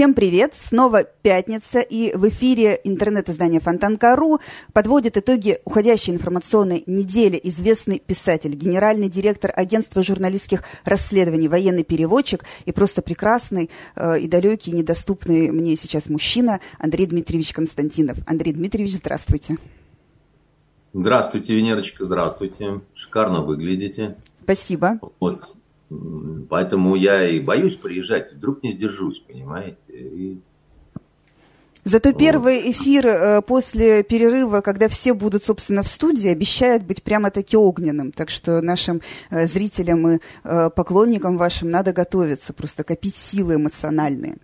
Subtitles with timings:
[0.00, 0.54] Всем привет!
[0.56, 4.40] Снова пятница, и в эфире интернет-издание Фонтанка.ру
[4.72, 12.72] подводит итоги уходящей информационной недели известный писатель, генеральный директор агентства журналистских расследований, военный переводчик и
[12.72, 18.16] просто прекрасный э, и далекий, недоступный мне сейчас мужчина Андрей Дмитриевич Константинов.
[18.26, 19.58] Андрей Дмитриевич, здравствуйте.
[20.94, 22.80] Здравствуйте, Венерочка, здравствуйте.
[22.94, 24.16] Шикарно выглядите.
[24.42, 24.98] Спасибо.
[25.20, 25.54] Вот.
[26.48, 29.76] Поэтому я и боюсь приезжать, вдруг не сдержусь, понимаете.
[29.88, 30.40] И...
[31.82, 37.56] Зато первый эфир э, после перерыва, когда все будут, собственно, в студии, обещает быть прямо-таки
[37.56, 38.12] огненным.
[38.12, 44.36] Так что нашим э, зрителям и э, поклонникам вашим надо готовиться, просто копить силы эмоциональные.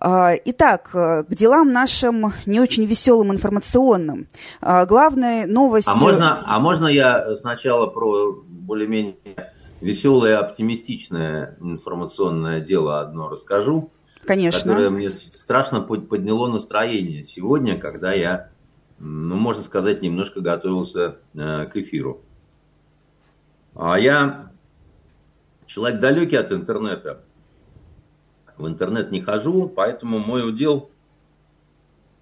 [0.00, 4.26] А, итак, к делам нашим не очень веселым информационным.
[4.60, 5.88] А, главная новость...
[5.88, 9.16] А можно, а можно я сначала про более-менее
[9.80, 13.90] веселое, оптимистичное информационное дело одно расскажу.
[14.24, 14.60] Конечно.
[14.60, 18.50] Которое мне страшно подняло настроение сегодня, когда я,
[18.98, 22.22] ну, можно сказать, немножко готовился э, к эфиру.
[23.74, 24.50] А я
[25.66, 27.22] человек далекий от интернета.
[28.56, 30.90] В интернет не хожу, поэтому мой удел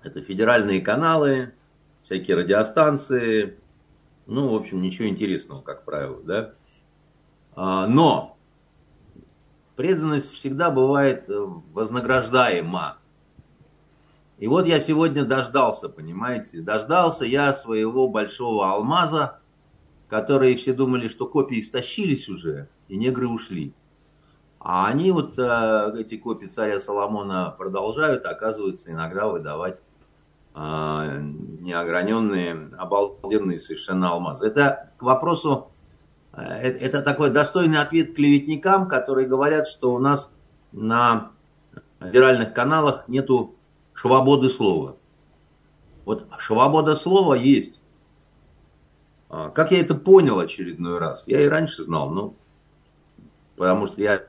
[0.02, 1.54] это федеральные каналы,
[2.02, 3.58] всякие радиостанции.
[4.26, 6.52] Ну, в общем, ничего интересного, как правило, да.
[7.56, 8.36] А, но
[9.76, 12.98] преданность всегда бывает э, вознаграждаема.
[14.38, 19.40] И вот я сегодня дождался, понимаете, дождался я своего большого алмаза,
[20.08, 23.72] которые все думали, что копии истощились уже, и негры ушли.
[24.60, 29.80] А они вот, э, эти копии царя Соломона продолжают, оказывается, иногда выдавать
[30.54, 31.20] э,
[31.60, 34.46] неограненные, обалденные совершенно алмазы.
[34.46, 35.70] Это к вопросу
[36.42, 40.30] это такой достойный ответ клеветникам, которые говорят, что у нас
[40.72, 41.30] на
[42.00, 43.54] федеральных каналах нету
[43.94, 44.96] свободы слова.
[46.04, 47.80] Вот свобода слова есть.
[49.28, 51.24] А, как я это понял очередной раз?
[51.26, 52.34] Я и раньше знал, но
[53.56, 54.22] потому что я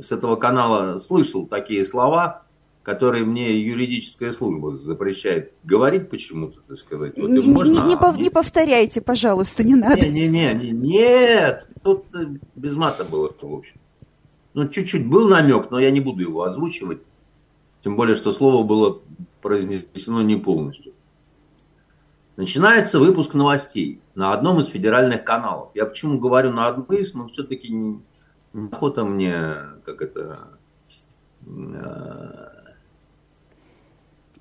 [0.00, 2.45] с этого канала слышал такие слова,
[2.86, 7.14] которые мне юридическая служба запрещает говорить почему-то, так сказать.
[7.16, 10.08] Вот не, можно, не, не, а не повторяйте, пожалуйста, не надо.
[10.08, 13.80] Не, не, не, нет, тут э, без мата было, в общем.
[14.54, 17.00] Ну, чуть-чуть был намек, но я не буду его озвучивать.
[17.82, 19.02] Тем более, что слово было
[19.42, 20.92] произнесено не полностью.
[22.36, 25.70] Начинается выпуск новостей на одном из федеральных каналов.
[25.74, 28.00] Я почему говорю на одном из, но все-таки не,
[28.70, 29.34] охота мне,
[29.84, 30.50] как это,
[31.44, 32.55] э,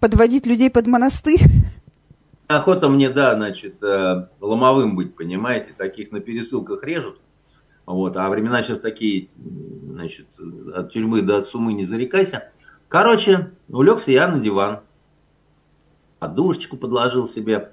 [0.06, 1.42] подводить людей под монастырь?
[2.46, 7.20] Охота мне, да, значит, э, ломовым быть, понимаете, таких на пересылках режут.
[7.88, 9.30] Вот, а времена сейчас такие,
[9.90, 10.28] значит,
[10.76, 12.52] от тюрьмы до от сумы не зарекайся.
[12.88, 14.82] Короче, улегся я на диван,
[16.20, 17.72] подушечку подложил себе.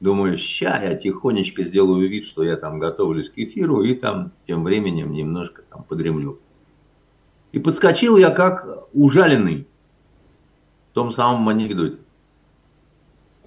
[0.00, 4.64] Думаю, ща я тихонечко сделаю вид, что я там готовлюсь к эфиру, и там тем
[4.64, 6.40] временем немножко там подремлю.
[7.52, 9.67] И подскочил я как ужаленный
[10.98, 11.98] том самом анекдоте,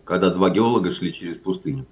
[0.05, 1.85] когда два геолога шли через пустыню.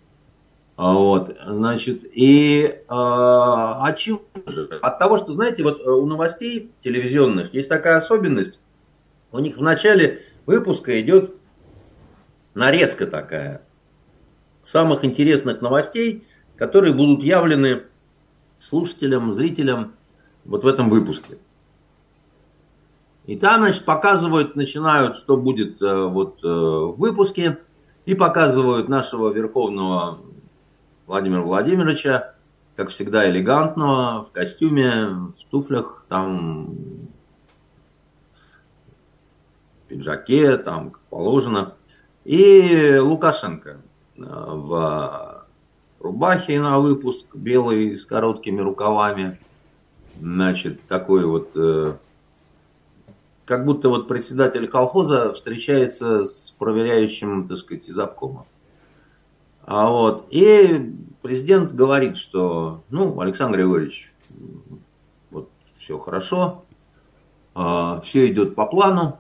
[0.78, 4.80] А вот, значит, и а, от чего же?
[4.82, 8.58] От того, что, знаете, вот у новостей телевизионных есть такая особенность.
[9.34, 11.36] У них в начале выпуска идет
[12.54, 13.62] нарезка такая
[14.64, 16.26] самых интересных новостей,
[16.56, 17.84] которые будут явлены
[18.62, 19.96] слушателям, зрителям
[20.46, 21.38] вот в этом выпуске.
[23.30, 27.60] И там, значит, показывают, начинают, что будет э, вот э, в выпуске,
[28.08, 30.22] и показывают нашего верховного
[31.06, 32.34] Владимира Владимировича,
[32.76, 36.74] как всегда, элегантного, в костюме, в туфлях, там,
[39.84, 41.76] в пиджаке, там, как положено.
[42.26, 43.78] И Лукашенко
[44.18, 45.46] э, в
[46.00, 49.40] рубахе на выпуск, белый, с короткими рукавами.
[50.20, 51.52] Значит, такой вот
[53.50, 58.46] как будто вот председатель колхоза встречается с проверяющим, так сказать, из обкома.
[59.66, 60.94] А вот, и
[61.24, 64.14] президент говорит, что, ну, Александр Григорьевич,
[65.32, 65.50] вот
[65.80, 66.64] все хорошо,
[67.56, 69.18] а, все идет по плану.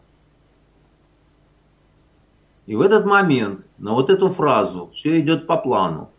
[2.68, 6.12] И в этот момент на вот эту фразу «все идет по плану»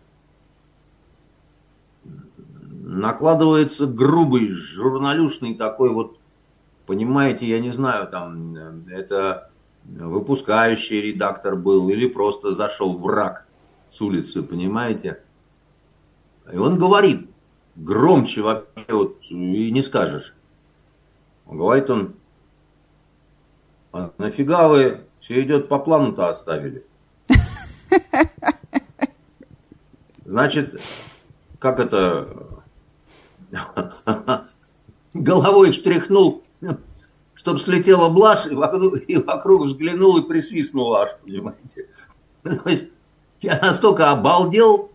[2.83, 6.20] накладывается грубый, журналюшный такой вот
[6.91, 9.53] понимаете, я не знаю, там, это
[9.85, 13.47] выпускающий редактор был, или просто зашел враг
[13.93, 15.23] с улицы, понимаете?
[16.53, 17.31] И он говорит,
[17.77, 20.35] громче вообще вот и не скажешь.
[21.47, 22.17] Говорит он,
[23.93, 26.85] а нафига вы все идет по плану-то оставили?
[30.25, 30.83] Значит,
[31.61, 32.63] как это...
[35.15, 36.43] Головой встряхнул,
[37.41, 41.89] чтобы слетела блажь, и вокруг, и вокруг взглянул и присвистнул аж, понимаете.
[42.43, 42.89] То есть
[43.41, 44.93] я настолько обалдел,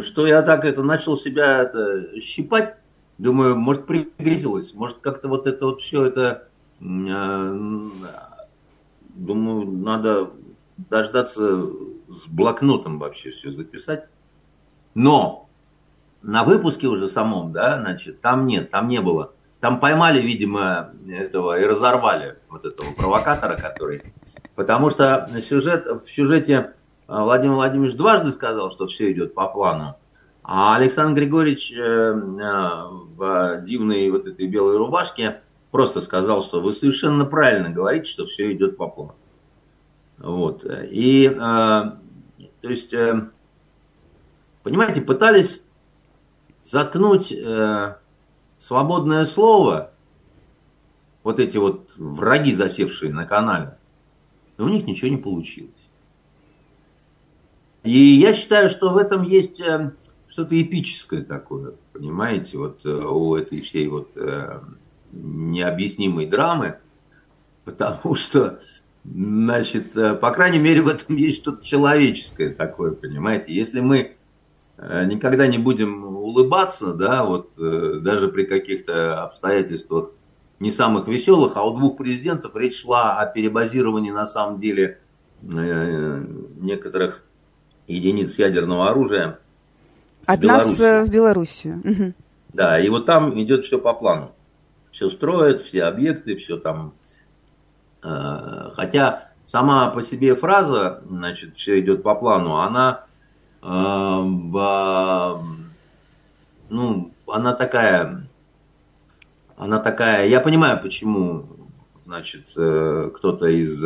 [0.00, 2.76] что я так это начал себя это, щипать.
[3.18, 6.48] Думаю, может, пригрезилось, может, как-то вот это вот все это...
[6.80, 7.88] Э,
[9.14, 10.30] думаю, надо
[10.78, 11.66] дождаться
[12.08, 14.06] с блокнотом вообще все записать.
[14.94, 15.50] Но
[16.22, 19.34] на выпуске уже самом, да, значит, там нет, там не было.
[19.64, 24.02] Там поймали, видимо, этого и разорвали вот этого провокатора, который...
[24.56, 26.74] Потому что сюжет, в сюжете
[27.06, 29.96] а, Владимир Владимирович дважды сказал, что все идет по плану.
[30.42, 32.12] А Александр Григорьевич э, э,
[33.16, 35.40] в дивной вот этой белой рубашке
[35.70, 39.14] просто сказал, что вы совершенно правильно говорите, что все идет по плану.
[40.18, 40.62] Вот.
[40.90, 42.94] И, э, то есть,
[44.62, 45.64] понимаете, пытались
[46.64, 47.32] заткнуть
[48.66, 49.92] свободное слово,
[51.22, 53.76] вот эти вот враги, засевшие на канале,
[54.56, 55.70] у них ничего не получилось.
[57.82, 59.92] И я считаю, что в этом есть э,
[60.28, 64.60] что-то эпическое такое, понимаете, вот э, у этой всей вот э,
[65.12, 66.78] необъяснимой драмы,
[67.66, 68.60] потому что,
[69.04, 73.54] значит, по крайней мере, в этом есть что-то человеческое такое, понимаете.
[73.54, 74.16] Если мы
[74.78, 80.10] никогда не будем улыбаться, да, вот даже при каких-то обстоятельствах
[80.58, 84.98] не самых веселых, а у двух президентов речь шла о перебазировании на самом деле
[85.42, 87.22] некоторых
[87.86, 89.38] единиц ядерного оружия.
[90.26, 92.14] От нас в Белоруссию.
[92.54, 94.32] Да, и вот там идет все по плану.
[94.90, 96.94] Все строят, все объекты, все там.
[98.02, 103.13] Э, хотя сама по себе фраза, значит, все идет по плану, она, э,
[106.68, 108.28] ну, она такая,
[109.56, 111.46] она такая, я понимаю, почему,
[112.04, 113.82] значит, э, кто-то из,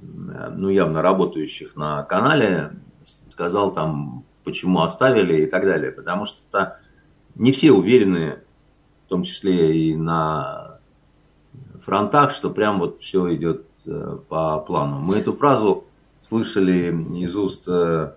[0.00, 2.72] ну, явно работающих на канале
[3.28, 5.92] сказал там, почему оставили и так далее.
[5.92, 6.78] Потому что
[7.34, 8.38] не все уверены,
[9.04, 10.78] в том числе и на
[11.82, 14.98] фронтах, что прям вот все идет э, по плану.
[15.00, 15.84] Мы эту фразу
[16.22, 18.14] слышали из уст э,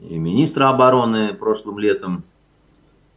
[0.00, 2.24] и министра обороны прошлым летом,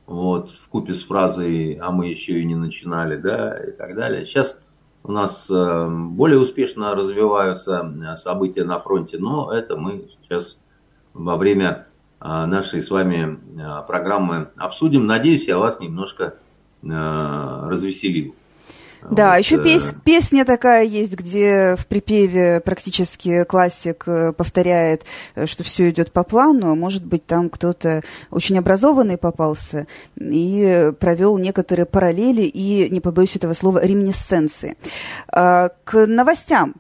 [0.08, 4.26] вот, в купе с фразой «а мы еще и не начинали», да, и так далее.
[4.26, 4.62] Сейчас
[5.04, 10.58] у нас э, более успешно развиваются события на фронте, но это мы сейчас
[11.14, 11.88] во время
[12.20, 13.40] а, нашей с вами
[13.88, 15.08] программы обсудим.
[15.08, 16.36] Надеюсь, я вас немножко
[16.84, 18.36] развеселил.
[19.10, 19.40] Да, вот.
[19.40, 25.04] еще э, пес, песня такая есть, где в припеве практически классик э, повторяет,
[25.36, 26.76] э, что все идет по плану.
[26.76, 29.88] Может быть, там кто-то очень образованный попался
[30.20, 34.78] и провел некоторые параллели и, не побоюсь этого слова, реминесценции.
[35.28, 36.76] К новостям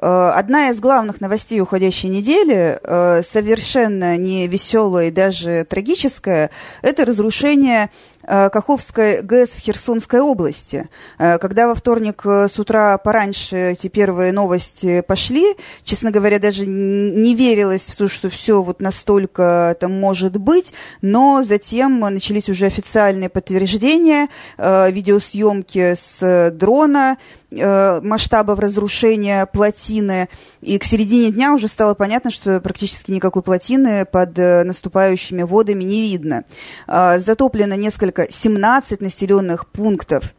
[0.00, 6.50] Э, одна из главных новостей уходящей недели, э, совершенно не веселая и даже трагическая,
[6.82, 10.88] это разрушение Э, Каховской ГЭС в Херсонской области.
[11.18, 16.66] Э, когда во вторник э, с утра пораньше эти первые новости пошли, честно говоря, даже
[16.66, 22.66] не верилось в то, что все вот настолько там может быть, но затем начались уже
[22.66, 27.18] официальные подтверждения, видеосъемки с дрона,
[27.50, 30.28] масштабов разрушения плотины.
[30.60, 36.02] И к середине дня уже стало понятно, что практически никакой плотины под наступающими водами не
[36.02, 36.44] видно.
[36.86, 40.34] Затоплено несколько только 17 населенных пунктов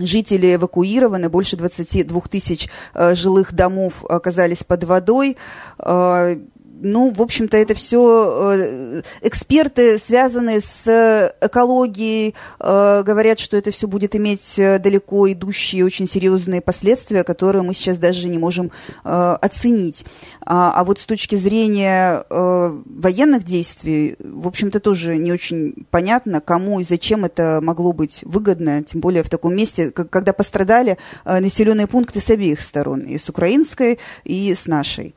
[0.00, 5.36] Жители эвакуированы, больше 22 тысяч э, жилых домов оказались под водой.
[5.80, 6.38] Э,
[6.80, 13.86] ну, в общем-то, это все э, эксперты, связанные с экологией, э, говорят, что это все
[13.86, 18.70] будет иметь э, далеко идущие, очень серьезные последствия, которые мы сейчас даже не можем
[19.04, 20.04] оценить.
[20.40, 26.80] А, а вот с точки зрения военных действий, в общем-то, тоже не очень понятно, кому
[26.80, 32.20] и зачем это могло быть выгодно, тем более в таком месте, когда пострадали населенные пункты
[32.20, 35.14] с обеих сторон, и с украинской, и с нашей.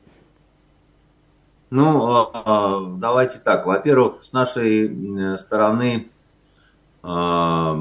[1.72, 3.64] Ну, а, давайте так.
[3.64, 6.10] Во-первых, с нашей стороны
[7.02, 7.74] а,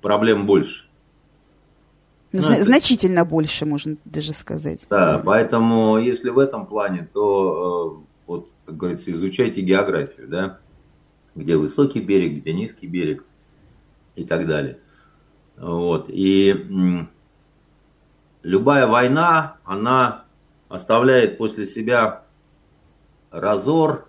[0.00, 0.86] проблем больше.
[2.32, 4.84] Ну, ну, значительно больше, можно даже сказать.
[4.90, 10.58] Да, поэтому если в этом плане, то, э, вот, как говорится, изучайте географию, да,
[11.36, 13.24] где высокий берег, где низкий берег
[14.16, 14.80] и так далее.
[15.56, 16.06] Вот.
[16.08, 17.06] И
[18.42, 20.24] любая война, она
[20.68, 22.24] оставляет после себя
[23.30, 24.08] разор,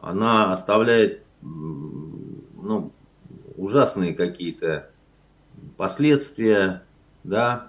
[0.00, 2.92] она оставляет ну,
[3.56, 4.90] ужасные какие-то
[5.76, 6.82] последствия,
[7.24, 7.68] да,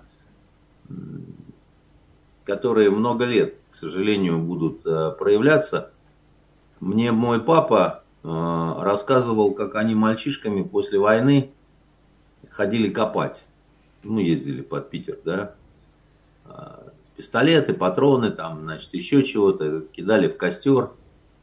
[2.46, 5.92] которые много лет, к сожалению, будут э, проявляться.
[6.80, 11.52] Мне мой папа э, рассказывал, как они мальчишками после войны
[12.50, 13.44] ходили копать.
[14.04, 15.56] Мы ездили под Питер, да.
[17.16, 20.92] Пистолеты, патроны, там, значит, еще чего-то, кидали в костер,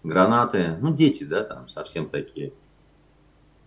[0.03, 0.77] гранаты.
[0.81, 2.53] Ну, дети, да, там совсем такие.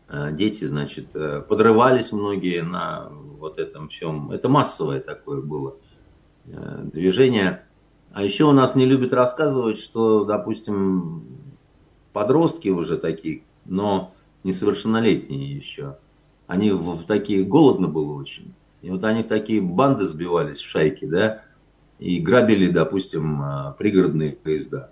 [0.10, 4.31] А, дети, значит, э, подрывались многие на вот этом всем.
[4.31, 5.75] Это массовое такое было
[6.48, 7.65] э, движение.
[8.12, 11.25] А еще у нас не любят рассказывать, что, допустим,
[12.12, 15.98] подростки уже такие, но несовершеннолетние еще,
[16.48, 18.53] они в, в такие, голодно было очень.
[18.81, 21.41] И вот они такие банды сбивались в шайки, да,
[22.03, 24.91] и грабили, допустим, э, пригородные поезда,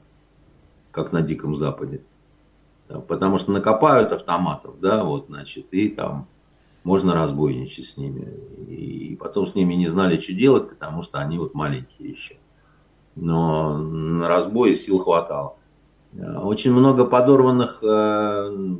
[0.91, 2.01] как на Диком Западе
[2.99, 6.27] потому что накопают автоматов, да, вот, значит, и там
[6.83, 8.27] можно разбойничать с ними.
[8.67, 12.37] И потом с ними не знали, что делать, потому что они вот маленькие еще.
[13.15, 15.55] Но на разбой сил хватало.
[16.13, 18.77] Очень много подорванных э,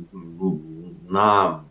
[1.08, 1.64] на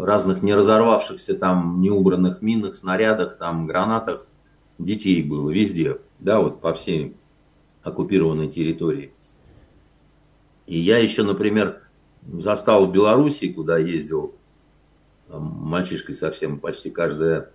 [0.00, 4.26] разных не разорвавшихся там, неубранных минах, снарядах, там, гранатах
[4.84, 7.14] детей было везде, да, вот по всей
[7.82, 9.12] оккупированной территории.
[10.66, 11.80] И я еще, например,
[12.22, 14.34] застал в Беларуси, куда ездил
[15.28, 17.50] мальчишкой совсем почти каждое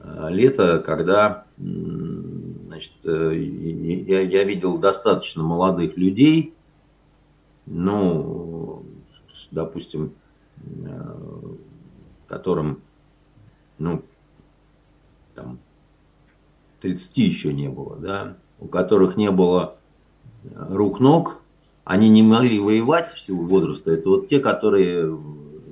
[0.00, 6.54] а, лето, когда значит, э, я, я видел достаточно молодых людей,
[7.64, 8.84] ну,
[9.50, 10.12] допустим,
[10.58, 11.14] э,
[12.28, 12.82] которым,
[13.78, 14.02] ну,
[15.34, 15.58] там,
[16.80, 19.76] 30 еще не было, да, у которых не было
[20.54, 21.38] рук-ног,
[21.84, 23.92] они не могли воевать в возраста.
[23.92, 25.16] Это вот те, которые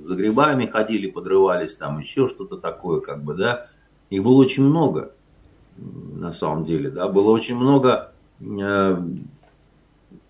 [0.03, 3.67] за грибами ходили, подрывались, там еще что-то такое, как бы, да.
[4.09, 5.11] Их было очень много,
[5.77, 7.07] на самом деле, да.
[7.07, 9.01] Было очень много э,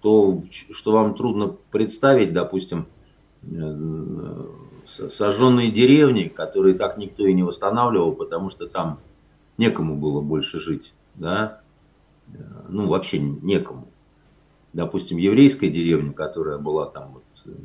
[0.01, 2.87] то, что вам трудно представить, допустим,
[3.43, 4.45] э,
[5.11, 8.99] сожженные деревни, которые так никто и не восстанавливал, потому что там
[9.57, 11.61] некому было больше жить, да,
[12.69, 13.87] ну, вообще некому.
[14.73, 17.55] Допустим, еврейская деревня, которая была там вот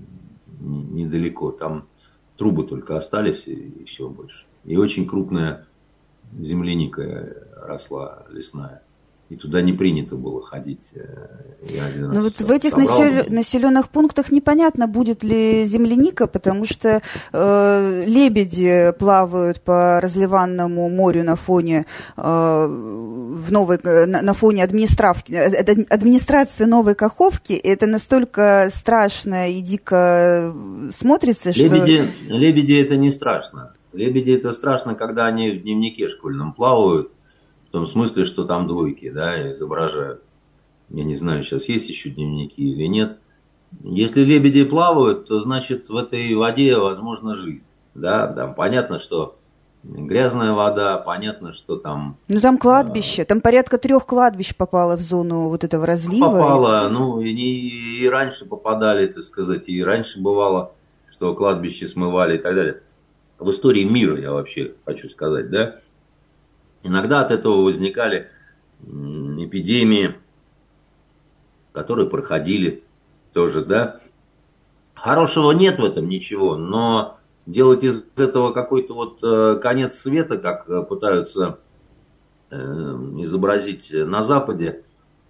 [0.60, 1.86] недалеко, там
[2.36, 4.44] трубы только остались и, все больше.
[4.64, 5.66] И очень крупная
[6.38, 8.82] земляника росла лесная
[9.30, 10.82] и туда не принято было ходить.
[10.92, 11.06] Э,
[11.98, 13.24] Но вот в этих насел...
[13.28, 17.00] населенных пунктах непонятно, будет ли земляника, потому что
[17.32, 25.36] э, лебеди плавают по разливанному морю на фоне э, в новой, на, на фоне администрации,
[25.36, 27.52] э, администрации Новой Каховки.
[27.52, 30.52] Это настолько страшно и дико
[30.90, 31.62] смотрится, что...
[31.62, 33.74] Лебеди, лебеди это не страшно.
[33.92, 37.12] Лебеди это страшно, когда они в дневнике школьном плавают,
[37.70, 40.22] в том смысле, что там двойки, да, изображают.
[40.88, 43.20] Я не знаю, сейчас есть еще дневники или нет.
[43.84, 47.64] Если лебеди плавают, то значит в этой воде возможна жизнь.
[47.94, 49.36] Да, там понятно, что
[49.84, 52.16] грязная вода, понятно, что там...
[52.26, 56.26] Ну там кладбище, а, там порядка трех кладбищ попало в зону вот этого разлива.
[56.26, 60.72] Попало, ну и, и, и раньше попадали, так сказать, и раньше бывало,
[61.08, 62.82] что кладбище смывали и так далее.
[63.38, 65.76] В истории мира, я вообще хочу сказать, да,
[66.82, 68.28] Иногда от этого возникали
[68.82, 70.14] эпидемии,
[71.72, 72.84] которые проходили
[73.32, 74.00] тоже, да.
[74.94, 80.68] Хорошего нет в этом ничего, но делать из этого какой-то вот э, конец света, как
[80.68, 81.58] э, пытаются
[82.50, 84.84] э, изобразить на Западе,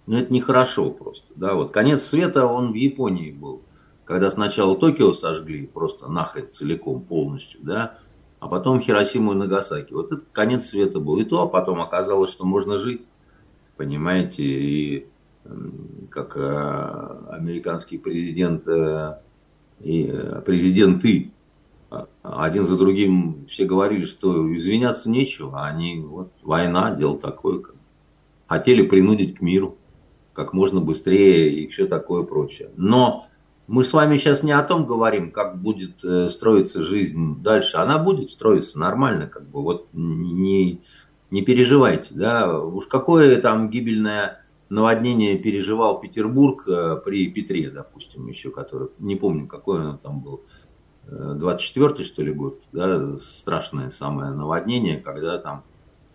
[0.07, 3.61] ну это нехорошо просто, да, вот конец света он в Японии был,
[4.03, 7.97] когда сначала Токио сожгли просто нахрен целиком полностью, да,
[8.41, 9.93] а потом Хиросиму и Нагасаки.
[9.93, 11.17] Вот это конец света был.
[11.19, 13.03] И то, а потом оказалось, что можно жить,
[13.77, 15.07] понимаете, и
[16.09, 19.19] как э, американский президент э,
[19.79, 21.31] и э, президенты
[21.91, 27.59] а, один за другим все говорили, что извиняться нечего, а они, вот, война, дело такое.
[27.59, 27.75] Как,
[28.47, 29.77] хотели принудить к миру
[30.33, 32.71] как можно быстрее и все такое прочее.
[32.75, 33.27] Но
[33.67, 37.77] Мы с вами сейчас не о том говорим, как будет э, строиться жизнь дальше.
[37.77, 40.81] Она будет строиться нормально, как бы вот не,
[41.29, 42.59] не переживайте, да.
[42.59, 49.47] Уж какое там гибельное наводнение переживал Петербург э, при Петре, допустим, еще, который, не помню,
[49.47, 50.41] какой он там был,
[51.07, 55.63] 24-й, что ли, год, да, страшное самое наводнение, когда там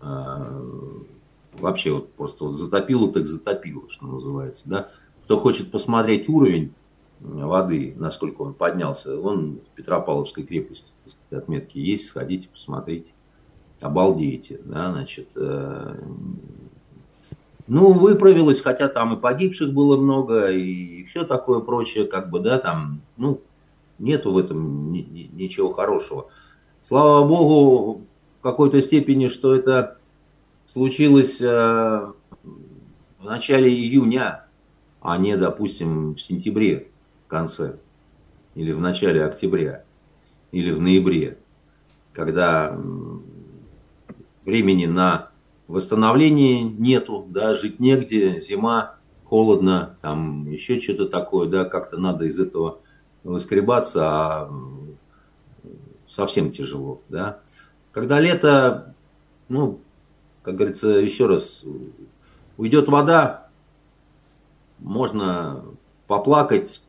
[0.00, 0.60] э,
[1.58, 4.90] вообще вот просто вот затопило, так затопило, что называется, да.
[5.24, 6.72] Кто хочет посмотреть уровень
[7.20, 13.10] воды, насколько он поднялся, он в Петропавловской крепости, сказать, отметки есть, сходите, посмотрите,
[13.80, 16.00] обалдеете, да, значит, э,
[17.66, 22.58] ну, выправилось, хотя там и погибших было много, и все такое прочее, как бы, да,
[22.58, 23.40] там, ну,
[23.98, 26.28] нету в этом ни, ни, ничего хорошего.
[26.82, 28.02] Слава Богу,
[28.38, 29.98] в какой-то степени, что это
[30.72, 31.46] случилось э,
[33.18, 34.46] в начале июня,
[35.00, 36.90] а не, допустим, в сентябре
[37.26, 37.78] конце,
[38.54, 39.84] или в начале октября,
[40.52, 41.38] или в ноябре,
[42.12, 42.78] когда
[44.44, 45.30] времени на
[45.68, 52.38] восстановление нету, да, жить негде, зима, холодно, там еще что-то такое, да, как-то надо из
[52.38, 52.80] этого
[53.24, 54.52] выскребаться, а
[56.08, 57.40] совсем тяжело, да.
[57.92, 58.94] Когда лето,
[59.48, 59.80] ну,
[60.42, 61.64] как говорится, еще раз,
[62.56, 63.48] уйдет вода,
[64.78, 65.64] можно
[66.06, 66.80] поплакать,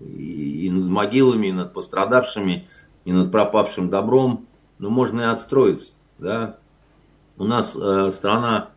[0.00, 2.66] и, над могилами, и над пострадавшими,
[3.04, 4.46] и над пропавшим добром,
[4.78, 5.92] но можно и отстроиться.
[6.18, 6.56] Да?
[7.36, 8.70] У нас э, страна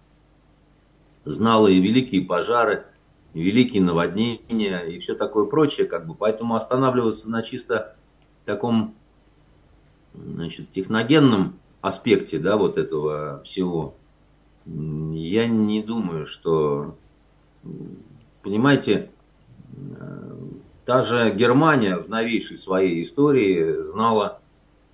[1.25, 2.85] знала и великие пожары,
[3.33, 7.95] и великие наводнения, и все такое прочее, как бы, поэтому останавливаться на чисто
[8.45, 8.95] таком
[10.13, 13.95] значит, техногенном аспекте да, вот этого всего,
[14.65, 16.95] я не думаю, что,
[18.43, 19.09] понимаете,
[20.85, 24.41] Та же Германия в новейшей своей истории знала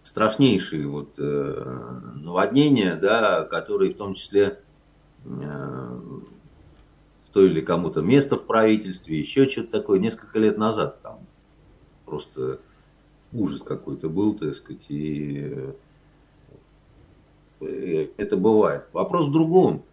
[0.04, 4.60] страшнейшие вот, э, наводнения, да, которые в том числе
[5.26, 6.00] э,
[7.28, 11.20] стоили кому-то место в правительстве, еще что-то такое, несколько лет назад там
[12.06, 12.60] просто
[13.34, 15.74] ужас какой-то был, так сказать, и
[17.62, 18.86] э, это бывает.
[18.94, 19.84] Вопрос в другом.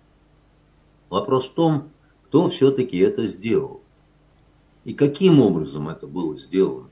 [1.11, 1.90] Вопрос в том,
[2.27, 3.83] кто все-таки это сделал.
[4.85, 6.88] И каким образом это было сделано?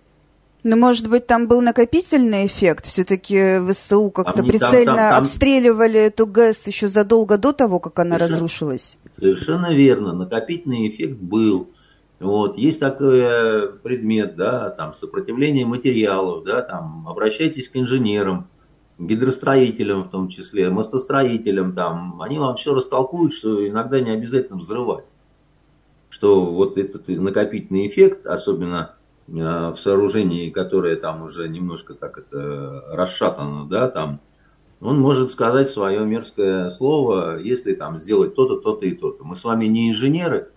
[0.64, 2.86] Ну, может быть, там был накопительный эффект.
[2.86, 5.22] Все-таки ВСУ как-то прицельно там, там, там...
[5.22, 8.98] обстреливали эту ГЭС еще задолго до того, как она совершенно, разрушилась.
[9.18, 10.12] Совершенно верно.
[10.12, 11.68] Накопительный эффект был.
[12.20, 18.46] Вот, есть такой предмет, да, там, сопротивление материалов, да, там, обращайтесь к инженерам,
[19.00, 25.04] гидростроителям в том числе, мостостроителям, там, они вам все растолкуют, что иногда не обязательно взрывать
[26.12, 28.96] что вот этот накопительный эффект, особенно
[29.28, 34.20] э, в сооружении, которое там уже немножко так это расшатано, да, там,
[34.82, 39.24] он может сказать свое мерзкое слово, если там сделать то-то, то-то и то-то.
[39.24, 40.50] Мы с вами не инженеры,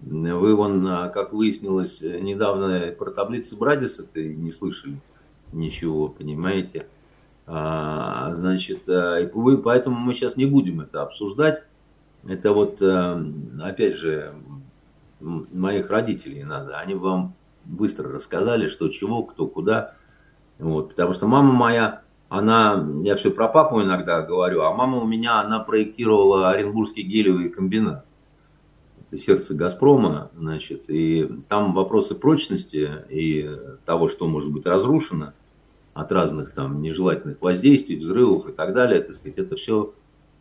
[0.00, 5.00] вы вон, э, как выяснилось недавно, про таблицы Брадиса ты не слышали
[5.52, 6.86] ничего, понимаете?
[7.48, 11.64] А, значит, э, вы, поэтому мы сейчас не будем это обсуждать.
[12.26, 14.32] Это вот, опять же,
[15.20, 16.78] моих родителей надо.
[16.78, 19.94] Они вам быстро рассказали, что чего, кто куда.
[20.58, 25.06] Вот, потому что мама моя, она, я все про папу иногда говорю, а мама у
[25.06, 28.04] меня, она проектировала Оренбургский гелевый комбинат.
[29.00, 33.48] Это сердце Газпрома, значит, и там вопросы прочности и
[33.84, 35.32] того, что может быть разрушено
[35.92, 39.94] от разных там нежелательных воздействий, взрывов и так далее, так сказать, это все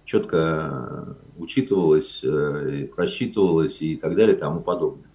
[0.05, 5.09] четко учитывалось, э, просчитывалось и так далее и тому подобное.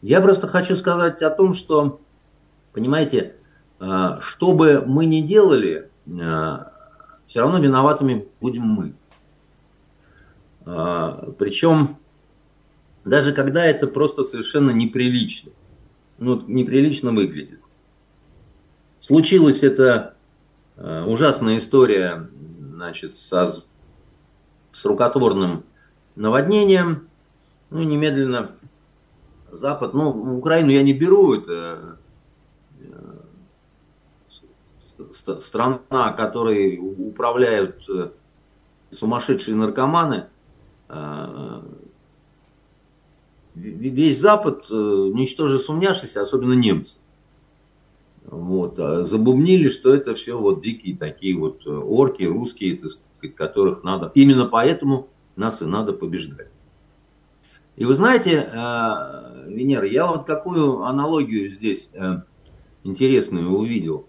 [0.00, 2.00] Я просто хочу сказать о том, что,
[2.72, 3.36] понимаете,
[3.80, 6.58] э, что бы мы ни делали, э,
[7.26, 8.94] все равно виноватыми будем мы.
[10.64, 11.96] Причем
[13.04, 15.50] даже когда это просто совершенно неприлично,
[16.18, 17.58] ну, неприлично выглядит.
[19.00, 20.14] Случилась эта
[20.76, 22.28] ужасная история,
[22.60, 23.64] значит, со
[24.72, 25.64] с рукотворным
[26.16, 27.08] наводнением.
[27.70, 28.50] Ну, немедленно
[29.52, 31.98] Запад, ну, Украину я не беру, это
[32.80, 33.20] э,
[35.40, 38.08] страна, которой управляют э,
[38.92, 40.28] сумасшедшие наркоманы.
[40.88, 41.60] Э,
[43.54, 46.96] весь Запад, ничтоже сумняшися, особенно немцы.
[48.24, 54.10] Вот, забумнили, что это все вот дикие такие вот орки, русские, так сказать, которых надо,
[54.14, 56.48] именно поэтому нас и надо побеждать.
[57.76, 62.22] И вы знаете, э, Венера, я вот какую аналогию здесь э,
[62.84, 64.06] интересную увидел.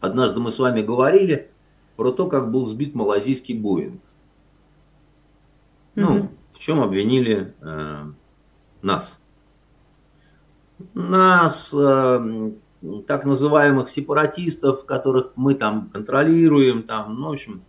[0.00, 1.50] Однажды мы с вами говорили
[1.96, 4.00] про то, как был сбит малазийский Боинг.
[5.94, 8.04] Ну, в чем обвинили э,
[8.82, 9.18] нас?
[10.94, 12.50] Нас, э,
[13.06, 17.62] так называемых сепаратистов, которых мы там контролируем, там, ну, в общем,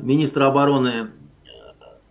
[0.00, 1.10] министр обороны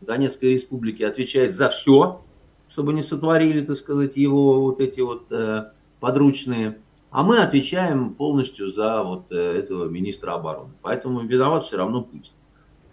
[0.02, 2.22] Донецкой республики отвечает за все,
[2.70, 6.80] чтобы не сотворили, так сказать, его вот эти вот э, подручные.
[7.12, 10.72] А мы отвечаем полностью за вот э, этого министра обороны.
[10.82, 12.34] Поэтому виноват все равно Путин,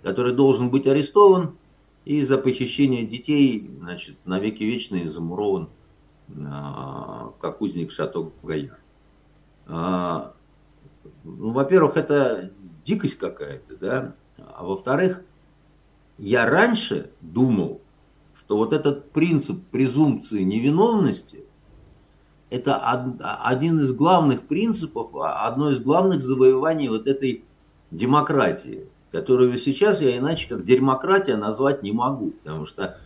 [0.02, 1.56] который должен быть арестован
[2.04, 5.68] и за похищение детей, значит, навеки вечные замурован,
[6.28, 6.32] э,
[7.40, 8.78] как узник шаток Гаяр.
[9.68, 12.52] Ну, во-первых, это
[12.84, 14.14] дикость какая-то, да,
[14.46, 15.22] а во-вторых,
[16.18, 17.80] я раньше думал,
[18.38, 21.44] что вот этот принцип презумпции невиновности–
[22.50, 27.44] это один из главных принципов, а, одно из главных завоеваний вот этой
[27.90, 32.98] демократии, которую сейчас я иначе как демократия назвать не могу, потому что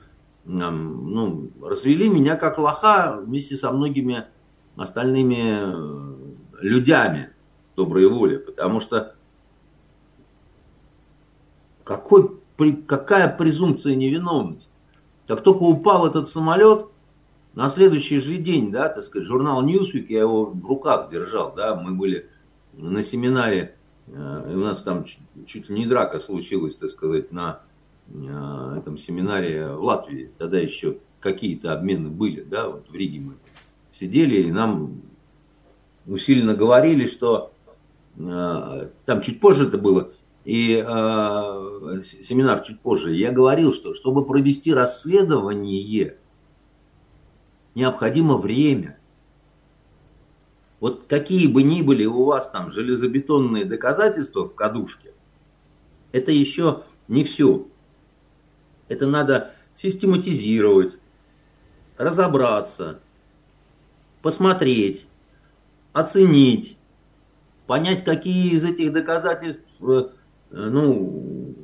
[0.45, 4.25] ну, развели меня как лоха вместе со многими
[4.77, 7.29] остальными э, людьми
[7.77, 9.15] доброй воли, потому что
[11.91, 12.39] какой
[12.87, 14.71] какая презумпция невиновности?
[15.27, 16.87] Как только упал этот самолет,
[17.55, 21.75] на следующий же день, да, так сказать, журнал Newsweek, я его в руках держал, да,
[21.75, 22.29] мы были
[22.75, 23.75] на семинаре,
[24.07, 25.05] э, у нас там
[25.47, 27.61] чуть ли не драка случилась, так сказать, на
[28.09, 33.33] э, этом семинаре в Латвии, тогда еще какие-то обмены были, да, вот в Риге мы
[33.91, 35.01] сидели, и нам
[36.07, 37.53] усиленно говорили, что
[38.17, 40.13] э, там чуть позже это было,
[40.45, 46.17] и э, семинар чуть позже, я говорил, что чтобы провести расследование,
[47.75, 48.99] необходимо время.
[50.81, 55.13] Вот какие бы ни были у вас там железобетонные доказательства в кадушке,
[56.13, 57.67] это еще не все.
[58.89, 60.97] Это надо систематизировать,
[61.97, 63.01] разобраться,
[64.23, 65.07] посмотреть,
[65.93, 66.79] оценить,
[67.67, 70.09] понять, какие из этих доказательств э,
[70.51, 71.55] ну,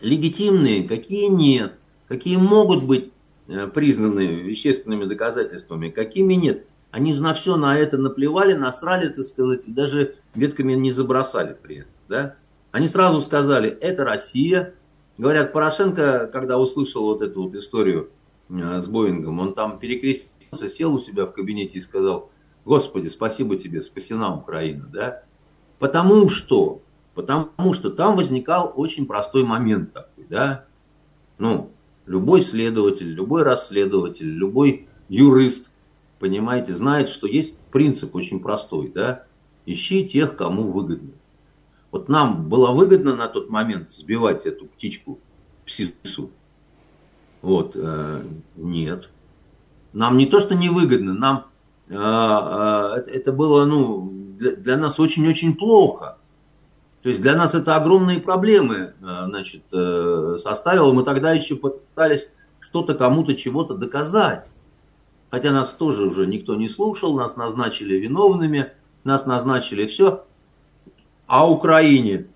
[0.00, 1.74] легитимные, какие нет,
[2.06, 3.12] какие могут быть
[3.48, 6.66] э, признаны вещественными доказательствами, какими нет.
[6.90, 11.80] Они на все на это наплевали, насрали, так сказать, и даже ветками не забросали при
[11.80, 11.92] этом.
[12.08, 12.36] Да?
[12.70, 14.74] Они сразу сказали, это Россия.
[15.18, 18.10] Говорят, Порошенко, когда услышал вот эту вот историю
[18.48, 22.30] э, с Боингом, он там перекрестился, сел у себя в кабинете и сказал,
[22.64, 24.88] Господи, спасибо тебе, спасена Украина.
[24.92, 25.22] Да?
[25.78, 26.82] Потому что
[27.18, 30.66] Потому что там возникал очень простой момент такой, да.
[31.38, 31.72] Ну,
[32.06, 35.68] любой следователь, любой расследователь, любой юрист,
[36.20, 39.24] понимаете, знает, что есть принцип очень простой, да.
[39.66, 41.10] Ищи тех, кому выгодно.
[41.90, 45.18] Вот нам было выгодно на тот момент сбивать эту птичку
[45.66, 46.30] псису.
[47.42, 48.22] Вот, э,
[48.54, 49.10] нет.
[49.92, 51.46] Нам не то, что невыгодно, нам
[51.88, 56.17] э, э, это было, ну, для, для нас очень-очень плохо.
[57.08, 60.92] То есть для нас это огромные проблемы э, значит, э, составило.
[60.92, 64.50] Мы тогда еще пытались что-то кому-то чего-то доказать.
[65.30, 68.72] Хотя нас тоже уже никто не слушал, нас назначили виновными,
[69.04, 70.26] нас назначили все.
[71.26, 72.26] А Украине?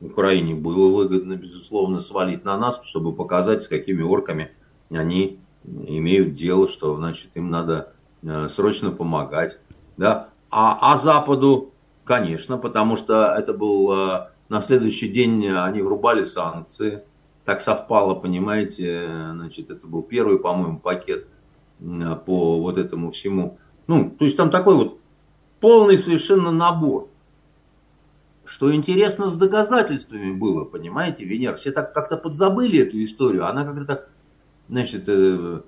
[0.00, 4.52] Украине было выгодно, безусловно, свалить на нас, чтобы показать, с какими орками
[4.92, 9.58] они имеют дело, что значит им надо э, срочно помогать.
[9.96, 10.28] Да?
[10.52, 11.72] А, а Западу
[12.10, 17.04] Конечно, потому что это был э, на следующий день они врубали санкции.
[17.44, 21.28] Так совпало, понимаете, значит, это был первый, по-моему, пакет
[21.78, 23.58] по вот этому всему.
[23.86, 24.98] Ну, то есть там такой вот
[25.60, 27.08] полный совершенно набор.
[28.44, 31.58] Что интересно с доказательствами было, понимаете, Венер.
[31.58, 33.46] Все так как-то подзабыли эту историю.
[33.46, 34.10] Она как-то так,
[34.68, 35.60] значит, э,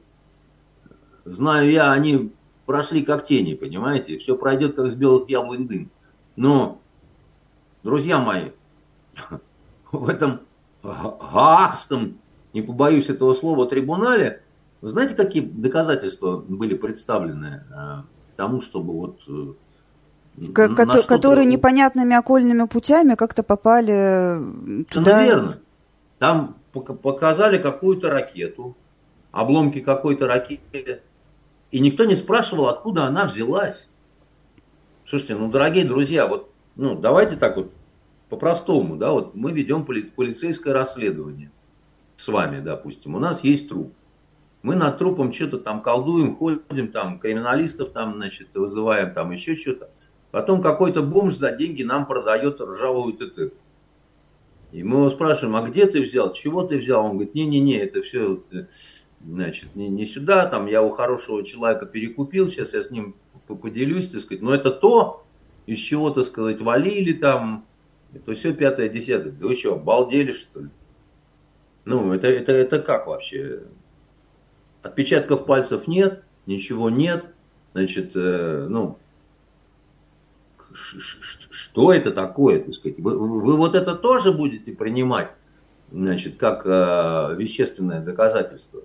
[1.24, 2.32] знаю я, они
[2.66, 4.18] прошли как тени, понимаете.
[4.18, 5.90] Все пройдет как с белых яблонь дым.
[6.36, 6.80] Но,
[7.82, 8.50] друзья мои,
[9.92, 10.40] в этом
[10.82, 12.18] гаагском,
[12.52, 14.42] не побоюсь этого слова, трибунале,
[14.80, 19.52] вы знаете, какие доказательства были представлены э, к тому, чтобы вот э,
[20.54, 25.18] Ко- которые непонятными окольными путями как-то попали туда.
[25.18, 25.58] Ну, верно.
[26.18, 28.74] Там показали какую-то ракету,
[29.30, 31.02] обломки какой-то ракеты,
[31.70, 33.88] и никто не спрашивал, откуда она взялась.
[35.12, 37.70] Слушайте, ну, дорогие друзья, вот, ну, давайте так вот
[38.30, 41.50] по-простому, да, вот мы ведем поли- полицейское расследование
[42.16, 43.92] с вами, допустим, у нас есть труп.
[44.62, 49.90] Мы над трупом что-то там колдуем, ходим там, криминалистов там, значит, вызываем там еще что-то.
[50.30, 53.52] Потом какой-то бомж за деньги нам продает ржавую ТТ.
[54.72, 57.04] И мы его спрашиваем, а где ты взял, чего ты взял?
[57.04, 58.42] Он говорит, не-не-не, это все,
[59.22, 63.14] значит, не, не сюда, там я у хорошего человека перекупил, сейчас я с ним
[63.56, 64.42] поделюсь, так сказать.
[64.42, 65.24] Но это то,
[65.66, 67.64] из чего, так сказать, валили там,
[68.12, 69.32] это все пятое, десятое.
[69.32, 70.68] Да вы что, обалдели, что ли?
[71.84, 73.62] Ну, это, это, это как вообще?
[74.82, 77.24] Отпечатков пальцев нет, ничего нет.
[77.72, 78.98] Значит, э, ну,
[80.74, 82.98] что это такое, так сказать?
[82.98, 85.32] Вы, вы вот это тоже будете принимать,
[85.90, 88.82] значит, как э, вещественное доказательство.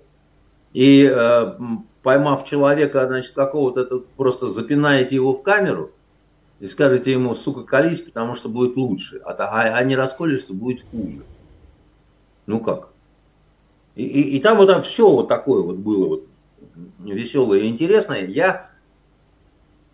[0.72, 1.58] И э,
[2.08, 5.90] поймав человека, значит, какого-то, просто запинаете его в камеру
[6.58, 9.20] и скажете ему, сука, колись, потому что будет лучше.
[9.26, 11.20] А, а, а не расколешься, будет хуже.
[12.46, 12.88] Ну как?
[13.94, 16.24] И, и, и там вот там все вот такое вот было вот
[16.98, 18.24] веселое и интересное.
[18.24, 18.70] Я,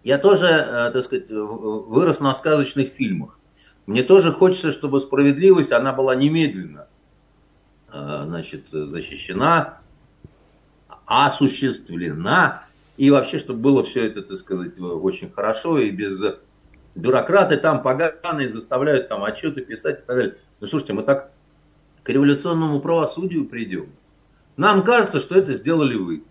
[0.05, 3.40] я тоже, э, так сказать, вырос на сказочных фильмах.
[3.87, 6.87] Мне тоже хочется, чтобы справедливость, она была немедленно
[7.92, 9.81] э, значит, защищена,
[11.07, 12.64] осуществлена.
[12.97, 16.21] И вообще, чтобы было все это, так сказать, очень хорошо и без
[16.95, 20.37] бюрократы там поганые заставляют там отчеты писать и так далее.
[20.61, 21.33] Ну, слушайте, мы так
[22.03, 23.88] к революционному правосудию придем.
[24.57, 26.23] Нам кажется, что это сделали вы.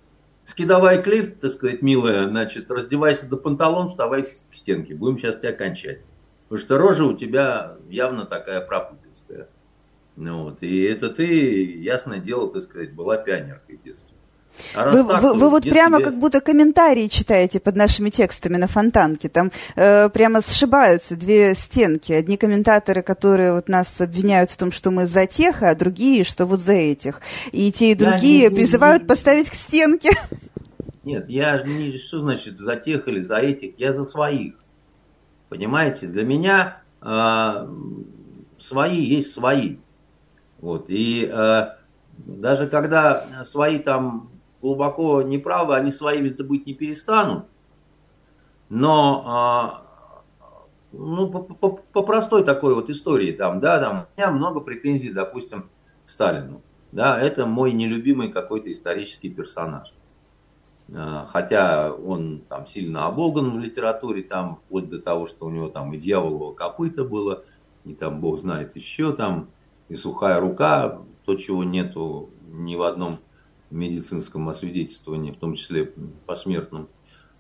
[0.46, 4.94] Скидавай клифт, так сказать, милая, значит, раздевайся до панталон, вставай к стенке.
[4.94, 6.00] Будем сейчас тебя кончать.
[6.48, 9.48] Потому что рожа у тебя явно такая пропутинская.
[10.16, 10.62] Ну, вот.
[10.62, 14.13] И это ты, ясное дело, так сказать, была пионеркой в детстве.
[14.76, 16.06] А вы, так, вы, вы вот прямо тебе...
[16.06, 19.30] как будто комментарии читаете под нашими текстами на фонтанке.
[19.30, 22.12] Там э, прямо сшибаются две стенки.
[22.12, 26.46] Одни комментаторы, которые вот нас обвиняют в том, что мы за тех, а другие, что
[26.46, 27.22] вот за этих.
[27.52, 30.12] И те, и другие не, призывают не, не, поставить к стенке.
[31.04, 34.56] Нет, я не что значит за тех или за этих, я за своих.
[35.50, 37.68] Понимаете, для меня э,
[38.60, 39.78] свои есть свои.
[40.62, 40.86] Вот.
[40.88, 41.68] И э,
[42.18, 44.30] даже когда свои там
[44.64, 47.44] глубоко неправы, они своими-то быть не перестанут.
[48.70, 49.84] Но а,
[50.94, 55.12] ну, по, по, по простой такой вот истории там, да, там у меня много претензий,
[55.12, 55.70] допустим,
[56.06, 56.62] к Сталину.
[56.94, 59.94] Да, это мой нелюбимый какой-то исторический персонаж.
[60.96, 65.68] А, хотя он там сильно оболган в литературе, там, вплоть до того, что у него
[65.68, 67.44] там и дьяволово копыта было,
[67.84, 69.50] и там бог знает еще там,
[69.90, 73.20] и сухая рука, то, чего нету ни в одном
[73.74, 75.94] медицинском освидетельствовании, в том числе
[76.26, 76.88] посмертном.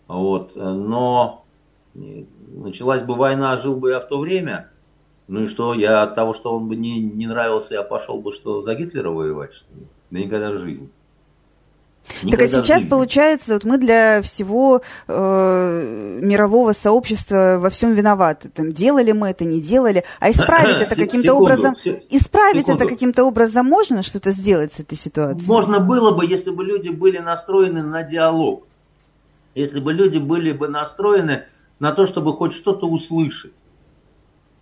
[0.08, 0.56] Вот.
[0.56, 1.46] Но
[1.94, 4.72] началась бы война, жил бы я в то время,
[5.28, 8.32] ну и что, я от того, что он бы не, не нравился, я пошел бы
[8.32, 9.88] что, за Гитлера воевать, что ли?
[10.12, 10.90] Да никогда в жизни.
[12.22, 18.50] Никогда так а сейчас, получается, вот мы для всего э, мирового сообщества во всем виноваты.
[18.50, 20.04] Там, делали мы это, не делали.
[20.20, 21.76] А исправить это каким-то образом...
[22.10, 25.48] Исправить это каким-то образом можно что-то сделать с этой ситуацией?
[25.48, 28.68] Можно было бы, если бы люди были настроены на диалог.
[29.56, 31.46] Если бы люди были бы настроены
[31.80, 33.54] на то, чтобы хоть что-то услышать.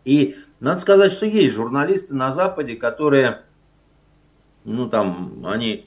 [0.06, 3.42] И надо сказать, что есть журналисты на Западе, которые,
[4.64, 5.86] ну там, они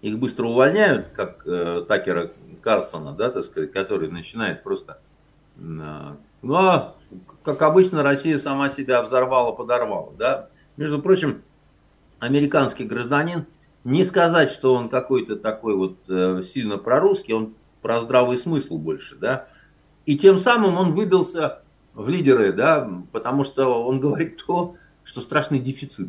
[0.00, 2.30] их быстро увольняют, как э, Такера
[2.62, 4.98] Карлсона, да, так сказать, который начинает просто...
[5.56, 6.94] Э, ну, а,
[7.42, 10.48] как обычно, Россия сама себя взорвала, подорвала, да.
[10.76, 11.42] Между прочим,
[12.20, 13.46] американский гражданин,
[13.84, 19.16] не сказать, что он какой-то такой вот э, сильно прорусский, он про здравый смысл больше,
[19.16, 19.48] да.
[20.06, 21.62] И тем самым он выбился
[21.94, 26.08] в лидеры, да, потому что он говорит то, что страшный дефицит.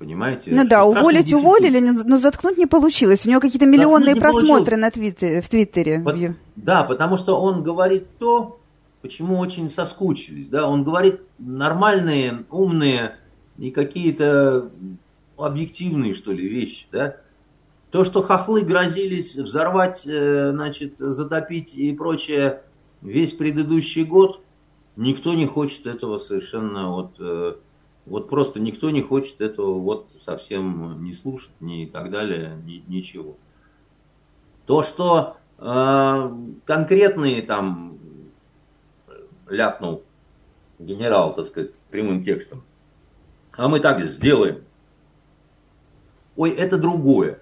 [0.00, 0.50] Понимаете?
[0.50, 3.26] Ну да, уволить уволили, но заткнуть не получилось.
[3.26, 6.00] У него какие-то миллионные просмотры на твиттере, в Твиттере.
[6.00, 6.14] По,
[6.56, 8.58] да, потому что он говорит то,
[9.02, 10.48] почему очень соскучились.
[10.48, 10.66] Да?
[10.66, 13.16] Он говорит нормальные, умные
[13.58, 14.70] и какие-то
[15.36, 16.86] объективные, что ли, вещи.
[16.90, 17.16] Да?
[17.90, 22.62] То, что хохлы грозились взорвать, э, значит, затопить и прочее
[23.02, 24.40] весь предыдущий год,
[24.96, 27.56] никто не хочет этого совершенно вот э,
[28.06, 32.82] вот просто никто не хочет этого вот совсем не слушать, ни и так далее, ни,
[32.86, 33.36] ничего.
[34.66, 37.98] То, что э, конкретные там
[39.48, 40.02] ляпнул
[40.78, 42.62] генерал, так сказать, прямым текстом,
[43.52, 44.64] а мы так сделаем.
[46.36, 47.40] Ой, это другое.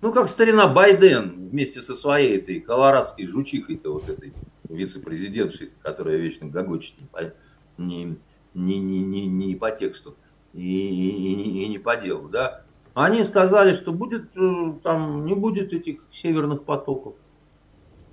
[0.00, 4.32] Ну, как старина Байден вместе со своей этой колорадской жучихой-то, вот этой
[4.68, 6.94] вице-президентшей, которая вечно гогочет,
[7.76, 8.16] не,
[8.54, 10.16] не, не, не, не по тексту
[10.52, 12.62] и, и, и, и не по делу, да.
[12.94, 17.14] Они сказали, что будет, э, там не будет этих северных потоков.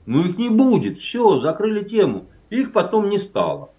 [0.05, 2.27] Ну их не будет, все, закрыли тему.
[2.49, 3.71] Их потом не стало.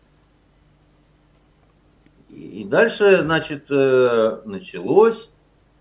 [2.28, 5.30] И дальше, значит, э, началось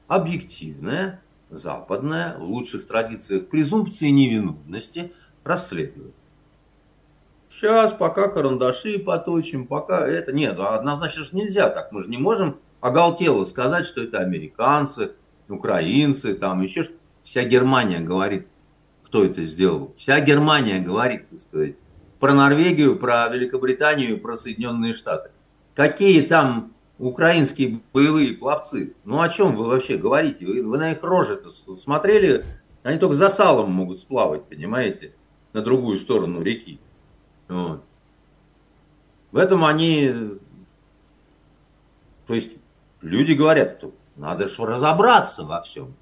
[0.07, 5.11] объективное, западное, в лучших традициях презумпции невиновности
[5.43, 6.13] расследование.
[7.59, 10.31] Сейчас, пока карандаши поточим, пока это...
[10.31, 11.91] Нет, однозначно же нельзя так.
[11.91, 15.13] Мы же не можем оголтело сказать, что это американцы,
[15.49, 16.93] украинцы, там еще что
[17.23, 18.45] Вся Германия говорит,
[19.03, 19.95] кто это сделал.
[19.97, 21.75] Вся Германия говорит, так сказать,
[22.19, 25.31] про Норвегию, про Великобританию, про Соединенные Штаты.
[25.73, 28.93] Какие там украинские боевые пловцы?
[29.03, 30.45] Ну о чем вы вообще говорите?
[30.45, 32.45] Вы, вы на их рожи-то смотрели?
[32.83, 35.15] Они только за салом могут сплавать, понимаете,
[35.53, 36.79] на другую сторону реки.
[37.47, 37.83] Вот.
[39.31, 40.13] В этом они...
[42.27, 42.51] То есть
[43.01, 43.83] люди говорят,
[44.15, 45.93] надо же разобраться во всем.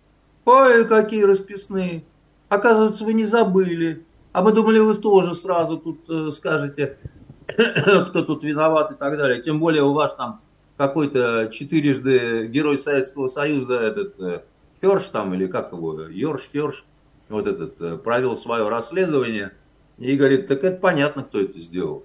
[0.46, 2.04] Ой, какие расписные.
[2.50, 4.06] Оказывается, вы не забыли.
[4.32, 6.98] А мы думали, вы тоже сразу тут э, скажете,
[7.48, 9.42] кто тут виноват и так далее.
[9.42, 10.42] Тем более у вас там
[10.78, 14.42] какой-то четырежды герой Советского Союза, этот э,
[14.82, 16.84] Херш там, или как его, Йорш, Херш,
[17.30, 19.54] вот этот, э, провел свое расследование
[19.98, 22.04] и говорит, так это понятно, кто это сделал.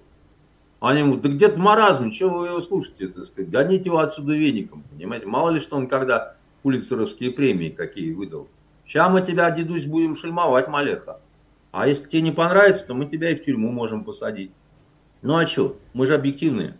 [0.79, 4.83] Они ему, да где-то маразм, чего вы его слушаете, так сказать, гоните его отсюда веником,
[4.91, 5.27] понимаете.
[5.27, 8.47] Мало ли, что он когда пулицеровские премии какие выдал.
[8.85, 11.19] Сейчас мы тебя, дедусь, будем шельмовать, Малеха.
[11.71, 14.51] А если тебе не понравится, то мы тебя и в тюрьму можем посадить.
[15.21, 16.77] Ну а что, мы же объективные.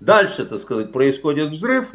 [0.00, 1.94] Дальше, так сказать, происходит взрыв.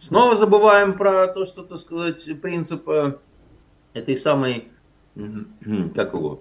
[0.00, 3.18] Снова забываем про то, что, так сказать, принцип э,
[3.92, 4.68] этой самой,
[5.14, 6.40] как его,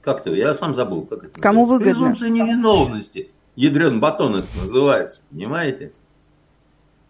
[0.00, 1.92] как-то, я сам забыл, как это Кому выгодно?
[1.92, 3.30] Презумпция невиновности.
[3.56, 5.92] Ядрен батон это называется, понимаете?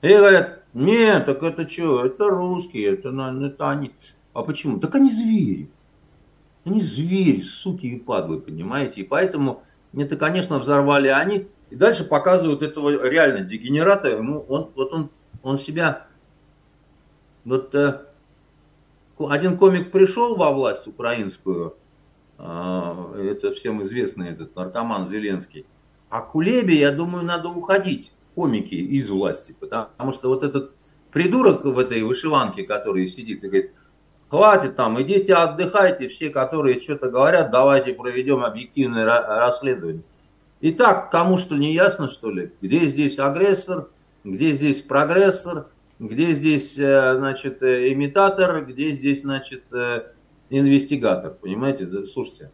[0.02, 3.92] И говорят, нет, так это что, это русские, это, это они.
[4.32, 4.78] А почему?
[4.78, 5.70] Так они звери.
[6.64, 9.00] Они звери, суки и падлы, понимаете?
[9.00, 9.62] И поэтому
[9.96, 11.46] это, конечно, взорвали они.
[11.70, 14.08] И дальше показывают этого реально дегенерата.
[14.08, 15.10] Ему, он, вот он,
[15.42, 16.06] он себя...
[17.44, 18.00] Вот э,
[19.30, 21.76] один комик пришел во власть украинскую,
[22.38, 25.66] э, это всем известный этот наркоман Зеленский.
[26.10, 29.56] А Кулебе, я думаю, надо уходить комики из власти.
[29.58, 30.72] Потому что вот этот
[31.12, 33.72] придурок в этой вышиванке, который сидит и говорит,
[34.34, 40.02] Хватит там, идите отдыхайте, все, которые что-то говорят, давайте проведем объективное расследование.
[40.60, 43.90] Итак, кому что не ясно, что ли, где здесь агрессор,
[44.24, 50.12] где здесь прогрессор, где здесь, э, значит, э, имитатор, где здесь, значит, э,
[50.50, 51.86] инвестигатор, понимаете?
[51.86, 52.50] Да, слушайте,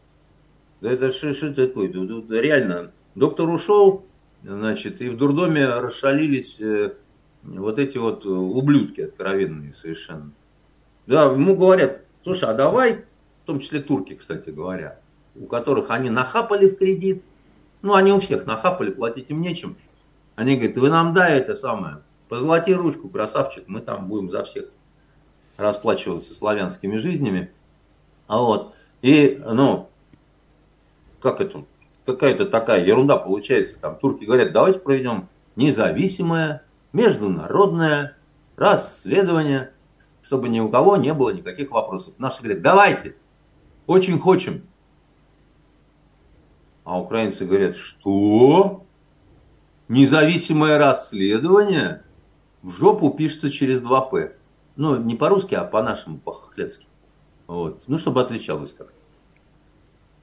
[0.81, 1.91] да это что, что такое?
[2.29, 4.07] Реально, доктор ушел,
[4.43, 6.61] значит, и в дурдоме расшалились
[7.43, 10.33] вот эти вот ублюдки откровенные совершенно.
[11.07, 13.05] Да, ему говорят, слушай, а давай,
[13.43, 15.01] в том числе турки, кстати говоря,
[15.35, 17.23] у которых они нахапали в кредит,
[17.83, 19.77] ну, они у всех нахапали, платить им нечем.
[20.37, 24.71] Они говорят, вы нам дай это самое, позолоти ручку, красавчик, мы там будем за всех
[25.59, 27.53] расплачиваться славянскими жизнями.
[28.27, 29.91] А вот, и, ну,
[31.21, 31.65] как это,
[32.07, 33.79] какая-то такая ерунда получается.
[33.79, 36.63] Там турки говорят, давайте проведем независимое,
[36.93, 38.17] международное
[38.57, 39.73] расследование
[40.31, 42.15] чтобы ни у кого не было никаких вопросов.
[42.19, 43.17] Наши говорят, давайте,
[43.89, 44.63] очень хочем.
[46.85, 48.87] А украинцы говорят, что?
[49.89, 52.05] Независимое расследование?
[52.63, 54.33] В жопу пишется через 2П.
[54.77, 56.87] Ну, не по-русски, а по-нашему, по-хохляцки.
[57.47, 57.83] Вот.
[57.87, 58.95] Ну, чтобы отличалось как-то.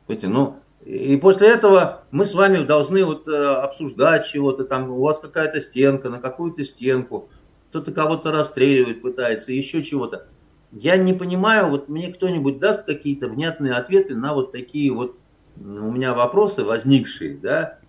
[0.05, 5.01] Понимаете, ну, и после этого мы с вами должны вот э, обсуждать чего-то там, у
[5.01, 7.29] вас какая-то стенка, на какую-то стенку
[7.69, 10.27] кто-то кого-то расстреливает, пытается, еще чего-то.
[10.71, 15.17] Я не понимаю, вот мне кто-нибудь даст какие-то внятные ответы на вот такие вот
[15.59, 17.79] у меня вопросы возникшие, да,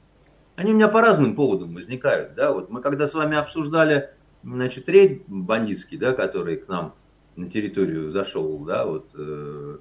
[0.57, 4.11] они у меня по разным поводам возникают, да, вот мы когда с вами обсуждали,
[4.43, 6.95] значит, рейд бандитский, да, который к нам
[7.37, 9.79] на территорию зашел, да, вот, э,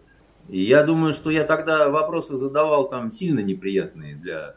[0.50, 4.56] и я думаю, что я тогда вопросы задавал там сильно неприятные для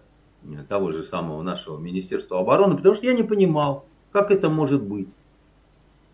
[0.69, 5.09] того же самого нашего Министерства обороны, потому что я не понимал, как это может быть.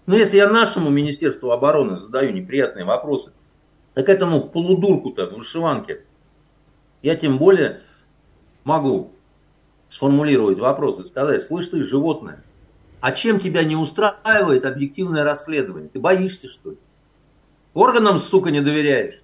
[0.07, 3.33] Но если я нашему Министерству обороны задаю неприятные вопросы,
[3.95, 6.05] так этому полудурку-то в вышиванке,
[7.03, 7.81] я тем более
[8.65, 9.13] могу
[9.91, 12.45] сформулировать вопрос и сказать, слышь ты, животное,
[13.01, 15.89] а чем тебя не устраивает объективное расследование?
[15.89, 16.79] Ты боишься, что ли?
[17.75, 19.21] Органам, сука, не доверяешь.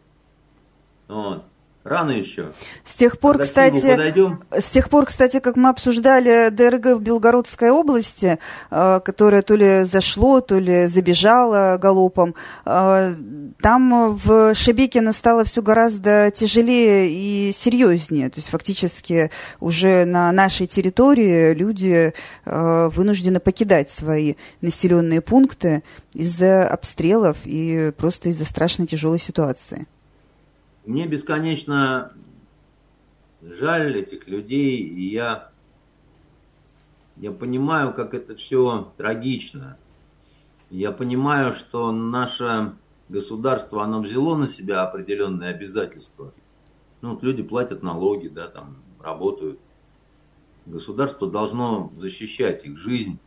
[1.09, 1.45] Вот.
[1.85, 2.53] Рано еще.
[2.85, 7.71] С тех пор, Когда кстати, с тех пор, кстати, как мы обсуждали ДРГ в Белгородской
[7.71, 8.39] области,
[8.71, 13.15] э, которое то ли зашло, то ли забежало галопом, э,
[13.61, 18.29] там в Шебекино стало все гораздо тяжелее и серьезнее.
[18.31, 22.15] То есть фактически уже на нашей территории люди
[22.45, 25.83] э, вынуждены покидать свои населенные пункты
[26.15, 29.89] из-за обстрелов и просто из-за страшно тяжелой ситуации.
[30.85, 32.13] Мне бесконечно
[33.41, 35.51] жаль этих людей, и я,
[37.17, 39.79] я понимаю, как это все трагично.
[40.71, 42.75] Я понимаю, что наше
[43.09, 46.33] государство, оно взяло на себя определенные обязательства.
[47.01, 49.61] Ну, вот люди платят налоги, да, там, работают.
[50.67, 53.19] Государство должно защищать их жизнь,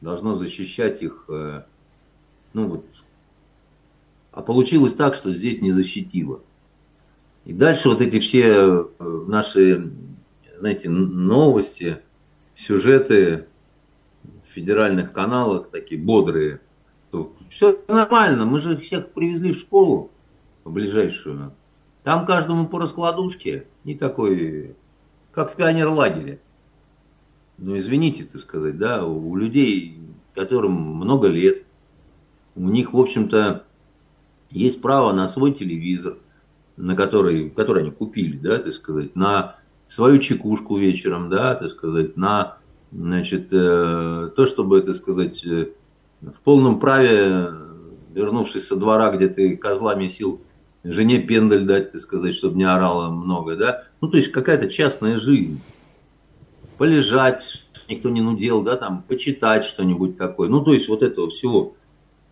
[0.00, 1.64] должно защищать их, э,
[2.52, 2.84] ну вот.
[4.32, 6.40] А получилось так, что здесь не защитило.
[7.50, 9.90] И дальше вот эти все э, наши,
[10.56, 11.98] знаете, новости,
[12.54, 13.48] сюжеты
[14.22, 16.60] в федеральных каналах такие бодрые.
[17.48, 20.12] Все нормально, мы же всех привезли в школу
[20.62, 21.52] в ближайшую.
[22.04, 24.76] Там каждому по раскладушке, не такой,
[25.32, 26.40] как в пионерлагере.
[27.58, 29.98] Ну, извините, так сказать, да, у людей,
[30.36, 31.64] которым много лет,
[32.54, 33.64] у них, в общем-то,
[34.50, 36.16] есть право на свой телевизор–
[36.80, 39.56] на который, который они купили, да, так сказать, на
[39.88, 42.56] свою чекушку вечером, да, так сказать, на,
[42.92, 45.68] значит, э, то, чтобы, так сказать, э,
[46.20, 47.48] в полном праве,
[48.14, 50.40] вернувшись со двора, где ты козлами сил
[50.84, 55.18] жене пендель дать, так сказать, чтобы не орала много, да, ну, то есть какая-то частная
[55.18, 55.60] жизнь,
[56.78, 61.74] полежать, никто не нудел, да, там, почитать что-нибудь такое, ну, то есть вот этого всего,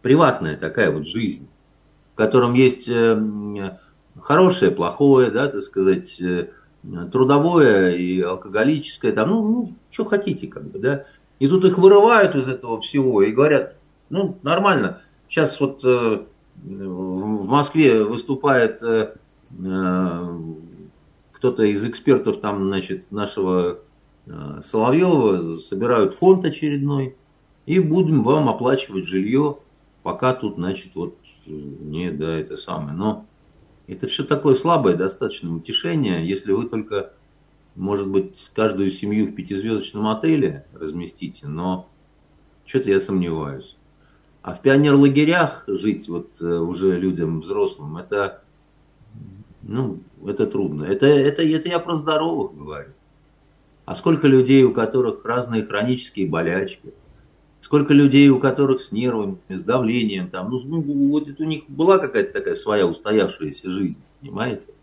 [0.00, 1.48] приватная такая вот жизнь,
[2.14, 3.78] в котором есть э,
[4.20, 6.48] хорошее, плохое, да, так сказать, э,
[7.12, 11.04] трудовое и алкоголическое, там, ну, ну что хотите, как бы, да.
[11.38, 13.76] И тут их вырывают из этого всего и говорят,
[14.10, 15.00] ну, нормально.
[15.28, 16.24] Сейчас вот э,
[16.64, 19.14] в Москве выступает э,
[19.58, 20.38] э,
[21.32, 23.78] кто-то из экспертов там, значит, нашего
[24.26, 27.14] э, Соловьева, собирают фонд очередной,
[27.66, 29.58] и будем вам оплачивать жилье,
[30.02, 31.16] пока тут, значит, вот
[31.46, 32.96] не, да, это самое.
[32.96, 33.26] Но
[33.88, 37.12] это все такое слабое достаточно утешение, если вы только,
[37.74, 41.88] может быть, каждую семью в пятизвездочном отеле разместите, но
[42.66, 43.76] что-то я сомневаюсь.
[44.42, 48.42] А в пионерлагерях жить вот э, уже людям взрослым, это,
[49.62, 50.84] ну, это трудно.
[50.84, 52.92] Это, это, это я про здоровых говорю.
[53.84, 56.92] А сколько людей, у которых разные хронические болячки–
[57.60, 61.64] Сколько людей, у которых с нервами, с давлением, там, ну, ну вот это у них
[61.68, 64.74] была какая-то такая своя устоявшаяся жизнь, понимаете?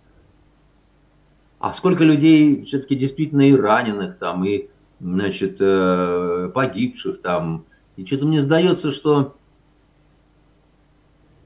[1.60, 4.68] А сколько людей все-таки действительно и раненых там, и,
[5.00, 7.66] значит, э, погибших там.
[7.96, 9.36] И что-то мне сдается, что,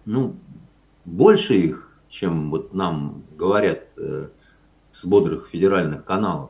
[0.06, 0.36] ну,
[1.06, 4.30] больше их, чем вот нам говорят э,
[4.92, 6.50] с бодрых федеральных каналов.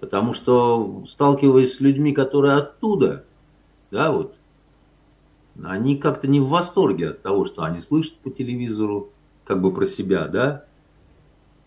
[0.00, 3.26] Потому что, сталкиваясь с людьми, которые оттуда,
[3.90, 4.34] да, вот,
[5.62, 9.10] они как-то не в восторге от того, что они слышат по телевизору,
[9.44, 10.64] как бы про себя, да,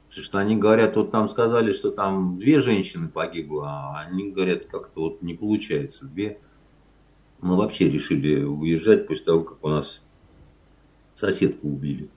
[0.09, 5.01] что они говорят, вот там сказали, что там две женщины погибло, а они говорят, как-то
[5.01, 6.39] вот не получается, две.
[7.41, 10.01] Мы вообще решили уезжать после того, как у нас
[11.15, 12.09] соседку убили.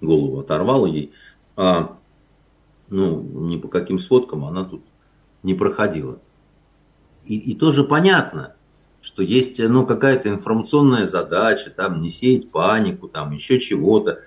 [0.00, 1.12] Голову оторвало ей.
[1.56, 1.98] А,
[2.88, 4.82] ну, ни по каким сводкам она тут
[5.42, 6.20] не проходила.
[7.24, 8.55] И, и тоже понятно,
[9.06, 14.18] что есть ну, какая-то информационная задача, там не сеять панику, там еще чего-то.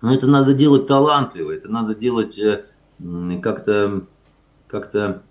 [0.00, 2.62] Но это надо делать талантливо, это надо делать э,
[3.42, 4.04] как-то,
[4.68, 5.22] как-то,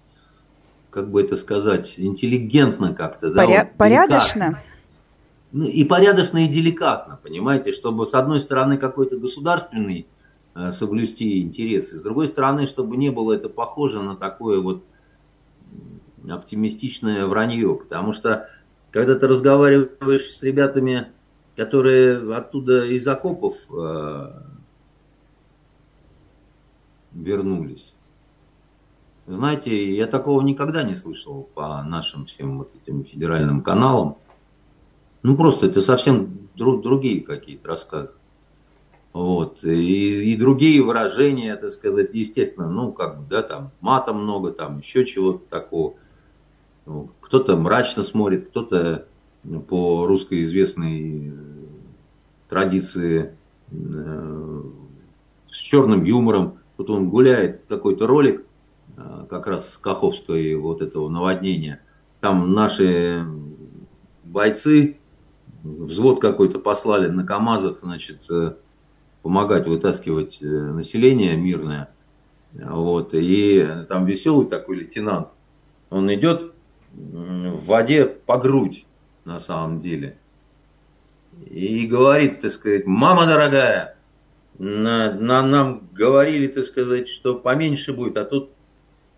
[0.90, 3.28] как бы это сказать, интеллигентно как-то.
[3.28, 4.62] Поря- да, вот, порядочно?
[5.54, 10.08] Ну, и порядочно, и деликатно, понимаете, чтобы с одной стороны какой-то государственный
[10.56, 14.84] э, соблюсти интересы, с другой стороны, чтобы не было это похоже на такое вот
[16.30, 18.50] оптимистичное вранье, потому что
[18.92, 21.08] когда ты разговариваешь с ребятами,
[21.56, 24.32] которые оттуда из окопов э,
[27.14, 27.94] вернулись,
[29.28, 34.18] знаете, я такого никогда не слышал по нашим всем вот этим федеральным каналам.
[35.22, 38.14] Ну, просто это совсем друг, другие какие-то рассказы.
[39.12, 39.64] Вот.
[39.64, 44.80] И, и другие выражения, так сказать, естественно, ну, как бы, да, там, мата много, там,
[44.80, 45.96] еще чего-то такого.
[47.22, 49.08] Кто-то мрачно смотрит, кто-то
[49.68, 51.34] по русской известной э,
[52.50, 53.36] традиции
[53.72, 54.62] э,
[55.52, 56.60] с черным юмором.
[56.78, 58.46] Тут он гуляет, какой-то ролик,
[58.96, 61.82] э, как раз с Каховской вот этого наводнения.
[62.22, 63.26] Там наши
[64.24, 64.98] бойцы,
[65.64, 68.22] взвод какой-то послали на КАМАЗах, значит,
[69.22, 71.90] помогать вытаскивать население мирное.
[72.54, 75.28] Вот, и там веселый такой лейтенант.
[75.90, 76.54] Он идет
[76.98, 78.86] в воде по грудь,
[79.26, 80.18] на самом деле.
[81.46, 83.96] И говорит, так сказать, мама дорогая,
[84.58, 88.50] на, на, нам говорили, так сказать, что поменьше будет, а тут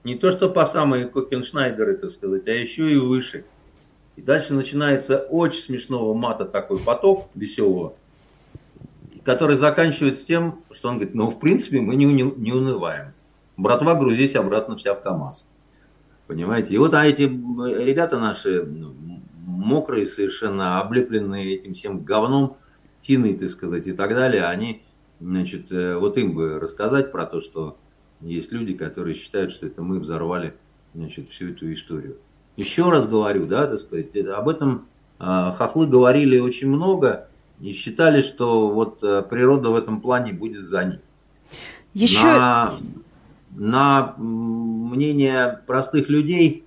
[0.03, 3.45] не то, что по самой Кокеншнайдеры, так сказать, а еще и выше.
[4.17, 7.93] И дальше начинается очень смешного мата такой поток веселого,
[9.23, 13.13] который заканчивается тем, что он говорит, ну, в принципе, мы не, не, не унываем.
[13.55, 15.48] Братва, грузись обратно вся в КАМАЗ.
[16.30, 16.75] Понимаете?
[16.75, 18.63] И вот а эти ребята наши,
[19.47, 22.55] мокрые совершенно, облепленные этим всем говном,
[23.01, 24.84] тиной, так сказать, и так далее, они,
[25.19, 27.77] значит, э, вот им бы рассказать про то, что
[28.21, 30.53] есть люди, которые считают, что это мы взорвали,
[30.93, 32.17] значит, всю эту историю.
[32.57, 34.86] Еще раз говорю, да, так сказать, об этом
[35.19, 37.27] э, хохлы говорили очень много
[37.59, 40.99] и считали, что вот э, природа в этом плане будет за ним.
[41.95, 42.23] Еще...
[42.23, 42.77] На,
[43.51, 46.65] на мнение простых людей,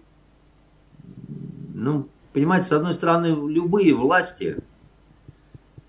[1.74, 4.58] ну, понимаете, с одной стороны, любые власти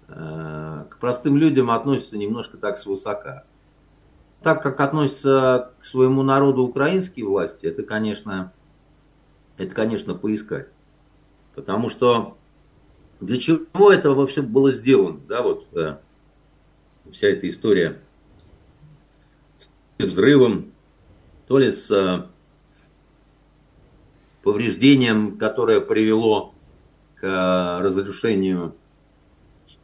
[0.07, 3.45] э, к простым людям относятся немножко так свысока.
[4.41, 8.51] Так как относятся к своему народу украинские власти, это, конечно,
[9.57, 10.67] это, конечно, поискать.
[11.55, 12.37] Потому что
[13.19, 15.97] для чего это вообще было сделано, да, вот э,
[17.11, 17.99] вся эта история
[19.57, 19.69] с
[19.99, 20.72] взрывом,
[21.53, 22.23] то ли с э,
[24.41, 26.55] повреждением, которое привело
[27.13, 28.73] к э, разрушению,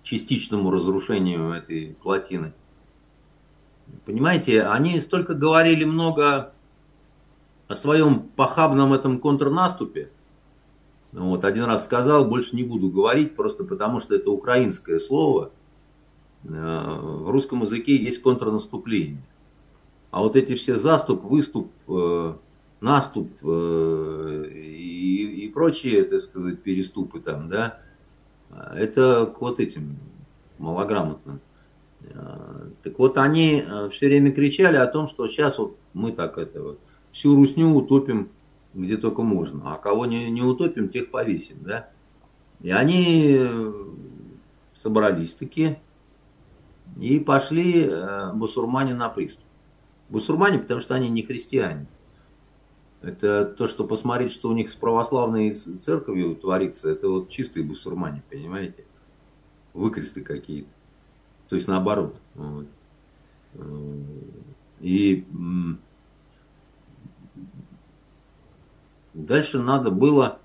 [0.01, 2.53] частичному разрушению этой плотины.
[4.07, 6.53] Понимаете, они столько говорили много
[7.67, 10.09] о своем похабном этом контрнаступе.
[11.11, 15.51] Вот, один раз сказал, больше не буду говорить, просто потому что это украинское слово.
[16.45, 19.21] Э, в русском языке есть контрнаступление.
[20.11, 22.33] А вот эти все заступ, выступ, э,
[22.81, 27.79] наступ э, и, и прочие, так сказать, переступы там, да,
[28.73, 29.97] это к вот этим
[30.57, 31.39] малограмотным.
[32.01, 36.37] Э, так вот, они э, все время кричали о том, что сейчас вот мы так
[36.37, 36.79] это вот
[37.11, 38.29] всю русню утопим
[38.75, 41.89] где только можно, а кого не, не утопим, тех повесим, да.
[42.61, 43.73] И они э,
[44.75, 45.77] собрались таки
[46.95, 47.91] и пошли
[48.35, 49.43] бусурмане на приступ.
[50.09, 51.87] Бусурмане, потому что они не христиане.
[53.01, 58.23] Это то, что посмотреть, что у них с православной церковью творится, это вот чистые бусурмане,
[58.29, 58.83] понимаете?
[59.73, 60.69] Выкресты какие-то.
[61.47, 62.15] То есть наоборот.
[62.35, 62.67] Вот.
[64.79, 65.25] И
[69.13, 70.39] дальше надо было,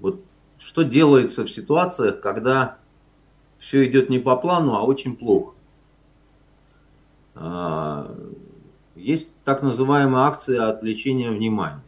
[0.00, 0.22] вот
[0.58, 2.78] что делается в ситуациях, когда
[3.58, 5.54] все идет не по плану, а очень плохо.
[9.02, 11.82] Есть так называемая акция отвлечения внимания.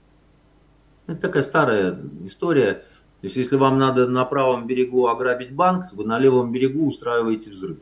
[1.06, 2.84] Это такая старая история.
[3.20, 7.50] То есть, если вам надо на правом берегу ограбить банк, вы на левом берегу устраиваете
[7.50, 7.78] взрыв.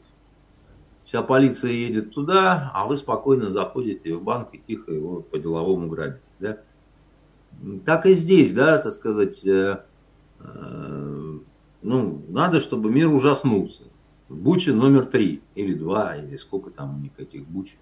[1.05, 6.26] Вся полиция едет туда, а вы спокойно заходите в банк и тихо его по-деловому грабите.
[6.39, 6.59] Да?
[7.85, 9.83] Так и здесь, да, так сказать, э,
[10.41, 11.39] э,
[11.83, 13.83] ну, надо, чтобы мир ужаснулся.
[14.28, 17.74] Буча номер три или два, или сколько там у них этих буч.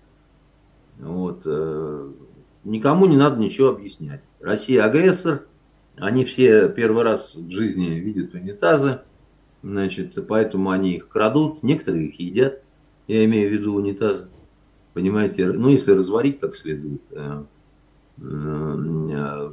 [1.01, 1.42] Вот.
[1.44, 2.11] Э,
[2.64, 4.22] никому не надо ничего объяснять.
[4.40, 5.46] Россия агрессор,
[5.96, 9.01] они все первый раз в жизни видят унитазы,
[9.62, 12.62] значит, поэтому они их крадут, некоторые их едят,
[13.09, 14.28] я имею в виду унитазы,
[14.94, 17.44] понимаете, ну если разварить как следует, э,
[18.22, 19.51] э,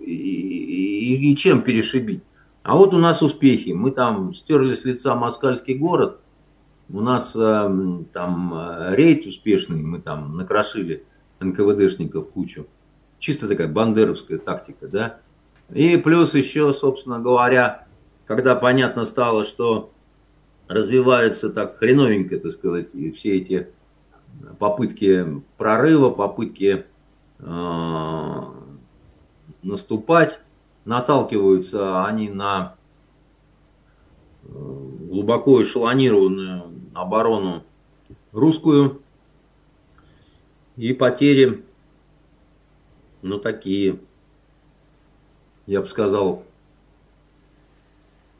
[0.00, 2.22] и, и, и чем перешибить.
[2.62, 3.70] А вот у нас успехи.
[3.70, 6.20] Мы там стерли с лица москальский город,
[6.92, 11.04] у нас э, там э, рейд успешный, мы там накрошили
[11.40, 12.66] НКВДшников кучу.
[13.18, 15.18] Чисто такая бандеровская тактика, да.
[15.72, 17.86] И плюс еще, собственно говоря,
[18.26, 19.90] когда понятно стало, что
[20.68, 23.68] развиваются так хреновенько, так сказать, и все эти
[24.58, 26.84] попытки прорыва, попытки
[27.38, 28.40] э,
[29.62, 30.40] наступать,
[30.84, 32.74] наталкиваются они на
[34.44, 37.62] э, глубоко эшелонированную оборону
[38.32, 39.02] русскую.
[40.76, 41.64] И потери,
[43.20, 43.98] ну, такие,
[45.66, 46.44] я бы сказал,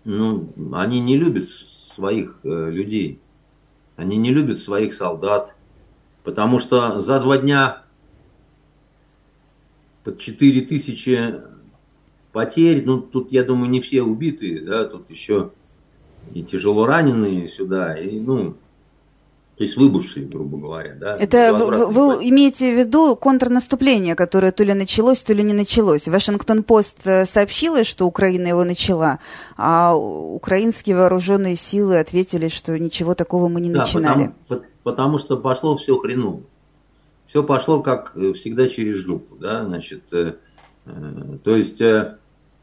[0.05, 3.21] ну, они не любят своих э, людей,
[3.97, 5.55] они не любят своих солдат,
[6.25, 7.83] Потому что за два дня
[10.05, 11.35] под 4 тысячи
[12.33, 15.53] потерь, ну, тут, я думаю, не все убитые, да, тут еще
[16.35, 18.55] и тяжело раненые сюда, и, ну,
[19.57, 20.95] то есть выбывшие, грубо говоря.
[20.95, 25.53] Да, Это вы, вы имеете в виду контрнаступление, которое то ли началось, то ли не
[25.53, 26.09] началось.
[26.09, 29.19] Вашингтон-Пост э, сообщила, что Украина его начала,
[29.57, 34.33] а украинские вооруженные силы ответили, что ничего такого мы не да, начинали.
[34.49, 36.41] Потому, потому что пошло все хреново.
[37.29, 39.37] Все пошло, как э, всегда, через жопу.
[39.37, 39.65] Да?
[39.67, 40.33] Значит, э,
[40.87, 42.17] э, то есть, э,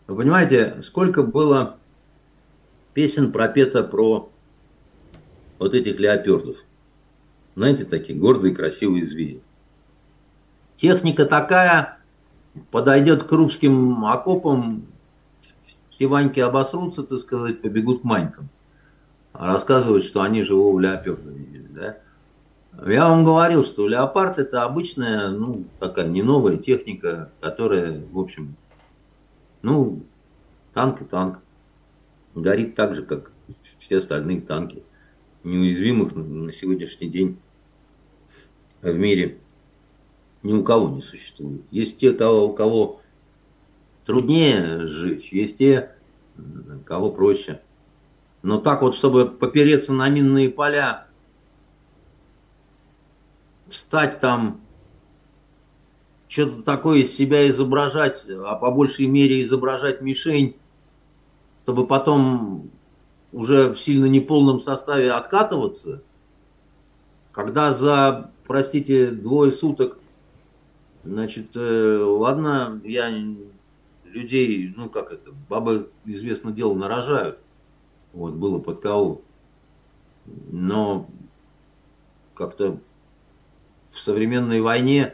[0.08, 1.78] вы понимаете, сколько было
[2.94, 4.30] песен пропето про
[5.60, 6.58] вот этих леопердов
[7.60, 9.42] знаете, такие гордые, красивые звери.
[10.78, 11.98] Техника такая,
[12.72, 14.86] подойдет к русским окопам,
[15.90, 18.48] все Ваньки обосрутся, так сказать, побегут к Манькам.
[19.34, 21.98] А рассказывают, что они живого леопарда видели, да?
[22.90, 28.56] Я вам говорил, что леопард это обычная, ну, такая не новая техника, которая, в общем,
[29.62, 30.04] ну,
[30.74, 31.40] танк и танк.
[32.42, 33.32] Горит так же, как
[33.80, 34.84] все остальные танки,
[35.44, 37.38] неуязвимых на сегодняшний день
[38.82, 39.40] в мире
[40.44, 41.62] ни у кого не существует.
[41.72, 43.02] Есть те, кого, у кого
[44.06, 45.92] труднее сжечь, есть те,
[46.86, 47.62] кого проще.
[48.42, 51.08] Но так вот, чтобы попереться на минные поля,
[53.68, 54.62] встать там,
[56.30, 60.56] что-то такое из себя изображать, а по большей мере изображать мишень,
[61.70, 62.72] чтобы потом
[63.32, 66.02] уже в сильно неполном составе откатываться,
[67.32, 70.00] когда за простите, двое суток,
[71.04, 73.12] значит, э, ладно, я
[74.04, 77.38] людей, ну как это, бабы, известно дело, нарожают.
[78.14, 79.22] Вот, было под кого.
[80.26, 81.08] Но
[82.34, 82.80] как-то
[83.92, 85.14] в современной войне,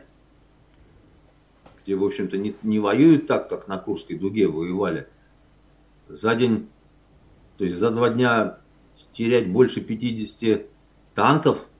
[1.84, 5.10] где, в общем-то, не, не воюют так, как на Курской дуге воевали,
[6.08, 6.68] за день,
[7.58, 8.58] то есть за два дня
[9.14, 10.66] терять больше 50
[11.14, 11.66] танков–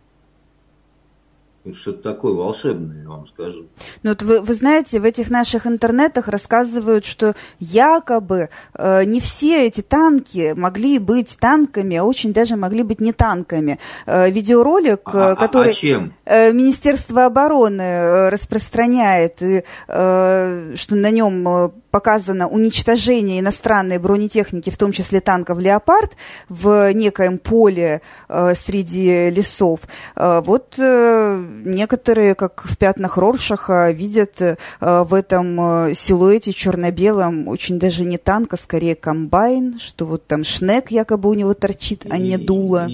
[1.66, 3.66] это что-то такое волшебное, я вам скажу.
[4.04, 9.66] Ну вот вы, вы знаете, в этих наших интернетах рассказывают, что якобы э, не все
[9.66, 13.80] эти танки могли быть танками, а очень даже могли быть не танками.
[14.06, 16.14] Э, видеоролик, а, э, который а, а чем?
[16.26, 24.70] Э, Министерство обороны э, распространяет, и, э, что на нем э, показано уничтожение иностранной бронетехники,
[24.70, 26.12] в том числе танков «Леопард»,
[26.50, 29.80] в некоем поле э, среди лесов.
[30.18, 37.48] Э, вот э, некоторые, как в пятнах Роршаха, видят э, в этом э, силуэте черно-белом
[37.48, 42.06] очень даже не танк, а скорее комбайн, что вот там шнек якобы у него торчит,
[42.10, 42.90] а не дуло.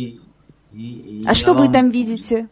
[1.25, 2.49] А что вы там видите?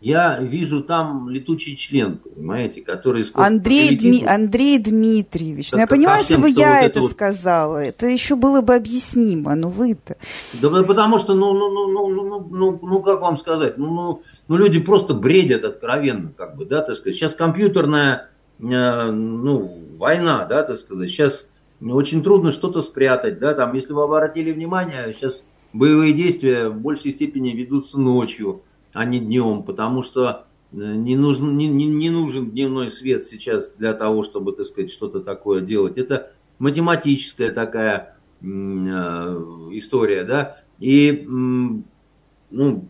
[0.00, 3.26] Я вижу там летучий член, понимаете, который...
[3.34, 4.24] Андрей, Дми...
[4.26, 7.10] Андрей Дмитриевич, ну, я понимаю, если бы я вот это вот...
[7.12, 10.16] сказала, это еще было бы объяснимо, но вы-то...
[10.54, 14.22] Да потому что, ну, ну, ну, ну, ну, ну, ну, как вам сказать, ну, ну,
[14.48, 17.16] ну, люди просто бредят откровенно, как бы, да, так сказать.
[17.16, 21.10] Сейчас компьютерная, э, ну, война, да, так сказать.
[21.10, 21.46] Сейчас
[21.82, 25.44] очень трудно что-то спрятать, да, там, если вы обратили внимание, сейчас
[25.74, 28.62] боевые действия в большей степени ведутся ночью
[28.92, 33.94] а не днем, потому что э, не нужен, не, не, нужен дневной свет сейчас для
[33.94, 35.98] того, чтобы, так сказать, что-то такое делать.
[35.98, 42.88] Это математическая такая э, история, да, и, ну,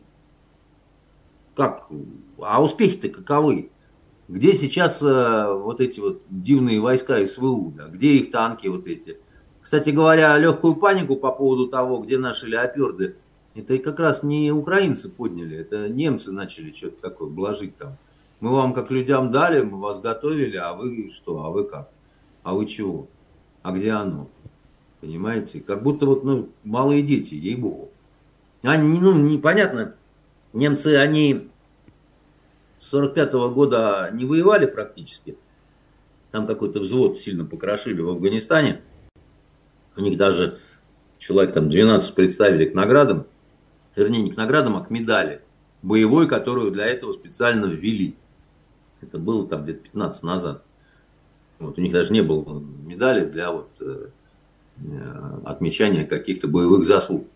[1.54, 1.88] как,
[2.38, 3.70] а успехи-то каковы?
[4.28, 7.88] Где сейчас э, вот эти вот дивные войска СВУ, да?
[7.88, 9.18] где их танки вот эти?
[9.60, 13.16] Кстати говоря, легкую панику по поводу того, где наши леоперды
[13.54, 17.96] это как раз не украинцы подняли, это немцы начали что-то такое блажить там.
[18.38, 21.90] Мы вам как людям дали, мы вас готовили, а вы что, а вы как?
[22.42, 23.06] А вы чего?
[23.62, 24.28] А где оно?
[25.00, 25.60] Понимаете?
[25.60, 27.90] Как будто вот, ну, малые дети, ей-богу.
[28.62, 29.94] Они, ну, непонятно,
[30.52, 31.48] немцы, они
[32.78, 35.36] с 45 -го года не воевали практически.
[36.30, 38.80] Там какой-то взвод сильно покрошили в Афганистане.
[39.96, 40.60] У них даже
[41.18, 43.26] человек там 12 представили к наградам
[43.96, 45.42] вернее, не к наградам, а к медали
[45.82, 48.14] боевой, которую для этого специально ввели.
[49.00, 50.62] Это было там где-то 15 назад.
[51.58, 54.08] Вот, у них даже не было медали для вот, э,
[54.78, 57.26] э, отмечания каких-то боевых заслуг.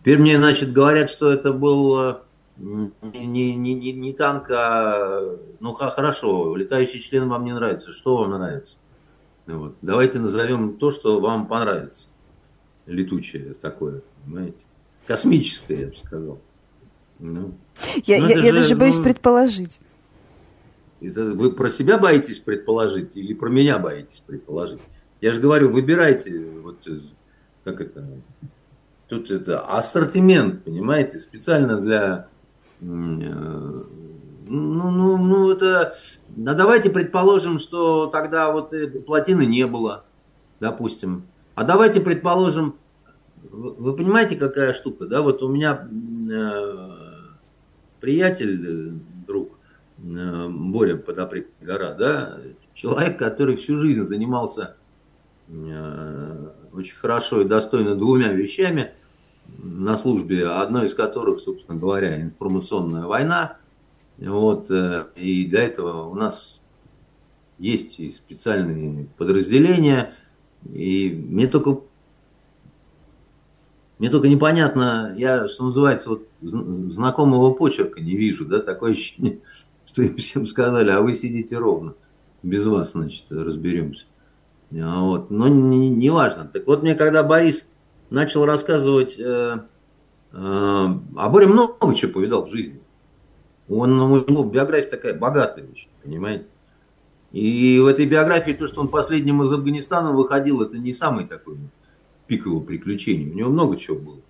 [0.00, 2.20] Теперь мне, значит, говорят, что это был
[2.56, 2.90] не,
[3.26, 5.36] не, не, не танк, а...
[5.60, 7.92] Ну, хорошо, летающий член вам не нравится.
[7.92, 8.76] Что вам нравится?
[9.46, 9.74] Вот.
[9.82, 12.06] Давайте назовем то, что вам понравится.
[12.86, 14.56] Летучее такое, понимаете?
[15.06, 16.40] Космическое, я бы сказал.
[17.18, 17.54] Ну.
[18.04, 19.80] Я, ну, я, я же, даже боюсь ну, предположить.
[21.00, 24.80] Это вы про себя боитесь предположить или про меня боитесь предположить?
[25.20, 27.00] Я же говорю, выбирайте, вот э,
[27.64, 28.06] как это,
[29.08, 32.28] тут это ассортимент, понимаете, специально для,
[32.80, 33.84] э, ну,
[34.48, 35.94] ну, ну это,
[36.46, 38.72] а давайте предположим, что тогда вот
[39.06, 40.04] плотины не было,
[40.60, 42.76] допустим, а давайте предположим,
[43.56, 45.88] вы понимаете, какая штука, да, вот у меня
[46.30, 46.88] э,
[48.00, 49.56] приятель, друг,
[49.98, 52.38] Э, Боря Подоприк гора, да,
[52.74, 54.76] человек, который всю жизнь занимался
[55.48, 58.92] э, очень хорошо и достойно двумя вещами
[59.58, 63.56] на службе, одной из которых, собственно говоря, информационная война.
[64.18, 66.60] Вот, э, и для этого у нас
[67.58, 70.14] есть и специальные подразделения,
[70.62, 71.80] и мне только
[73.98, 79.40] мне только непонятно, я, что называется, вот знакомого почерка не вижу, да, такое ощущение,
[79.86, 81.94] что им всем сказали, а вы сидите ровно.
[82.42, 84.04] Без вас, значит, разберемся.
[84.72, 85.30] А вот.
[85.30, 86.44] Но не, не важно.
[86.46, 87.66] Так вот мне, когда Борис
[88.10, 89.58] начал рассказывать, э, э,
[90.32, 92.80] а Боря много чего повидал в жизни.
[93.68, 96.46] Он, у него биография такая богатая очень, понимаете?
[97.32, 101.56] И в этой биографии то, что он последним из Афганистана выходил, это не самый такой
[102.26, 103.30] пик его приключений.
[103.30, 104.20] У него много чего было.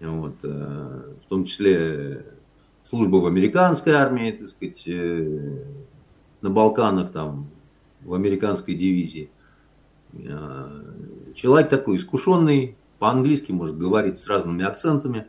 [0.00, 2.24] Вот, э, в том числе
[2.84, 5.64] служба в американской армии, так сказать, э,
[6.40, 7.50] на Балканах, там,
[8.00, 9.30] в американской дивизии.
[10.14, 10.82] Э,
[11.34, 15.26] человек такой искушенный, по-английски может говорить с разными акцентами.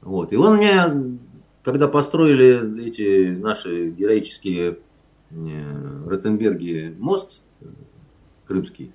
[0.00, 0.32] Вот.
[0.32, 1.18] И он мне,
[1.62, 4.78] когда построили эти наши героические
[6.06, 7.40] Ротенберги мост
[8.46, 8.92] крымский,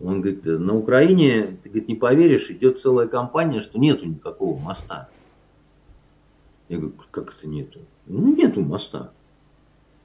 [0.00, 5.08] он говорит, на Украине, ты говорит, не поверишь, идет целая кампания, что нету никакого моста.
[6.68, 7.80] Я говорю, как это нету?
[8.06, 9.10] Ну, нету моста.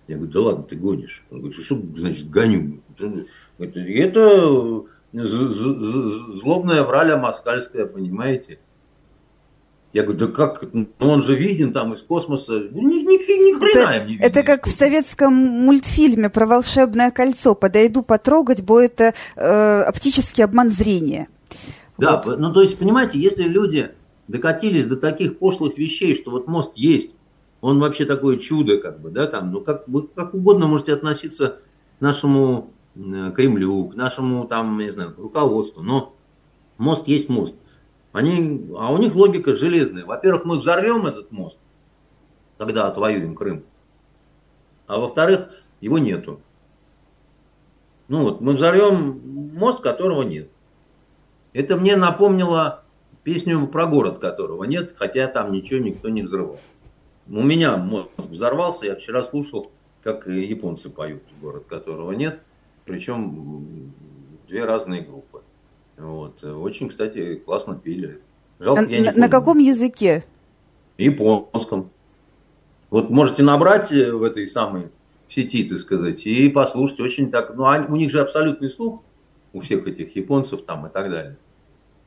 [0.08, 1.24] Я говорю, да ладно, ты гонишь.
[1.30, 2.82] Он говорит, что значит гоню?
[3.60, 8.60] Это злобная враля москальская, понимаете?
[9.94, 12.54] Я говорю, да как, ну он же виден там из космоса.
[12.72, 14.26] Ни, ни, ни хрена это, не виден.
[14.26, 17.54] Это как в советском мультфильме про волшебное кольцо.
[17.54, 21.28] Подойду потрогать, бо это э, оптический обман зрения.
[22.00, 22.39] Да, вот.
[22.39, 23.91] ну то есть, понимаете, если люди
[24.28, 27.12] докатились до таких пошлых вещей, что вот мост есть,
[27.62, 31.60] он вообще такое чудо, как бы, да, там, ну, как, вы как угодно можете относиться
[32.00, 36.16] к нашему э, Кремлю, к нашему, там, не знаю, руководству, но
[36.80, 37.54] мост есть мост.
[38.14, 40.05] Они, а у них логика железная.
[40.05, 41.57] Во-первых, мы взорвем этот мост,
[42.57, 43.64] когда отвоюем Крым.
[44.88, 45.49] А во-вторых,
[45.82, 46.39] его нету.
[48.07, 50.49] Ну вот, мы взорвем мост, которого нет.
[51.53, 52.84] Это мне напомнило
[53.24, 56.59] Песню про город которого нет, хотя там ничего никто не взрывал.
[57.28, 59.72] У меня мозг взорвался, я вчера слушал,
[60.03, 62.41] как японцы поют, город которого нет,
[62.84, 63.93] причем
[64.47, 65.32] две разные группы.
[65.98, 66.44] Вот.
[66.44, 68.20] Очень, кстати, классно пели.
[68.60, 70.24] Жалко, на, я не на каком языке?
[70.98, 71.89] Японском.
[72.89, 74.89] Вот можете набрать в этой самой
[75.28, 77.56] сети, так сказать, и послушать очень так.
[77.56, 79.02] Ну, они, у них же абсолютный слух
[79.52, 81.38] у всех этих японцев там и так далее.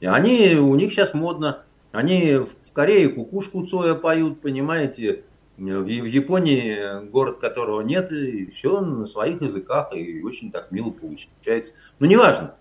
[0.01, 1.63] И они, у них сейчас модно,
[1.93, 5.25] они в Корее кукушку Цоя поют, понимаете,
[5.57, 11.73] в Японии, город которого нет, и все на своих языках, и очень так мило получается.
[11.99, 12.55] Но неважно.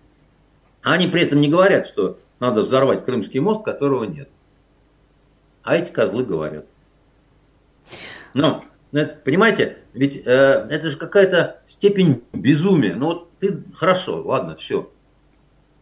[0.86, 4.28] Они при этом не говорят, что надо взорвать Крымский мост, которого нет.
[5.64, 6.64] А эти козлы говорят.
[8.34, 8.62] Но,
[8.92, 12.94] понимаете, ведь э, это же какая-то степень безумия.
[12.94, 14.88] Ну вот ты, хорошо, ладно, все.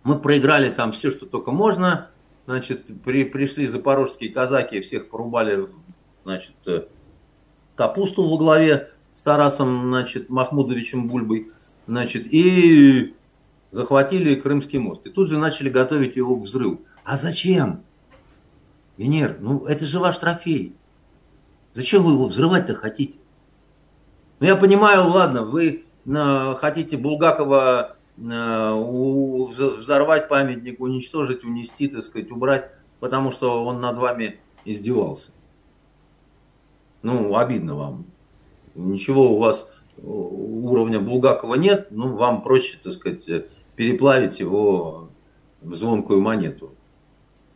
[0.04, 2.08] Мы проиграли там все, что только можно.
[2.46, 5.68] Значит, при, пришли запорожские казаки, всех порубали,
[6.24, 6.84] значит, э,
[7.74, 11.50] капусту во главе с Тарасом, значит, Махмудовичем Бульбой,
[11.86, 13.14] значит, и
[13.74, 15.06] захватили Крымский мост.
[15.06, 16.82] И тут же начали готовить его к взрыву.
[17.04, 17.82] А зачем?
[18.96, 20.74] Венер, ну это же ваш трофей.
[21.72, 23.18] Зачем вы его взрывать-то хотите?
[24.40, 32.30] Ну я понимаю, ладно, вы э, хотите Булгакова Э, взорвать памятник, уничтожить, унести, так сказать,
[32.30, 32.70] убрать,
[33.00, 35.30] потому что он над вами издевался.
[37.02, 38.06] Ну, обидно вам.
[38.76, 43.28] Ничего у вас э, уровня Булгакова нет, ну, вам проще, так сказать,
[43.76, 45.10] переплавить его
[45.60, 46.74] в звонкую монету.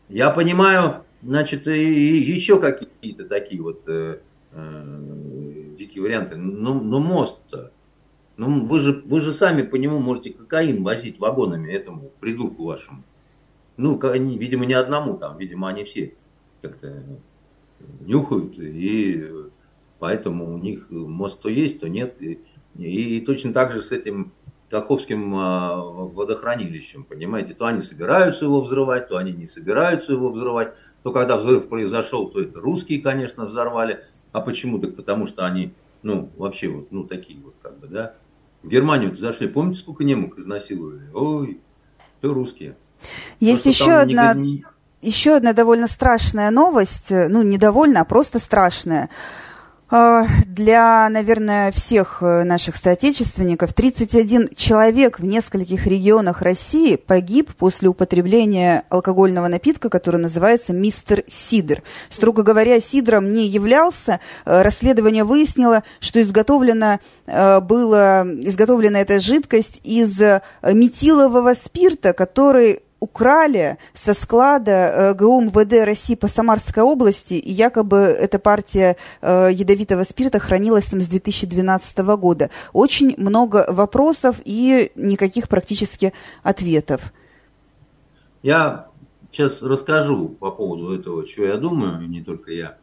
[0.09, 4.21] Я понимаю, значит, и еще какие-то такие вот э,
[4.53, 6.37] э, дикие варианты.
[6.37, 7.73] Но, но мост-то,
[8.37, 13.03] ну, вы же, вы же сами по нему можете кокаин возить вагонами этому придурку вашему.
[13.77, 16.15] Ну, видимо, не одному там, видимо, они все
[16.63, 17.05] как-то
[18.01, 19.25] нюхают, и
[19.99, 22.21] поэтому у них мост то есть, то нет.
[22.21, 22.41] И,
[22.77, 24.33] и точно так же с этим
[24.71, 30.75] Каховским а, водохранилищем, понимаете, то они собираются его взрывать, то они не собираются его взрывать,
[31.03, 34.79] то когда взрыв произошел, то это русские, конечно, взорвали, а почему?
[34.79, 38.15] Так потому что они, ну, вообще вот, ну, такие вот, как бы, да.
[38.63, 41.09] В Германию зашли, помните, сколько немок изнасиловали?
[41.15, 41.61] Ой,
[42.21, 42.77] то русские.
[43.41, 44.35] Есть Просто еще одна...
[44.35, 44.65] Не...
[45.01, 49.09] Еще одна довольно страшная новость, ну, не довольно, а просто страшная.
[49.91, 57.89] А, для, наверное, всех э, наших соотечественников 31 человек в нескольких регионах России погиб после
[57.89, 61.83] употребления алкогольного напитка, который называется «Мистер Сидр».
[62.11, 64.21] Строго говоря, сидром не являлся.
[64.45, 70.21] Э, расследование выяснило, что изготовлена э, была изготовлена эта жидкость из
[70.63, 77.97] метилового спирта, который украли со склада э, ГУ МВД России по Самарской области, и якобы
[77.97, 82.51] эта партия э, ядовитого спирта хранилась там с 2012 года.
[82.73, 87.13] Очень много вопросов и никаких практически ответов.
[88.43, 88.89] Я
[89.31, 92.79] сейчас расскажу по поводу этого, что я думаю, и не только я.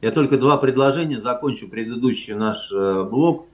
[0.00, 3.46] Я только два предложения, закончу предыдущий наш э, блок.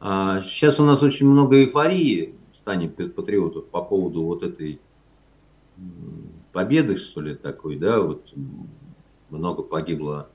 [0.00, 4.80] А, сейчас у нас очень много эйфории в стане патриотов по поводу вот этой
[6.52, 8.32] победы, что ли, такой, да, вот
[9.30, 10.28] много погибло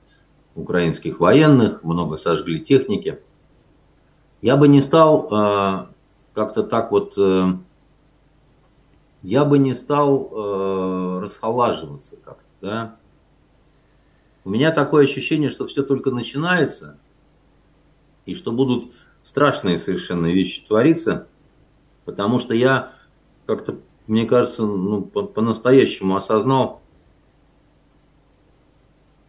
[0.54, 3.20] украинских военных, много сожгли техники.
[4.40, 5.86] Я бы не стал э,
[6.34, 7.52] как-то так вот, э,
[9.22, 12.96] я бы не стал э, расхолаживаться как-то, да.
[14.44, 16.98] У меня такое ощущение, что все только начинается,
[18.26, 21.28] и что будут страшные совершенно вещи твориться,
[22.04, 22.92] потому что я
[23.46, 26.80] как-то мне кажется, ну, по-настоящему осознал.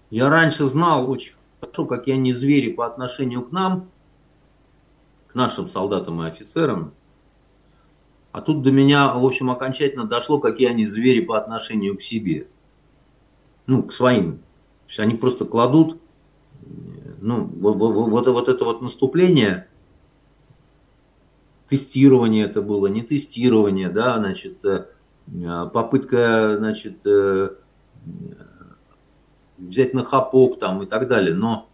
[0.09, 3.89] Я раньше знал очень хорошо, какие они звери по отношению к нам,
[5.28, 6.93] к нашим солдатам и офицерам.
[8.32, 12.47] А тут до меня, в общем, окончательно дошло, какие они звери по отношению к себе.
[13.67, 14.38] Ну, к своим.
[14.38, 15.99] То есть они просто кладут,
[17.21, 19.67] ну, вот, вот, вот, вот это вот наступление–
[21.70, 24.86] тестирование это было, не тестирование, да, значит, э,
[25.74, 27.49] попытка, значит, э,
[29.57, 31.68] взять на хапок там и так далее, но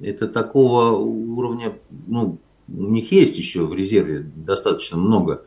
[0.00, 5.44] это такого уровня, ну, у них есть еще в резерве достаточно много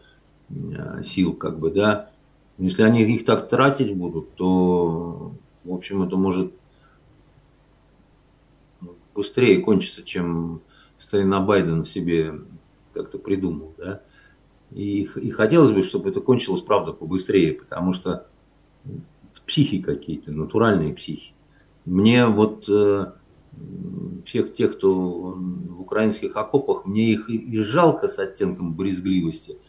[0.49, 2.11] э, сил, как бы, да.
[2.57, 6.53] Если они их так тратить будут, то, в общем, это может
[9.13, 10.61] быстрее кончиться, чем
[10.97, 12.36] старина Байден себе
[12.95, 14.01] как-то придумал, да.
[14.71, 18.27] И, и хотелось бы, чтобы это кончилось, правда, побыстрее, потому что
[19.45, 21.33] психи какие-то, натуральные психи.
[21.85, 23.11] Мне вот э,
[24.25, 29.59] всех тех, кто в украинских окопах, мне их и, жалко с оттенком брезгливости,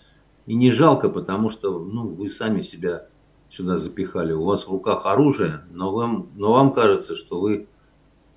[0.47, 3.09] и не жалко, потому что ну, вы сами себя
[3.51, 4.33] сюда запихали.
[4.33, 7.69] У вас в руках оружие, но вам, но вам кажется, что вы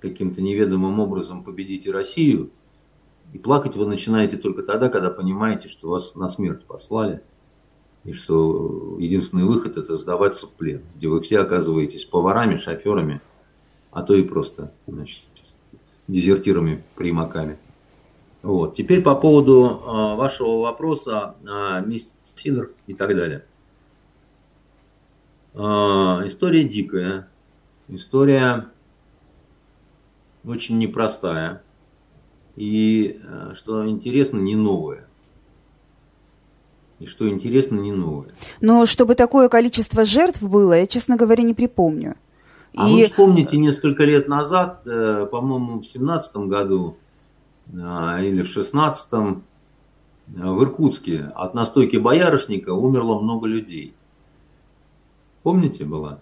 [0.00, 2.50] каким-то неведомым образом победите Россию–
[3.32, 7.22] и плакать вы начинаете только тогда, когда понимаете, что вас на смерть послали,
[8.04, 13.20] и что единственный выход это сдаваться в плен, где вы все оказываетесь поварами, шоферами,
[13.92, 15.24] а то и просто значит,
[16.08, 17.58] дезертирами, примаками.
[18.42, 18.74] Вот.
[18.74, 21.98] Теперь по поводу э, вашего вопроса о э,
[22.36, 23.44] Сидор и так далее.
[25.52, 25.58] Э,
[26.24, 27.28] история дикая,
[27.88, 28.70] история
[30.42, 31.62] очень непростая
[32.60, 35.06] и, э, что интересно, не новое.
[36.98, 38.28] И что интересно, не новое.
[38.60, 42.16] Но чтобы такое количество жертв было, я, честно говоря, не припомню.
[42.76, 42.92] А и...
[42.92, 46.98] вы вспомните, несколько лет назад, э, по-моему, в семнадцатом году
[47.72, 47.78] э,
[48.26, 49.42] или в шестнадцатом
[50.26, 53.94] в Иркутске от настойки боярышника умерло много людей.
[55.42, 56.20] Помните, была?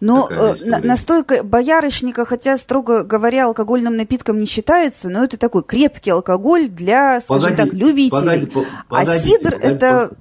[0.00, 6.10] Но э, настойка боярышника, хотя, строго говоря, алкогольным напитком не считается, но это такой крепкий
[6.10, 8.10] алкоголь для, скажем погоди, так, любителей.
[8.10, 10.12] Погоди, по, а сидр погоди, это...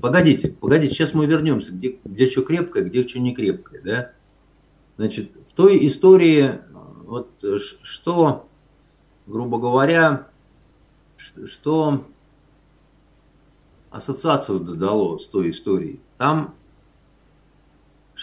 [0.00, 4.10] Погодите, погодите, сейчас мы вернемся, где, где что крепкое, где что не крепкое, да?
[4.96, 6.60] Значит, в той истории,
[7.04, 7.30] вот
[7.82, 8.48] что,
[9.26, 10.28] грубо говоря,
[11.46, 12.04] что
[13.90, 16.00] ассоциацию дало с той историей.
[16.18, 16.54] Там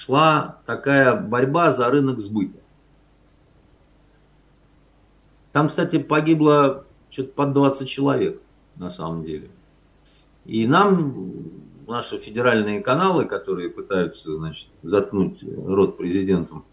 [0.01, 2.57] шла такая борьба за рынок сбыта.
[5.51, 8.41] Там, кстати, погибло что-то под 20 человек
[8.77, 9.49] на самом деле.
[10.45, 11.33] И нам
[11.87, 16.65] наши федеральные каналы, которые пытаются значит, заткнуть рот президентом,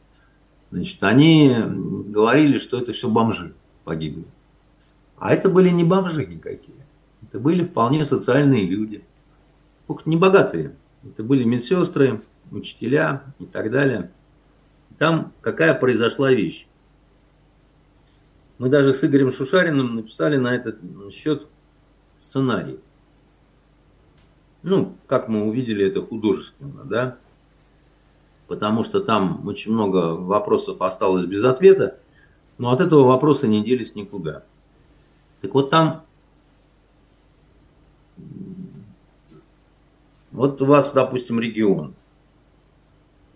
[0.70, 3.54] Значит, они говорили, что это все бомжи
[3.84, 4.26] погибли.
[5.18, 6.76] А это были не бомжи никакие.
[7.22, 9.02] Это были вполне социальные люди.
[9.86, 10.76] Только не богатые.
[11.02, 12.20] Это были медсестры,
[12.50, 14.10] учителя и так далее.
[14.98, 16.66] Там какая произошла вещь.
[18.58, 20.78] Мы даже с Игорем Шушариным написали на этот
[21.12, 21.46] счет
[22.18, 22.80] сценарий.
[24.62, 27.16] Ну, как мы увидели это художественно, да?
[28.48, 31.98] Потому что там очень много вопросов осталось без ответа,
[32.56, 34.42] но от этого вопроса не делись никуда.
[35.40, 36.04] Так вот там,
[40.32, 41.94] вот у вас, допустим, регион.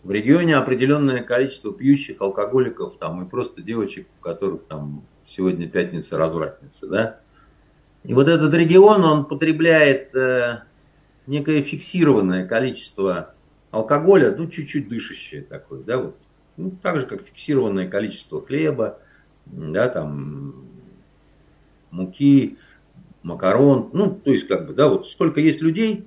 [0.03, 6.18] В регионе определенное количество пьющих алкоголиков там и просто девочек, у которых там сегодня пятница
[6.18, 7.20] развратница, да.
[8.03, 10.62] И вот этот регион, он потребляет э,
[11.28, 13.34] некое фиксированное количество
[13.70, 16.16] алкоголя, ну, чуть-чуть дышащее такое, да, вот.
[16.57, 18.98] Ну, так же, как фиксированное количество хлеба,
[19.46, 20.66] да, там,
[21.90, 22.59] муки,
[23.22, 26.07] макарон, ну, то есть, как бы, да, вот сколько есть людей,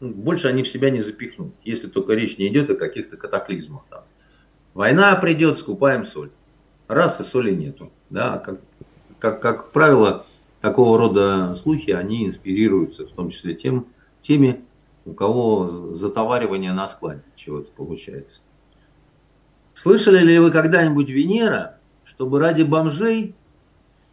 [0.00, 4.04] больше они в себя не запихнут, если только речь не идет о каких-то катаклизмах там.
[4.74, 6.30] Война придет, скупаем соль.
[6.86, 7.90] Раз и соли нету.
[8.10, 8.60] Да, как,
[9.18, 10.26] как, как правило,
[10.60, 13.86] такого рода слухи, они инспирируются, в том числе тем,
[14.22, 14.64] теми,
[15.04, 18.40] у кого затоваривание на складе чего-то получается.
[19.74, 23.34] Слышали ли вы когда-нибудь Венера, чтобы ради бомжей,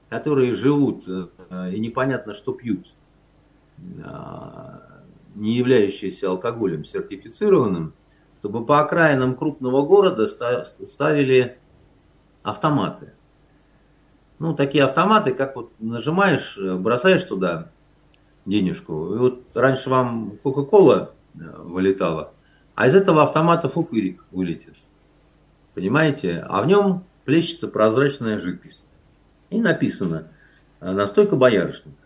[0.09, 2.93] которые живут э, и непонятно что пьют,
[4.03, 4.94] а,
[5.35, 7.93] не являющиеся алкоголем сертифицированным,
[8.39, 11.57] чтобы по окраинам крупного города ставили
[12.41, 13.13] автоматы.
[14.39, 17.71] Ну, такие автоматы, как вот нажимаешь, бросаешь туда
[18.45, 19.15] денежку.
[19.15, 22.33] И вот раньше вам Кока-Кола вылетала,
[22.75, 24.75] а из этого автомата фуфырик вылетит.
[25.73, 26.45] Понимаете?
[26.47, 28.83] А в нем плещется прозрачная жидкость.
[29.49, 30.27] И написано
[30.79, 32.04] настойка боярышника.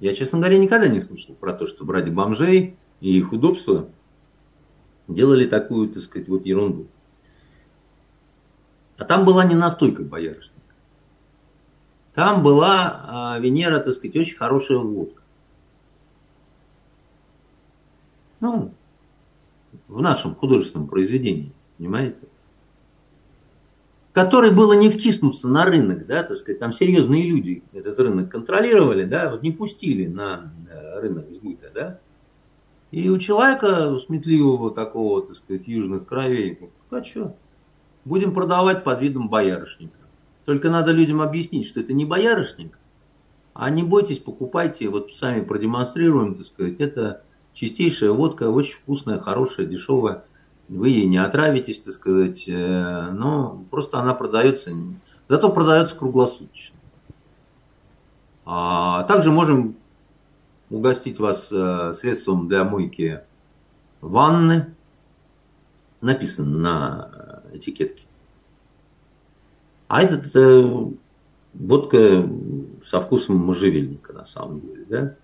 [0.00, 3.88] Я, честно говоря, никогда не слышал про то, что ради бомжей и их удобства
[5.08, 6.86] делали такую, так сказать, вот ерунду.
[8.96, 10.54] А там была не настойка боярышника.
[12.14, 15.22] Там была а, Венера, так сказать, очень хорошая водка.
[18.40, 18.72] Ну,
[19.88, 22.18] в нашем художественном произведении, понимаете?
[24.18, 29.04] Которой было не втиснуться на рынок, да, так сказать, там серьезные люди этот рынок контролировали,
[29.04, 32.00] да, вот не пустили на э, рынок сбыта, да.
[32.90, 36.58] И у человека сметливого такого, так сказать, южных кровей,
[36.90, 37.36] а что,
[38.04, 39.94] будем продавать под видом боярышника.
[40.46, 42.76] Только надо людям объяснить, что это не боярышник,
[43.54, 49.66] а не бойтесь, покупайте, вот сами продемонстрируем, так сказать, это чистейшая водка, очень вкусная, хорошая,
[49.66, 50.24] дешевая.
[50.68, 54.70] Вы ей не отравитесь, так сказать, э, но просто она продается,
[55.28, 56.76] зато продается круглосуточно.
[58.44, 59.76] А также можем
[60.70, 63.20] угостить вас э, средством для мойки
[64.00, 64.74] ванны,
[66.00, 68.04] написано на этикетке.
[69.88, 70.90] А этот это
[71.54, 72.28] водка
[72.86, 75.14] со вкусом можжевельника на самом деле, да?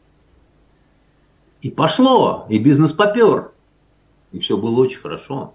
[1.60, 3.53] И пошло, и бизнес попер.
[4.34, 5.54] И все было очень хорошо.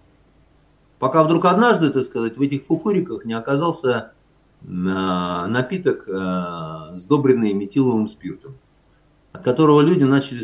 [0.98, 4.14] Пока вдруг однажды, так сказать, в этих фуфуриках не оказался
[4.62, 8.56] э, напиток, э, сдобренный метиловым спиртом,
[9.34, 10.44] от которого люди начали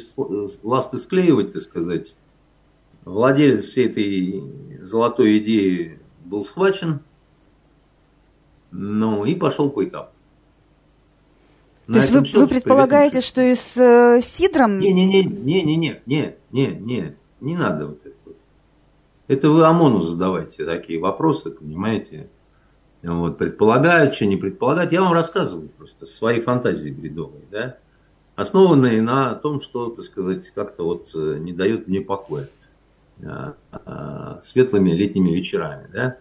[0.61, 2.15] ласты склеивать, так сказать.
[3.03, 6.99] Владелец всей этой золотой идеи был схвачен–
[8.77, 10.11] ну, и пошел кое-как.
[11.87, 14.79] То есть вы, вы предполагаете, что и с э, сидром...
[14.79, 18.04] Не-не-не-не-не-не, не, не, не, не надо вот
[19.27, 19.49] это.
[19.49, 22.29] Вы ОМОНу задавайте такие вопросы, понимаете?
[23.03, 24.91] Вот, предполагают, что не предполагают.
[24.91, 27.77] Я вам рассказываю просто свои фантазии бредовые, да?
[28.35, 32.49] Основанные на том, что, так сказать, как-то вот э, не дает мне покоя
[33.23, 36.17] а, а, светлыми летними вечерами, да?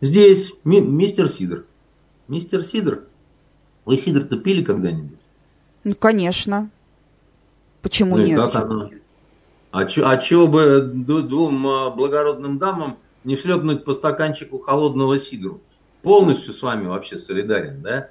[0.00, 1.64] Здесь ми, мистер Сидор
[2.28, 3.04] Мистер Сидор,
[3.84, 5.18] вы сидр-то пили когда-нибудь?
[5.84, 6.70] Ну, конечно.
[7.82, 8.38] Почему ну, нет?
[8.38, 8.90] Как оно?
[9.72, 15.62] А, чё, а чего бы двум а, благородным дамам не шлепнуть по стаканчику холодного сидру?
[16.02, 18.10] Полностью с вами вообще солидарен, да?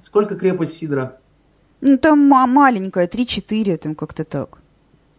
[0.00, 1.18] Сколько крепость сидра?
[1.80, 4.58] Ну, там маленькая, 3-4, там как-то так.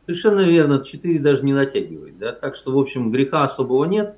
[0.06, 2.32] Совершенно верно, 4 даже не натягивает, да?
[2.32, 4.16] Так что, в общем, греха особого нет.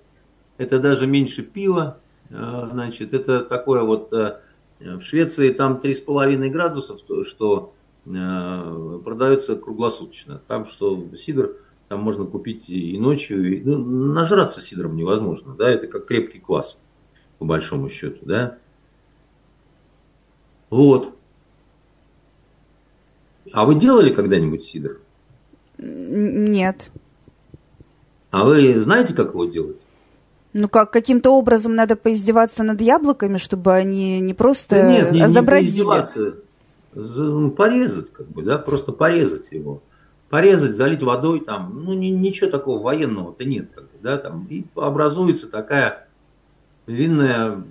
[0.60, 1.98] Это даже меньше пива,
[2.32, 4.40] а, значит, это такое вот, э,
[4.80, 7.74] в Швеции там 3,5 градусов, что
[8.10, 10.42] э, продается круглосуточно.
[10.48, 11.56] Там что сидр
[11.90, 13.52] там можно купить и ночью.
[13.52, 16.80] И, ну, нажраться сидром невозможно, да, это как крепкий квас,
[17.40, 18.58] по большому счету, да.
[20.70, 21.16] Вот.
[23.52, 25.00] А вы делали когда-нибудь сидр?
[25.80, 26.92] Нет.
[28.30, 29.78] А вы знаете, как его делать?
[30.54, 35.28] Ну как, каким-то образом надо поиздеваться над яблоками, чтобы они не просто да нет, не,
[35.28, 35.70] забродили?
[35.70, 36.36] Не поиздеваться,
[36.94, 39.82] порезать, как бы, да, просто порезать его.
[40.30, 44.66] Порезать, залить водой, там, ну, ни, ничего такого военного-то нет, как бы, да, там, и
[44.76, 46.08] образуется такая
[46.86, 47.64] винная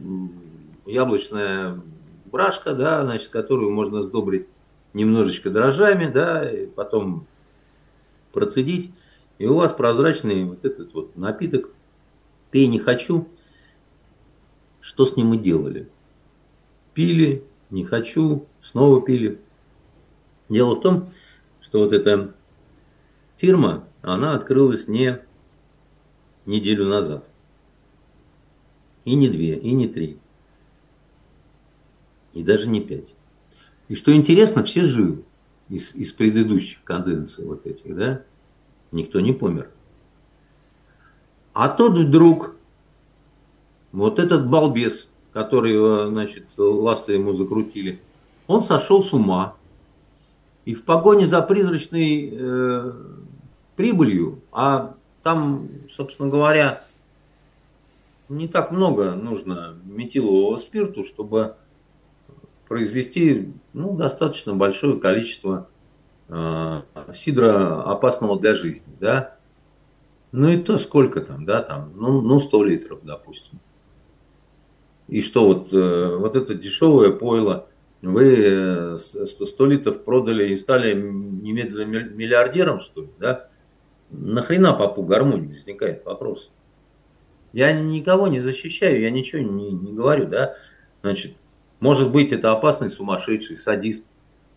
[0.86, 1.80] яблочная
[2.26, 4.46] брашка, да, значит, которую можно сдобрить
[4.92, 7.26] немножечко дрожжами, да, и потом
[8.32, 8.92] процедить,
[9.38, 11.70] и у вас прозрачный вот этот вот напиток
[12.50, 13.28] «Пей не хочу».
[14.80, 15.88] Что с ним мы делали?
[16.94, 19.40] Пили, не хочу, снова пили.
[20.48, 21.08] Дело в том,
[21.60, 22.34] что вот эта
[23.36, 25.20] фирма, она открылась не
[26.46, 27.24] неделю назад.
[29.04, 30.18] И не две, и не три.
[32.32, 33.08] И даже не пять.
[33.88, 35.24] И что интересно, все живы
[35.68, 38.22] из, из предыдущих конденций вот этих, да?
[38.92, 39.70] Никто не помер.
[41.52, 42.54] А тот вдруг,
[43.92, 45.08] вот этот балбес,
[45.38, 48.00] который, значит, ласты ему закрутили,
[48.48, 49.54] он сошел с ума.
[50.64, 52.92] И в погоне за призрачной э,
[53.76, 56.82] прибылью, а там, собственно говоря,
[58.28, 61.54] не так много нужно метилового спирту, чтобы
[62.66, 65.68] произвести ну, достаточно большое количество
[66.28, 66.82] э,
[67.14, 68.92] сидра опасного для жизни.
[68.98, 69.36] Да?
[70.32, 73.60] Ну и то сколько там, да, там, ну, ну 100 литров, допустим.
[75.08, 77.66] И что вот, э, вот это дешевое пойло,
[78.02, 83.48] вы 100 э, литров продали и стали немедленно миллиардером, что ли, да?
[84.10, 86.50] Нахрена попу гармонии возникает вопрос.
[87.52, 90.54] Я никого не защищаю, я ничего не, не говорю, да.
[91.02, 91.34] Значит,
[91.80, 94.06] может быть, это опасный сумасшедший, садист,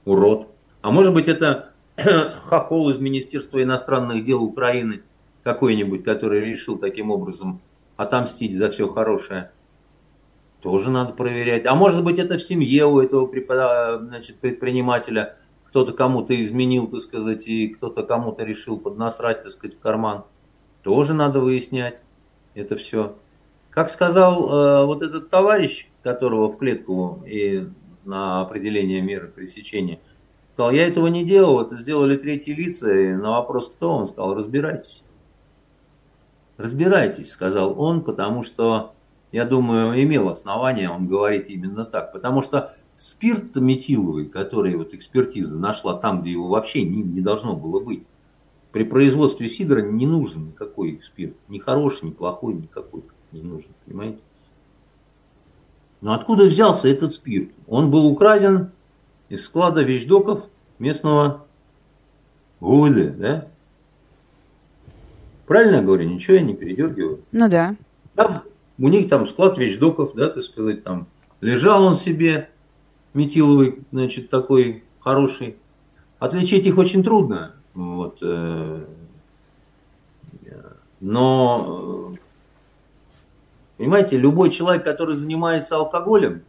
[0.05, 0.47] урод.
[0.81, 1.71] А может быть, это
[2.45, 5.01] хохол из Министерства иностранных дел Украины
[5.43, 7.61] какой-нибудь, который решил таким образом
[7.95, 9.51] отомстить за все хорошее.
[10.61, 11.65] Тоже надо проверять.
[11.65, 13.29] А может быть, это в семье у этого
[13.99, 19.79] значит, предпринимателя кто-то кому-то изменил, так сказать, и кто-то кому-то решил поднасрать, так сказать, в
[19.79, 20.25] карман.
[20.83, 22.03] Тоже надо выяснять
[22.53, 23.15] это все.
[23.69, 27.67] Как сказал э, вот этот товарищ, которого в клетку и
[28.03, 29.99] на определение меры пресечения,
[30.53, 34.35] сказал, я этого не делал, это сделали третьи лица, и на вопрос кто, он сказал,
[34.35, 35.03] разбирайтесь.
[36.57, 38.93] Разбирайтесь, сказал он, потому что,
[39.31, 45.55] я думаю, имел основание он говорит именно так, потому что спирт метиловый, который вот экспертиза
[45.55, 48.03] нашла там, где его вообще не, не должно было быть,
[48.71, 54.19] при производстве сидра не нужен никакой спирт, ни хороший, ни плохой, никакой не нужен, понимаете?
[56.01, 57.51] Но откуда взялся этот спирт?
[57.67, 58.71] Он был украден
[59.29, 60.45] из склада вещдоков
[60.79, 61.45] местного
[62.59, 63.47] ГУВД, да?
[65.45, 66.09] Правильно я говорю?
[66.09, 67.21] Ничего я не передергиваю.
[67.31, 67.75] Ну да.
[68.15, 68.43] Там,
[68.81, 71.07] у них там склад вещдоков, да, так сказать, там
[71.39, 72.49] лежал он себе,
[73.13, 75.57] метиловый, значит, такой хороший.
[76.19, 77.53] Отличить их очень трудно.
[77.73, 78.83] Вот, э,
[80.99, 82.15] но
[83.81, 86.43] Понимаете, любой человек, который занимается алкоголем,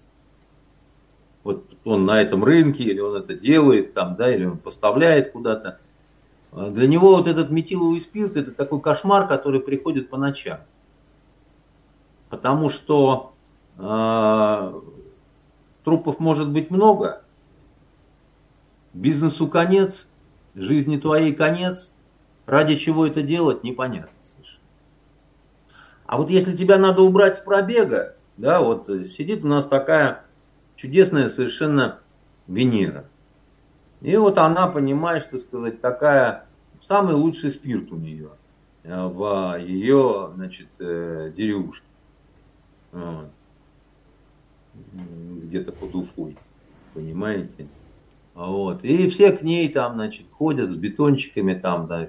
[1.44, 5.78] вот он на этом рынке, или он это делает там, да, или он поставляет куда-то,
[6.52, 10.58] а для него вот этот метиловый спирт это такой кошмар, который приходит по ночам.
[12.42, 13.34] Потому что
[13.78, 14.80] э,
[15.84, 17.22] трупов может быть много,
[18.92, 20.08] бизнесу конец,
[20.56, 21.94] жизни твоей конец,
[22.46, 24.10] ради чего это делать, непонятно.
[26.04, 30.24] А вот если тебя надо убрать с пробега, да, вот сидит у нас такая
[30.74, 32.00] чудесная совершенно
[32.48, 33.04] Венера.
[34.00, 36.46] И вот она, понимаешь, так сказать, такая,
[36.88, 38.30] самый лучший спирт у нее
[38.82, 41.86] э, в ее, значит, э, деревушке.
[44.84, 46.36] Где-то под Уфой,
[46.94, 47.66] понимаете?
[48.34, 48.84] Вот.
[48.84, 52.08] И все к ней там, значит, ходят с бетончиками там, да,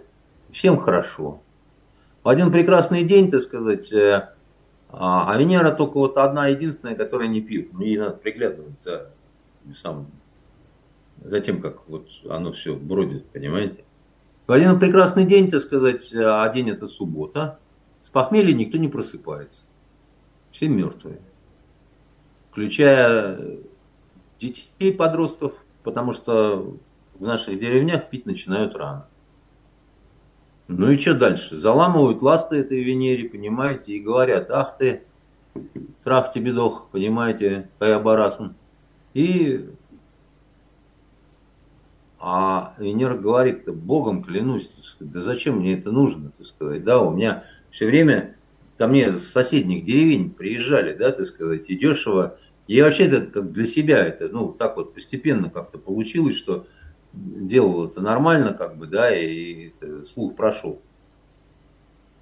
[0.52, 1.42] всем хорошо.
[2.24, 4.30] В один прекрасный день, так сказать, э,
[4.90, 7.68] а, а Венера только вот одна единственная, которая не пьет.
[7.80, 9.12] Ей надо приглядывать за,
[9.82, 10.08] сам,
[11.22, 13.84] за тем, как вот оно все бродит, понимаете.
[14.48, 17.60] В один прекрасный день, так сказать, э, а день это суббота,
[18.04, 19.64] с похмелья никто не просыпается.
[20.54, 21.20] Все мертвые.
[22.52, 23.58] Включая
[24.40, 25.54] детей, подростков,
[25.84, 26.78] потому что
[27.16, 29.08] в наших деревнях пить начинают рано.
[30.68, 31.58] Ну и что дальше?
[31.58, 35.04] Заламывают ласты этой Венере, понимаете, и говорят, ах ты,
[36.04, 38.54] трах тебе дох, понимаете, Каябарасм.
[39.14, 39.70] И
[42.20, 44.70] а Венера говорит, Богом клянусь,
[45.00, 48.33] да зачем мне это нужно, так сказать, да, у меня все время
[48.78, 52.38] ко мне с соседних деревень приезжали, да, так сказать, и дешево.
[52.68, 56.66] И вообще это как для себя это, ну, так вот постепенно как-то получилось, что
[57.14, 59.72] делал это нормально, как бы, да, и
[60.14, 60.82] слух прошел.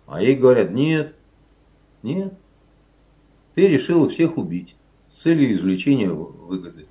[0.08, 1.16] А ей говорят, нет,
[2.04, 2.34] нет,
[3.56, 4.76] ты решила всех убить
[5.10, 6.88] с целью извлечения выгоды.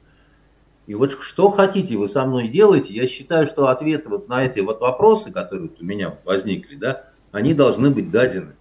[0.86, 4.60] И вот что хотите вы со мной делаете, я считаю, что ответы вот на эти
[4.60, 8.54] вот вопросы, которые вот у меня возникли, да, они должны быть дадены.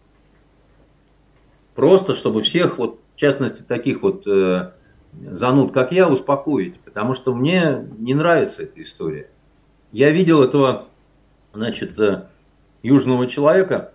[1.80, 4.73] Просто, чтобы всех, вот, в частности, таких вот э,
[5.14, 6.77] зануд, как я, успокоить.
[6.81, 9.30] Потому что мне не нравится эта история.
[9.93, 10.89] Я видел этого,
[11.53, 12.27] значит, э,
[12.84, 13.93] южного человека,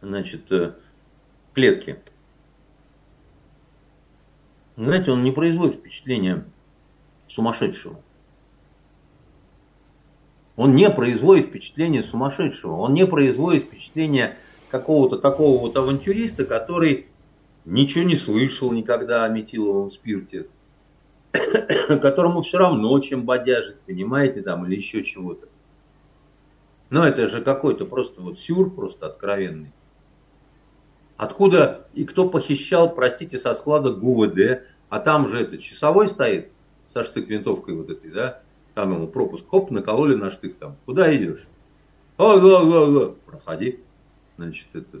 [0.00, 0.72] значит, э,
[1.52, 1.98] клетки.
[4.78, 6.46] Знаете, он не производит впечатления
[7.28, 8.00] сумасшедшего.
[10.56, 12.76] Он не производит впечатление сумасшедшего.
[12.76, 14.38] Он не производит впечатление
[14.74, 17.06] какого-то такого вот авантюриста, который
[17.64, 20.48] ничего не слышал никогда о метиловом спирте,
[22.02, 25.46] которому все равно чем бодяжит, понимаете, там, или еще чего-то.
[26.90, 29.70] Но это же какой-то просто вот сюр, просто откровенный.
[31.16, 36.48] Откуда и кто похищал, простите, со склада ГУВД, а там же это часовой стоит
[36.92, 38.40] со штык-винтовкой вот этой, да,
[38.74, 40.74] там ему пропуск, хоп, накололи на штык там.
[40.84, 41.46] Куда идешь?
[42.18, 43.14] О, о, о, о.
[43.24, 43.83] Проходи.
[44.36, 45.00] Значит, это...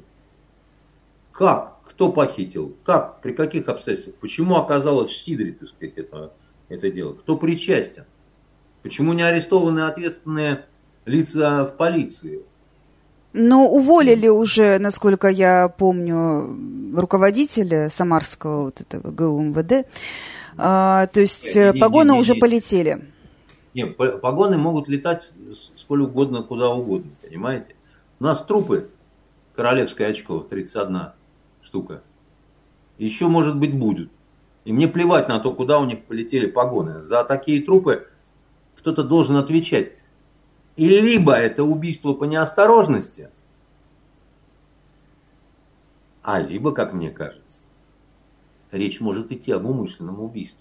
[1.32, 1.78] Как?
[1.88, 2.76] Кто похитил?
[2.84, 3.20] Как?
[3.20, 4.16] При каких обстоятельствах?
[4.16, 6.32] Почему оказалось в Сидоре, так сказать, это,
[6.68, 7.14] это дело?
[7.14, 8.04] Кто причастен?
[8.82, 10.66] Почему не арестованы ответственные
[11.04, 12.42] лица в полиции?
[13.32, 19.88] Но уволили уже, насколько я помню, руководителя Самарского вот этого ГУМВД.
[20.56, 23.04] А, то есть не, погоны не, не, уже не, полетели.
[23.74, 25.30] Нет, погоны могут летать
[25.76, 27.74] сколь угодно, куда угодно, понимаете?
[28.20, 28.88] У нас трупы,
[29.54, 31.12] королевское очко, 31
[31.62, 32.02] штука.
[32.98, 34.10] Еще, может быть, будет.
[34.64, 37.02] И мне плевать на то, куда у них полетели погоны.
[37.02, 38.08] За такие трупы
[38.76, 39.92] кто-то должен отвечать.
[40.76, 43.30] И либо это убийство по неосторожности,
[46.22, 47.60] а либо, как мне кажется,
[48.72, 50.58] речь может идти об умышленном убийстве.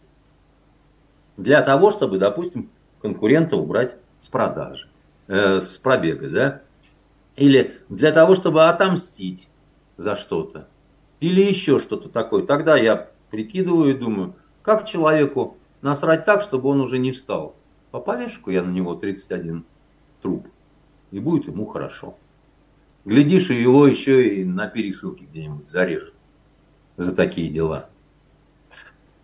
[1.38, 2.70] Для того, чтобы, допустим,
[3.02, 4.88] конкурента убрать с продажи,
[5.28, 6.62] э, с пробега, да?
[7.36, 9.48] Или для того, чтобы отомстить
[9.98, 10.68] за что-то.
[11.20, 12.44] Или еще что-то такое.
[12.46, 17.56] Тогда я прикидываю и думаю, как человеку насрать так, чтобы он уже не встал.
[17.92, 19.66] По повешку я на него 31
[20.22, 20.48] труп.
[21.12, 22.16] И будет ему хорошо.
[23.06, 26.14] Глядишь, и его еще и на пересылке где-нибудь зарежут
[26.98, 27.90] за такие дела.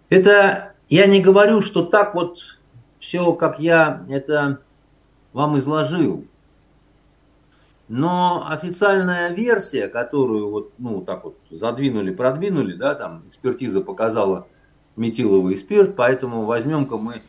[0.10, 2.60] Это я не говорю, что так вот
[3.00, 4.62] все, как я это
[5.34, 6.26] вам изложил.
[7.90, 14.48] Но официальная версия, которую вот, ну, так вот задвинули, продвинули, да, там экспертиза показала
[14.96, 17.24] метиловый спирт, поэтому возьмем-ка мы,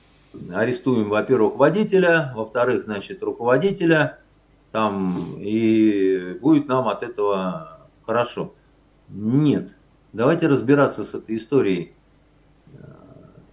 [0.55, 4.19] арестуем, во-первых, водителя, во-вторых, значит, руководителя,
[4.71, 8.53] там, и будет нам от этого хорошо.
[9.09, 9.71] Нет.
[10.13, 11.95] Давайте разбираться с этой историей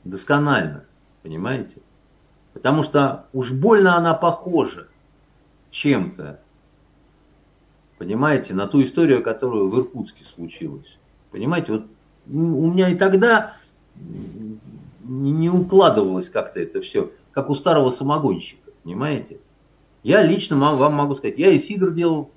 [0.04, 0.84] досконально,
[1.24, 1.78] понимаете?
[2.52, 4.88] Потому что уж больно она похожа
[5.72, 6.42] чем-то,
[7.98, 10.98] понимаете, на ту историю, которую в Иркутске случилась.
[11.32, 11.86] Понимаете, вот
[12.30, 13.56] у меня и тогда
[15.04, 19.40] не укладывалось как-то это все, как у старого самогонщика, понимаете?
[20.04, 22.32] Я лично вам могу сказать, я и сидр делал,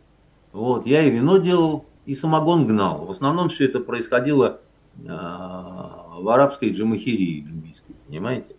[0.52, 3.04] вот, я и вино делал, и самогон гнал.
[3.04, 4.60] В основном все это происходило
[5.08, 8.56] а, в арабской джамахирии лимбийской, понимаете?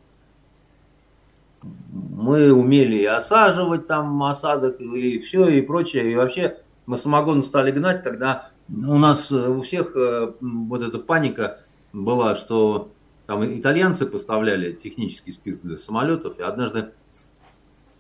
[1.62, 6.12] Мы умели и осаживать там осадок, и все, и прочее.
[6.12, 6.58] И вообще
[6.92, 11.62] мы самогон стали гнать, когда у нас э, у всех э, вот эта паника
[11.94, 12.92] была, что
[13.28, 16.92] там итальянцы поставляли технический спирт для самолетов, и однажды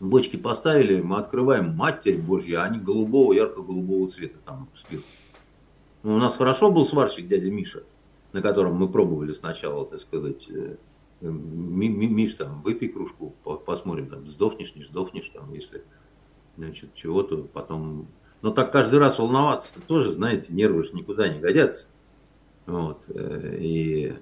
[0.01, 5.05] бочки поставили, мы открываем, матерь божья, они голубого, ярко-голубого цвета там спирт.
[6.03, 7.83] Ну, у нас хорошо был сварщик дядя Миша,
[8.33, 10.75] на котором мы пробовали сначала, так сказать, э,
[11.21, 13.35] Миш, там, выпей кружку,
[13.65, 15.85] посмотрим, там, сдохнешь, не сдохнешь, там, если,
[16.57, 18.09] значит, чего-то потом...
[18.41, 21.85] Но так каждый раз волноваться -то тоже, знаете, нервы же никуда не годятся.
[22.65, 23.03] Вот.
[23.09, 24.15] Э, и,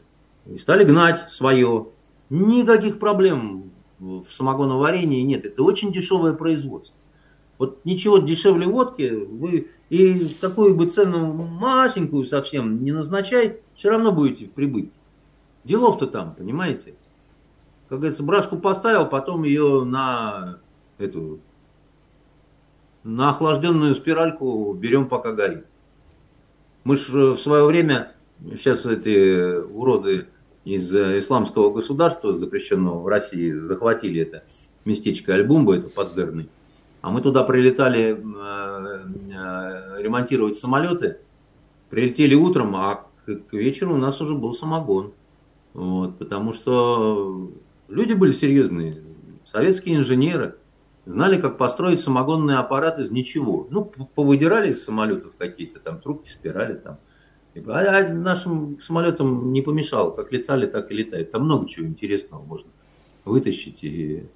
[0.45, 1.87] и стали гнать свое.
[2.29, 5.45] Никаких проблем в самогоноварении нет.
[5.45, 6.95] Это очень дешевое производство.
[7.57, 14.11] Вот ничего дешевле водки вы и такую бы цену масенькую совсем не назначай, все равно
[14.11, 14.97] будете в прибытке.
[15.65, 16.95] Делов-то там, понимаете?
[17.89, 20.59] Как говорится, брашку поставил, потом ее на
[20.97, 21.39] эту
[23.03, 25.65] на охлажденную спиральку берем, пока горит.
[26.83, 28.13] Мы же в свое время,
[28.51, 30.27] сейчас эти уроды
[30.65, 34.43] из исламского государства, запрещенного в России, захватили это
[34.85, 36.49] местечко Альбумба, это поддерный.
[37.01, 41.19] А мы туда прилетали э, э, ремонтировать самолеты.
[41.89, 45.13] Прилетели утром, а к вечеру у нас уже был самогон.
[45.73, 47.51] Вот, потому что
[47.87, 48.97] люди были серьезные,
[49.45, 50.55] советские инженеры,
[51.05, 53.67] знали, как построить самогонный аппарат из ничего.
[53.69, 56.97] Ну, повыдирали из самолетов какие-то там трубки, спирали там.
[57.67, 61.31] А, а нашим самолетам не помешало, как летали, так и летают.
[61.31, 62.69] Там много чего интересного можно
[63.25, 64.27] вытащить и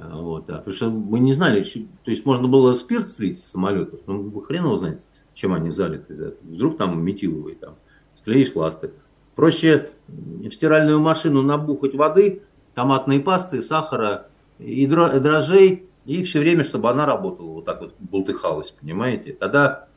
[0.00, 3.50] а, вот, да, потому что мы не знали, то есть можно было спирт слить с
[3.50, 5.00] самолетов, ну, хрен его знает,
[5.34, 6.14] чем они залиты.
[6.14, 6.30] Да.
[6.42, 7.76] Вдруг там метиловый, там,
[8.14, 8.92] склеишь ласты.
[9.34, 12.42] Проще в стиральную машину набухать воды,
[12.74, 14.28] томатной пасты, сахара
[14.58, 19.32] и дрожжей, и все время, чтобы она работала, вот так вот бултыхалась, понимаете.
[19.32, 19.88] Тогда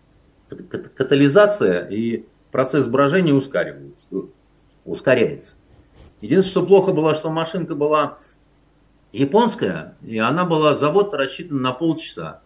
[0.50, 4.06] катализация и процесс брожения ускоривается,
[4.86, 5.56] ускоряется.
[6.22, 8.18] Единственное, что плохо было, что машинка была
[9.12, 12.42] японская, и она была, завод рассчитан на полчаса.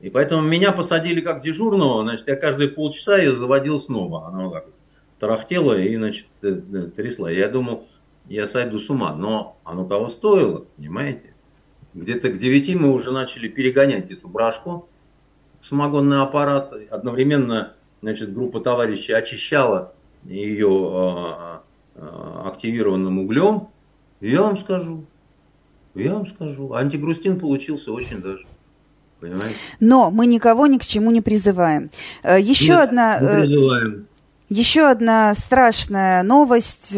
[0.00, 4.28] И поэтому меня посадили как дежурного, значит, я каждые полчаса ее заводил снова.
[4.28, 4.66] Она вот так
[5.18, 7.30] тарахтела и, значит, э, э, трясла.
[7.30, 7.86] Я думал,
[8.26, 11.27] я сойду с ума, но оно того стоило, понимаете?
[11.98, 14.88] Где-то к 9 мы уже начали перегонять эту брашку
[15.60, 16.72] в самогонный аппарат.
[16.90, 19.92] Одновременно, значит, группа товарищей очищала
[20.22, 21.58] ее э,
[21.96, 23.68] э, активированным углем.
[24.20, 25.06] я вам скажу,
[25.96, 28.46] я вам скажу, антигрустин получился очень даже.
[29.18, 29.56] Понимаете?
[29.80, 31.90] Но мы никого ни к чему не призываем.
[32.22, 33.18] Э, еще Нет, одна...
[33.18, 34.06] Не э, призываем.
[34.48, 36.94] Еще одна страшная новость.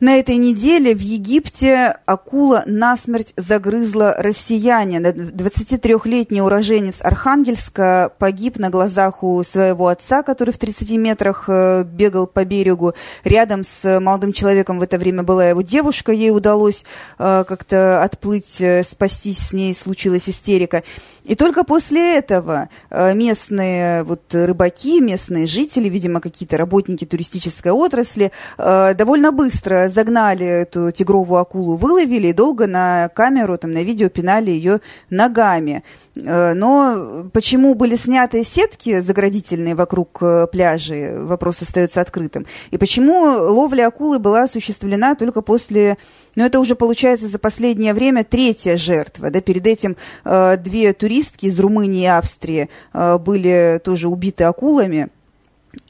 [0.00, 5.08] На этой неделе в Египте акула насмерть загрызла россиянина.
[5.08, 12.28] 23-летний уроженец Архангельска погиб на глазах у своего отца, который в 30 метрах э, бегал
[12.28, 12.94] по берегу.
[13.24, 16.12] Рядом с молодым человеком в это время была его девушка.
[16.12, 16.84] Ей удалось
[17.18, 19.48] э, как-то отплыть, э, спастись.
[19.48, 20.84] С ней случилась истерика.
[21.28, 29.30] И только после этого местные вот рыбаки, местные жители, видимо, какие-то работники туристической отрасли, довольно
[29.30, 34.80] быстро загнали эту тигровую акулу, выловили и долго на камеру, там, на видео пинали ее
[35.10, 35.82] ногами.
[36.16, 42.46] Э, но почему были сняты сетки заградительные вокруг э, пляжей, вопрос остается открытым.
[42.70, 45.96] И почему ловля акулы была осуществлена только после
[46.38, 49.28] но это уже получается за последнее время третья жертва.
[49.32, 55.08] Да, перед этим э, две туристки из Румынии и Австрии э, были тоже убиты акулами.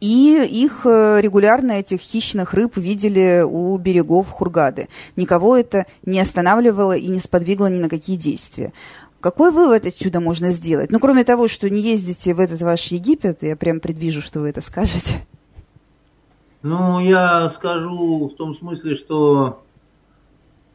[0.00, 4.88] И их э, регулярно, этих хищных рыб, видели у берегов Хургады.
[5.16, 8.72] Никого это не останавливало и не сподвигло ни на какие действия.
[9.20, 10.90] Какой вывод отсюда можно сделать?
[10.90, 14.48] Ну, кроме того, что не ездите в этот ваш Египет, я прям предвижу, что вы
[14.48, 15.26] это скажете.
[16.62, 19.60] Ну, я скажу в том смысле, что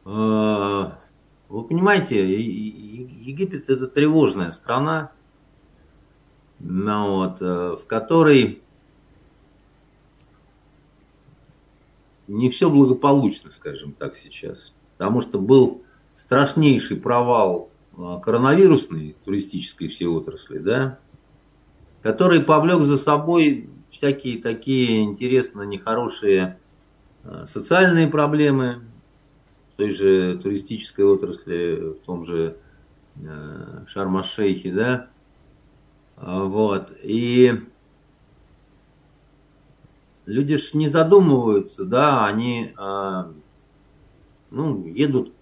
[0.04, 5.12] вы понимаете, Египет это тревожная страна,
[6.60, 8.62] ну, вот, э, в которой
[12.26, 14.72] не все благополучно, скажем так, сейчас.
[14.96, 15.82] Потому что был
[16.16, 20.98] страшнейший провал а, коронавирусной туристической всей отрасли, да,
[22.02, 26.58] который повлек за собой всякие такие интересно нехорошие
[27.46, 28.82] социальные проблемы
[29.76, 32.56] той же туристической отрасли, в том же
[33.26, 35.08] а, Шарм-Шейхе, да,
[36.16, 37.60] вот, и
[40.26, 43.24] люди же не задумываются, да, они э,
[44.50, 45.32] ну, едут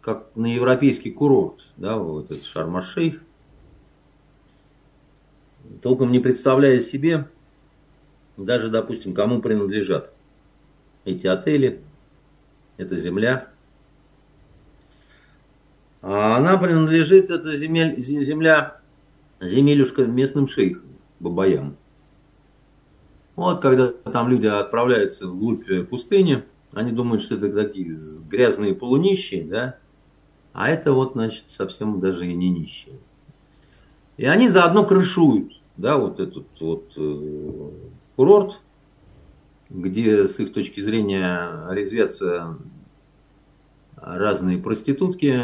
[0.00, 3.20] как на европейский курорт, да, вот этот Шарм-Шейх,
[5.82, 7.28] толком не представляя себе,
[8.36, 10.12] даже, допустим, кому принадлежат
[11.04, 11.82] эти отели,
[12.80, 13.48] эта земля.
[16.02, 18.80] А она принадлежит, эта земель, земля,
[19.40, 20.88] земелюшка местным шейхам,
[21.20, 21.76] бабаям.
[23.36, 27.96] Вот когда там люди отправляются вглубь пустыни, они думают, что это такие
[28.28, 29.76] грязные полунищие, да,
[30.52, 32.96] а это вот, значит, совсем даже и не нищие.
[34.16, 37.70] И они заодно крышуют, да, вот этот вот э,
[38.16, 38.58] курорт,
[39.70, 42.58] где с их точки зрения резвятся
[43.96, 45.40] разные проститутки,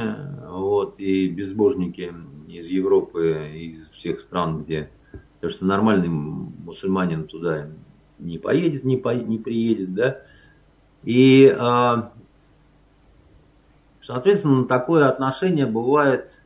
[0.48, 2.12] вот, и безбожники,
[2.48, 4.90] из Европы, из всех стран, где...
[5.34, 7.68] Потому что нормальный мусульманин туда
[8.18, 10.22] не поедет, не, по, не приедет, да.
[11.04, 12.12] И, а,
[14.00, 16.42] соответственно, такое отношение бывает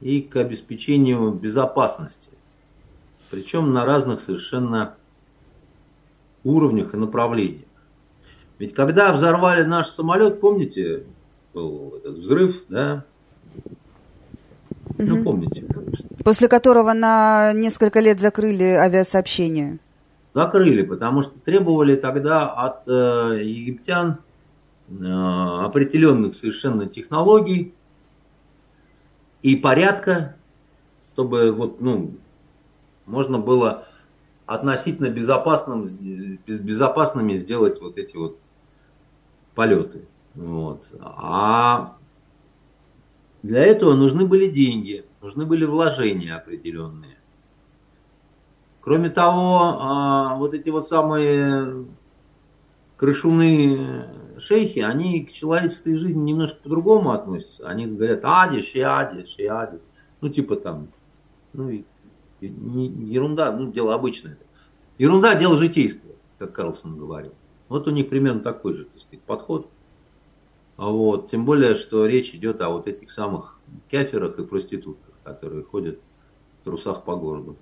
[0.00, 2.30] и к обеспечению безопасности.
[3.30, 4.96] Причем на разных совершенно
[6.44, 7.64] уровнях и направлениях.
[8.58, 11.04] Ведь когда взорвали наш самолет, помните,
[11.54, 13.04] был этот взрыв, да?
[14.98, 15.64] Ну, помните.
[16.24, 19.78] После которого на несколько лет закрыли авиасообщение.
[20.34, 24.18] Закрыли, потому что требовали тогда от э, египтян
[24.88, 27.74] э, определенных совершенно технологий
[29.42, 30.36] и порядка,
[31.12, 32.14] чтобы вот, ну,
[33.06, 33.88] можно было
[34.54, 35.84] относительно безопасным,
[36.46, 38.38] безопасными сделать вот эти вот
[39.54, 40.06] полеты.
[40.34, 40.84] Вот.
[41.00, 41.96] А
[43.42, 47.16] для этого нужны были деньги, нужны были вложения определенные.
[48.80, 51.86] Кроме того, а, вот эти вот самые
[52.96, 54.06] крышуны
[54.38, 57.68] шейхи, они к человеческой жизни немножко по-другому относятся.
[57.68, 59.78] Они говорят, ади, шиади, шиади.
[60.20, 60.88] Ну, типа там,
[61.52, 61.84] ну,
[62.48, 64.38] не, ерунда, ну, дело обычное.
[64.98, 67.32] Ерунда, дело житейское, как Карлсон говорил.
[67.68, 69.68] Вот у них примерно такой же, так сказать, подход.
[70.76, 73.58] А вот, тем более, что речь идет о вот этих самых
[73.90, 75.98] кеферах и проститутках, которые ходят
[76.60, 77.56] в трусах по городу.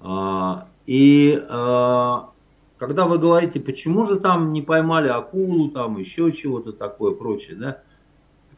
[0.00, 2.30] А, и а,
[2.78, 7.82] когда вы говорите, почему же там не поймали акулу, там еще чего-то такое прочее, да,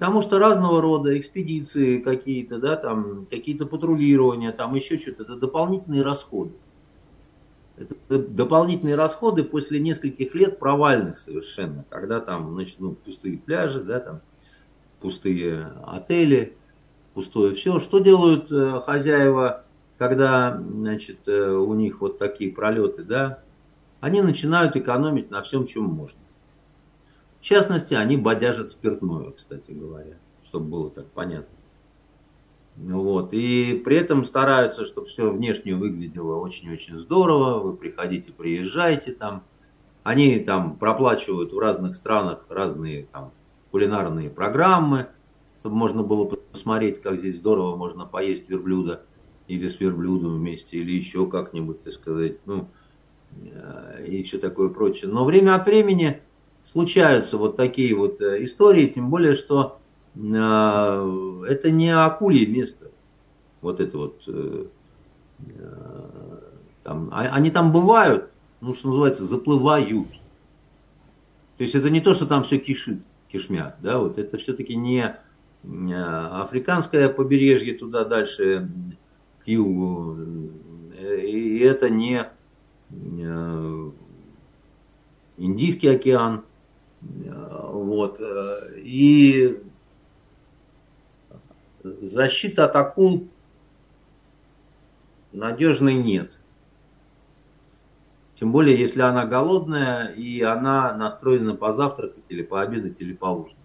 [0.02, 6.02] потому что разного рода экспедиции какие-то, да, там какие-то патрулирования, там еще что-то, это дополнительные
[6.02, 6.50] расходы.
[7.76, 14.00] Это дополнительные расходы после нескольких лет провальных совершенно, когда там, значит, ну, пустые пляжи, да,
[14.00, 14.20] там
[15.00, 16.56] пустые отели,
[17.14, 17.78] пустое все.
[17.78, 19.62] Что делают э, хозяева,
[19.98, 23.38] когда, значит, э, у них вот такие пролеты, да?
[24.00, 26.18] Они начинают экономить на всем, чем можно.
[27.42, 31.56] В частности, они бодяжат спиртное, кстати говоря, чтобы было так понятно.
[32.76, 33.30] Вот.
[33.32, 37.58] И при этом стараются, чтобы все внешне выглядело очень-очень здорово.
[37.58, 39.42] Вы приходите, приезжайте там.
[40.04, 43.32] Они там проплачивают в разных странах разные там
[43.72, 45.08] кулинарные программы,
[45.58, 49.02] чтобы можно было посмотреть, как здесь здорово можно поесть верблюда
[49.48, 52.68] или с верблюдом вместе, или еще как-нибудь, так сказать, ну,
[53.32, 55.10] э, и все такое прочее.
[55.10, 56.22] Но время от времени
[56.64, 59.78] случаются вот такие вот э, истории, тем более, что
[60.34, 62.90] а, это не акулье место.
[63.60, 64.22] Вот это вот.
[64.26, 64.66] Э,
[65.46, 66.38] э,
[66.82, 68.30] там, а, они там бывают,
[68.60, 70.08] ну, что называется, заплывают.
[71.58, 75.16] То есть это не то, что там все кишит, кишмя, да, вот это все-таки не
[75.64, 78.68] африканское побережье туда дальше
[79.44, 80.16] к югу,
[81.00, 82.26] и это не
[82.90, 83.90] э,
[85.36, 86.42] Индийский океан,
[87.02, 88.20] вот,
[88.76, 89.62] и
[91.82, 93.28] защиты от акул
[95.32, 96.32] надежной нет.
[98.38, 103.56] Тем более, если она голодная и она настроена позавтракать или пообедать или поужинать.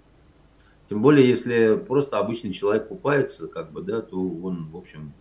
[0.89, 5.13] Тем более, если просто обычный человек купается, как бы, да, то он, в общем,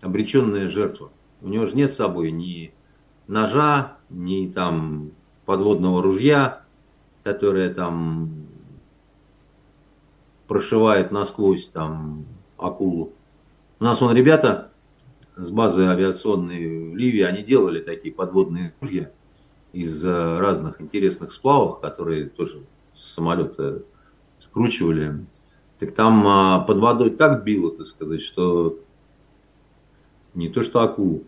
[0.00, 1.10] обреченная жертва.
[1.42, 2.72] У него же нет с собой ни
[3.26, 5.12] ножа, ни там
[5.44, 6.63] подводного ружья,
[7.24, 8.46] которое там
[10.46, 12.26] прошивает насквозь там
[12.58, 13.12] акулу.
[13.80, 14.70] У нас он ребята
[15.34, 19.10] с базы авиационной в Ливии, они делали такие подводные ружья
[19.72, 22.62] из э, разных интересных сплавов, которые тоже
[22.96, 23.82] с самолета
[24.40, 25.26] скручивали.
[25.80, 28.78] Так там а, под водой так било, так сказать, что
[30.34, 31.24] не то что акулу,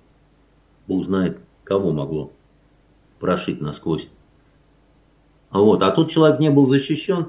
[0.86, 2.32] Бог знает, кого могло
[3.18, 4.08] прошить насквозь.
[5.62, 5.82] Вот.
[5.82, 7.28] А тут человек не был защищен,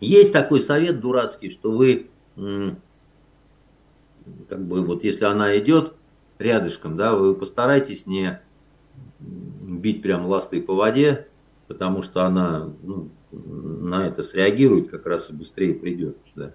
[0.00, 5.94] есть такой совет дурацкий, что вы, как бы вот если она идет
[6.38, 8.40] рядышком, да, вы постарайтесь не
[9.20, 11.28] бить прям ластой по воде,
[11.68, 16.16] потому что она ну, на это среагирует как раз и быстрее придет.
[16.34, 16.52] Да.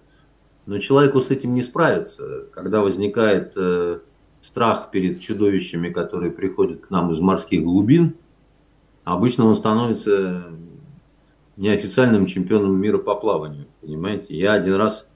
[0.66, 2.48] Но человеку с этим не справиться.
[2.52, 4.00] Когда возникает э,
[4.42, 8.16] страх перед чудовищами, которые приходят к нам из морских глубин,
[9.14, 10.44] обычно он становится
[11.56, 14.38] неофициальным чемпионом мира по плаванию, понимаете.
[14.38, 15.08] Я один раз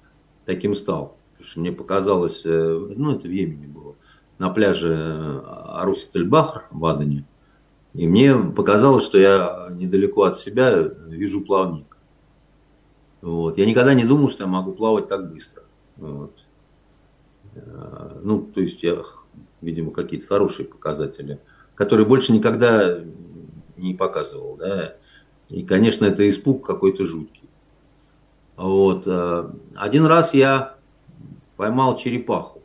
[0.45, 3.95] таким стал, потому что мне показалось, э, ну это в Йемене было,
[4.37, 7.25] на пляже арус бахр в Адане,
[7.93, 10.73] и мне показалось, что я недалеко от себя
[11.07, 11.97] вижу плавник.
[13.21, 13.57] Вот.
[13.57, 15.63] Я никогда не думал, что я могу плавать так быстро.
[15.97, 16.33] Вот.
[18.23, 19.03] Ну, то есть, я,
[19.61, 21.39] видимо, какие-то хорошие показатели,
[21.75, 23.01] которые больше никогда
[23.81, 24.95] не показывал, да.
[25.49, 27.49] И, конечно, это испуг какой-то жуткий.
[28.55, 29.07] Вот.
[29.75, 30.75] Один раз я
[31.57, 32.61] поймал черепаху.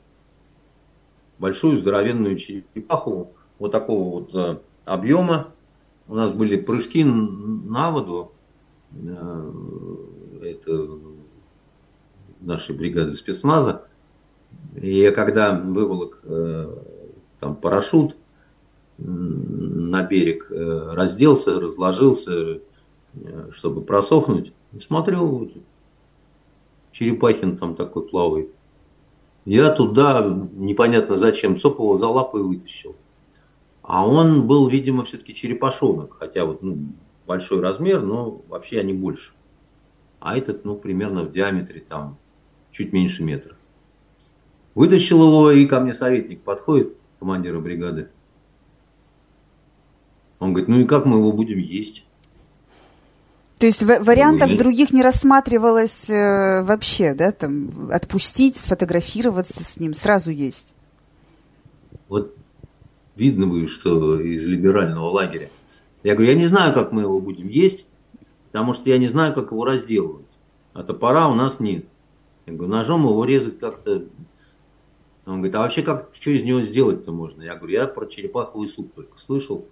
[1.39, 5.49] Большую здоровенную черепаху вот такого вот объема.
[6.07, 8.33] У нас были прыжки на воду.
[10.43, 10.89] Это
[12.41, 13.83] нашей бригады спецназа.
[14.77, 16.75] И я когда выволок э,
[17.41, 18.17] там парашют
[18.99, 22.61] на берег, э, разделся, разложился,
[23.15, 25.51] э, чтобы просохнуть, смотрю,
[26.93, 28.51] Черепахин там такой плавает.
[29.45, 32.97] Я туда непонятно зачем цоп за лапы вытащил.
[33.83, 36.79] А он был, видимо, все-таки черепашонок, хотя вот ну,
[37.27, 39.33] большой размер, но вообще они больше.
[40.19, 42.17] А этот, ну, примерно в диаметре там
[42.73, 43.55] чуть меньше метра.
[44.75, 48.09] Вытащил его, и ко мне советник подходит, командира бригады.
[50.39, 52.05] Он говорит, ну и как мы его будем есть?
[53.59, 59.95] То есть вариантов ну, других не рассматривалось э, вообще, да, там отпустить, сфотографироваться с ним,
[59.95, 60.75] сразу есть.
[62.09, 62.37] Вот
[63.15, 65.49] видно бы, что из либерального лагеря.
[66.03, 67.87] Я говорю, я не знаю, как мы его будем есть,
[68.53, 70.27] потому что я не знаю, как его разделывать.
[70.75, 71.87] А топора у нас нет.
[72.45, 74.05] Я говорю, ножом его резать как-то...
[75.25, 77.43] Он говорит, а вообще как, что из него сделать-то можно?
[77.43, 79.67] Я говорю, я про черепаховый суп только слышал,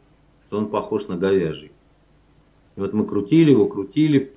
[0.54, 1.72] что он похож на говяжий.
[2.76, 4.32] И вот мы крутили его, крутили.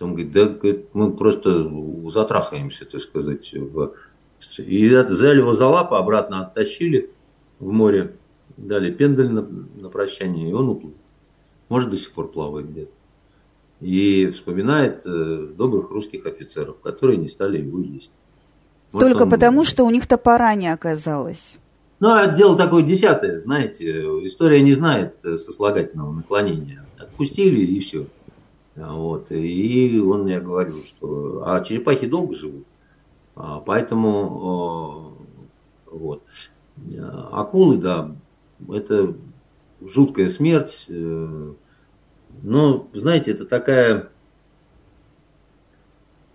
[0.00, 0.58] Он говорит, да
[0.94, 1.70] мы просто
[2.10, 3.54] затрахаемся, так сказать.
[3.54, 7.10] И взяли его за лапы, обратно оттащили
[7.60, 8.16] в море,
[8.56, 9.42] дали пендель на,
[9.76, 10.94] на прощание, и он уплыл.
[11.68, 12.90] Может, до сих пор плавает где-то
[13.80, 18.10] и вспоминает э, добрых русских офицеров, которые не стали его есть.
[18.90, 21.58] Может, Только потому, что у них топора не оказалось.
[22.02, 23.86] Ну, а дело такое десятое, знаете,
[24.26, 26.84] история не знает э, сослагательного наклонения.
[26.98, 28.08] Отпустили и все.
[28.74, 29.30] Вот.
[29.30, 31.44] И он, я говорю, что...
[31.46, 32.66] А черепахи долго живут.
[33.36, 35.16] А, поэтому
[35.86, 36.24] вот.
[37.30, 38.10] Акулы, да,
[38.68, 39.14] это
[39.80, 40.86] жуткая смерть.
[40.88, 41.52] Э,
[42.42, 44.08] но, знаете, это такая...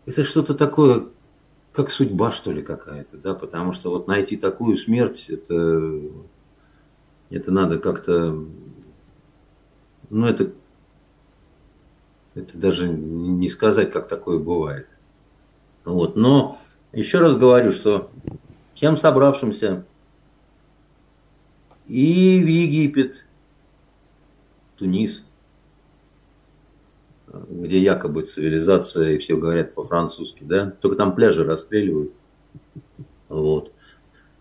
[0.05, 1.07] Это что-то такое,
[1.77, 6.01] как судьба, что ли, какая-то, да, потому что вот найти такую смерть, это,
[7.29, 8.43] это надо как-то,
[10.09, 10.53] ну, это,
[12.33, 14.87] это даже не сказать, как такое бывает.
[15.85, 16.57] Вот, но
[16.93, 18.09] еще раз говорю, что
[18.73, 19.85] всем собравшимся
[21.85, 23.23] и в Египет,
[24.77, 25.23] Тунис,
[27.27, 32.11] где якобы цивилизация, и все говорят по-французски, да, только там пляжи расстреливают,
[33.29, 33.71] вот,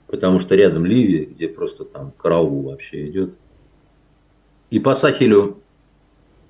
[0.06, 3.34] потому что рядом Ливия, где просто там караул вообще идет.
[4.70, 5.62] И по Сахелю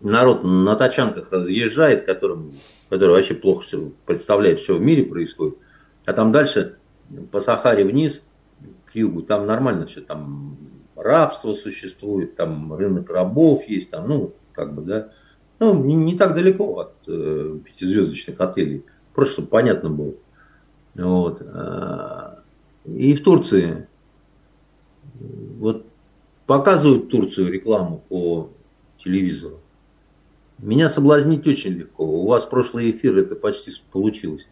[0.00, 2.52] народ на тачанках разъезжает, которым,
[2.88, 5.56] который вообще плохо все представляет, что в мире происходит,
[6.04, 6.76] а там дальше
[7.30, 8.22] по Сахаре вниз,
[8.86, 10.56] к югу, там нормально все, там
[10.94, 15.12] рабство существует, там рынок рабов есть, там, ну, как бы, да,
[15.58, 18.84] ну, не, не так далеко от э, пятизвездочных отелей.
[19.14, 20.14] Просто чтобы понятно было.
[20.94, 21.42] Вот.
[21.42, 22.42] А,
[22.84, 23.88] и в Турции.
[25.58, 25.86] Вот
[26.46, 28.50] показывают Турцию рекламу по
[28.98, 29.60] телевизору.
[30.58, 32.04] Меня соблазнить очень легко.
[32.04, 34.46] У вас прошлый эфир это почти получилось.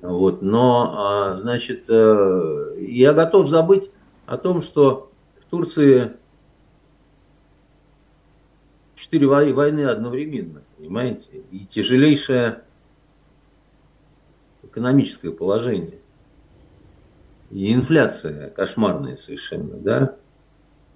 [0.00, 0.42] Вот.
[0.42, 3.90] Но, а, значит, э, я готов забыть
[4.26, 5.10] о том, что
[5.40, 6.12] в Турции
[9.02, 11.42] четыре войны одновременно, понимаете?
[11.50, 12.62] И тяжелейшее
[14.62, 15.98] экономическое положение.
[17.50, 20.16] И инфляция кошмарная совершенно, да?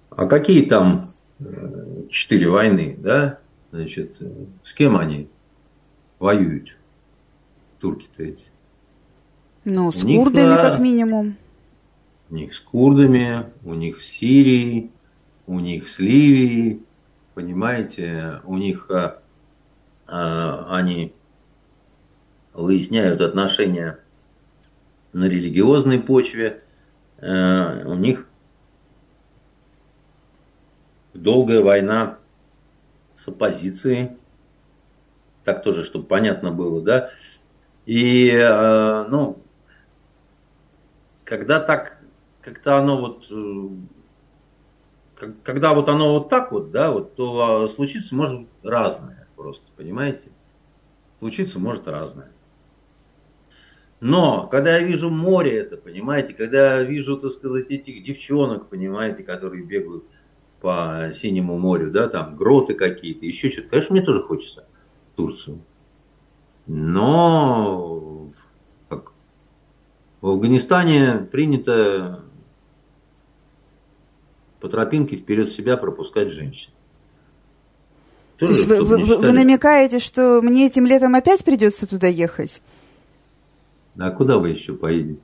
[0.09, 1.05] А какие там
[1.39, 3.39] э, четыре войны, да?
[3.71, 4.15] Значит,
[4.63, 5.27] с кем они
[6.17, 6.77] воюют,
[7.79, 8.45] турки-то эти?
[9.65, 11.35] Ну, с у курдами, них, как минимум.
[12.29, 14.91] У них с курдами, у них с Сирией,
[15.45, 16.81] у них с Ливией,
[17.37, 19.21] понимаете, у них а,
[20.07, 21.13] а, они
[22.51, 23.99] выясняют отношения
[25.13, 26.63] на религиозной почве,
[27.19, 28.27] а, у них
[31.13, 32.17] долгая война
[33.15, 34.17] с оппозицией,
[35.43, 37.11] так тоже, чтобы понятно было, да,
[37.85, 38.31] и,
[39.11, 39.43] ну,
[41.23, 41.99] когда так,
[42.41, 43.69] как-то оно вот э,
[45.43, 50.31] когда вот оно вот так вот, да, вот, то а, случиться может разное просто, понимаете?
[51.19, 52.31] Случиться может разное.
[53.99, 59.23] Но, когда я вижу море это, понимаете, когда я вижу, так сказать, этих девчонок, понимаете,
[59.23, 60.03] которые бегают
[60.61, 64.67] по синему морю, да, там гроты какие-то, еще что-то, конечно, мне тоже хочется
[65.15, 65.61] Турцию.
[66.67, 68.29] Но
[70.21, 72.23] в Афганистане принято
[74.59, 76.71] по тропинке вперед себя пропускать женщин.
[78.37, 82.61] Тоже, То есть вы, вы, вы намекаете, что мне этим летом опять придется туда ехать?
[83.97, 85.21] А куда вы еще поедете?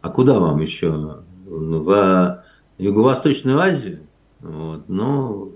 [0.00, 1.22] А куда вам еще?
[1.44, 2.44] В
[2.78, 4.00] Юго-Восточную Азию?
[4.40, 4.88] Вот.
[4.88, 5.50] Но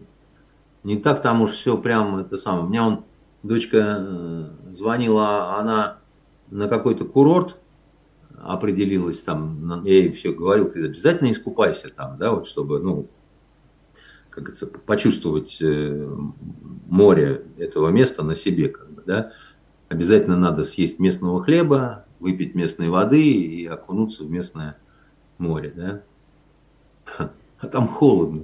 [0.82, 2.64] не так там уж все прям это самое.
[2.64, 3.04] У меня он,
[3.42, 5.98] дочка э, звонила, она
[6.50, 7.56] на какой-то курорт
[8.42, 13.08] определилась там, я ей все говорил, ты обязательно искупайся там, да, вот чтобы, ну,
[14.30, 16.08] как это, почувствовать э,
[16.86, 19.32] море этого места на себе, как бы, да.
[19.88, 24.76] Обязательно надо съесть местного хлеба, выпить местной воды и окунуться в местное
[25.38, 26.02] море, да.
[27.58, 28.42] А там холодно,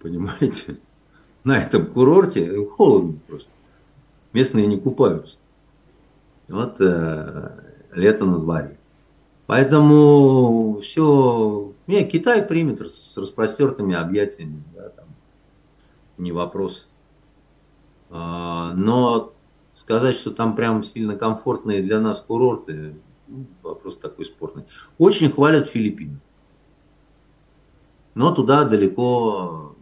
[0.00, 0.76] понимаете?
[1.44, 3.48] На этом курорте холодно просто.
[4.34, 5.38] Местные не купаются.
[6.48, 8.78] Вот э, лето на дворе.
[9.46, 15.06] Поэтому все, не, Китай примет с распростертыми объятиями, да, там,
[16.18, 16.86] не вопрос.
[18.10, 19.32] А, но
[19.74, 22.96] сказать, что там прям сильно комфортные для нас курорты,
[23.26, 24.64] ну, вопрос такой спорный.
[24.98, 26.18] Очень хвалят Филиппины.
[28.14, 29.76] Но туда далеко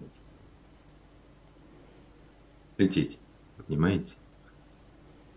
[2.77, 3.19] лететь,
[3.67, 4.15] понимаете?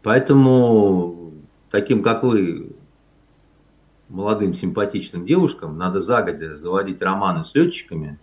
[0.03, 1.28] Поэтому
[1.69, 2.71] таким, как вы,
[4.09, 8.19] молодым симпатичным девушкам надо загодя заводить романы с летчиками,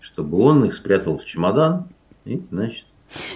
[0.00, 1.88] чтобы он их спрятал в чемодан
[2.24, 2.86] и, значит,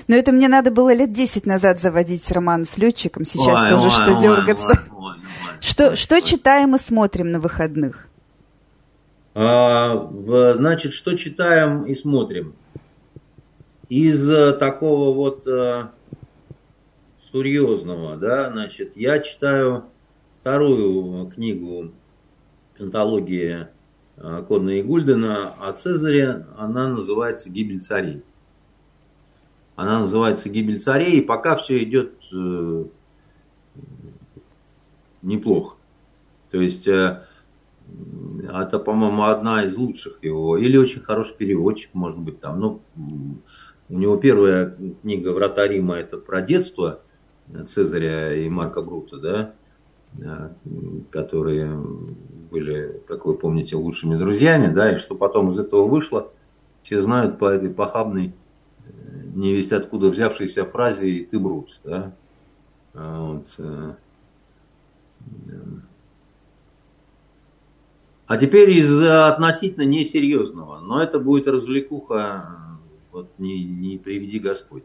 [0.09, 3.25] но это мне надо было лет 10 назад заводить роман с летчиком.
[3.25, 4.83] Сейчас ой, тоже ой, что ой, дергаться.
[4.91, 5.17] Ой, ой,
[5.61, 8.09] что, что читаем и смотрим на выходных?
[9.35, 10.11] А,
[10.57, 12.55] значит, что читаем и смотрим?
[13.89, 15.93] Из а, такого вот а,
[17.33, 19.85] серьезного, да, значит, я читаю
[20.41, 21.93] вторую книгу
[22.77, 23.71] «Пентология
[24.17, 26.47] э, Конна и Гульдена» о Цезаре.
[26.57, 28.23] Она называется «Гибель царей».
[29.77, 32.85] Она называется «Гибель царей», и пока все идет э,
[35.23, 35.77] неплохо.
[36.51, 37.25] То есть э,
[38.51, 42.61] это, по-моему, одна из лучших его, или очень хороший переводчик, может быть, там.
[42.61, 42.81] Ну,
[43.89, 47.01] у него первая книга «Врата Рима» это про детство
[47.67, 50.53] Цезаря и Марка Брута, да,
[51.11, 51.77] которые
[52.51, 56.31] были, как вы помните, лучшими друзьями, да, и что потом из этого вышло,
[56.83, 58.33] все знают по этой похабной,
[58.87, 58.91] э,
[59.35, 62.15] не весть откуда взявшейся фразе «и ты брут», да.
[62.95, 63.47] Вот.
[63.59, 63.93] Э,
[68.27, 72.79] а теперь из относительно несерьезного, но это будет развлекуха,
[73.11, 74.85] вот не, не приведи Господь.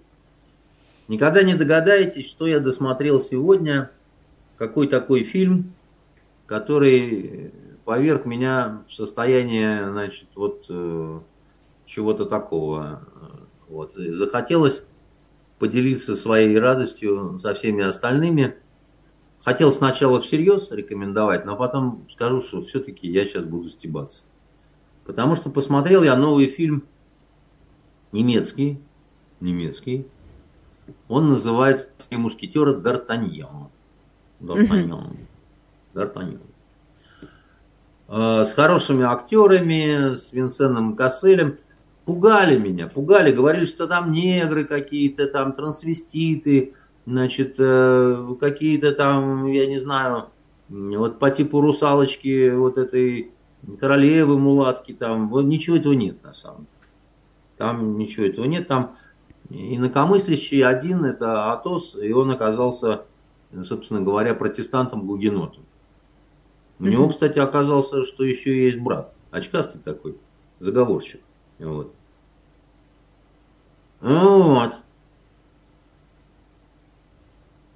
[1.08, 3.92] Никогда не догадаетесь, что я досмотрел сегодня–
[4.58, 5.74] какой такой фильм,
[6.46, 7.52] который
[7.86, 11.20] поверг меня в состояние, значит, вот э,
[11.86, 13.08] чего-то такого.
[13.68, 13.98] Вот.
[13.98, 14.86] И захотелось
[15.60, 18.56] поделиться своей радостью со всеми остальными.
[19.44, 24.24] Хотел сначала всерьез рекомендовать, но потом скажу, что все-таки я сейчас буду стебаться.
[25.04, 26.84] Потому что посмотрел я новый фильм
[28.14, 28.80] немецкий,
[29.42, 30.08] немецкий.
[31.08, 33.68] Он называется «Три мушкетера Д'Артаньян».
[34.40, 35.18] Д'Артаньян.
[35.94, 36.42] Д'Артаньян.
[38.08, 41.58] С хорошими актерами, с Винсеном Касселем.
[42.06, 46.74] Пугали меня, пугали, говорили, что там негры какие-то, там трансвеститы,
[47.06, 50.28] значит, э, какие-то там, я не знаю,
[50.68, 53.32] вот по типу русалочки, вот этой
[53.80, 56.68] королевы, мулатки, там, вот ничего этого нет на самом деле.
[57.58, 58.98] Там ничего этого нет, там
[59.50, 63.06] инакомыслящий один, это Атос, и он оказался
[63.66, 65.64] собственно говоря, протестантом гугенотом.
[66.80, 69.14] У него, кстати, оказался, что еще есть брат.
[69.32, 70.18] Очкастый такой,
[70.60, 71.22] заговорщик.
[71.60, 71.94] Вот.
[74.02, 74.76] Вот.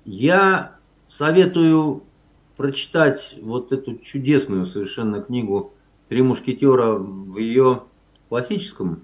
[0.04, 0.76] Я
[1.08, 2.04] советую
[2.58, 5.74] прочитать вот эту чудесную совершенно книгу
[6.10, 7.84] «Три мушкетера» в ее
[8.30, 9.02] классическом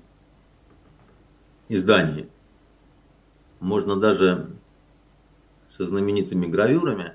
[1.69, 2.27] издании.
[3.63, 4.49] Можно даже
[5.69, 7.13] со знаменитыми гравюрами,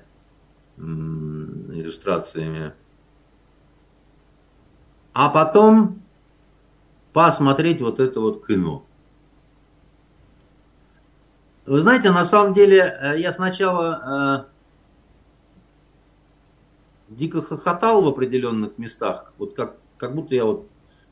[0.77, 2.73] иллюстрациями.
[5.13, 6.01] А потом
[7.13, 8.83] посмотреть вот это вот кино.
[11.67, 14.47] Вы знаете, на самом деле, э, я сначала
[17.09, 20.67] дико хохотал в определенных местах, вот как, как будто я вот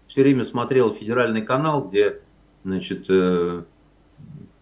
[0.08, 2.24] все время смотрел федеральный канал, где,
[2.64, 3.66] значит, э,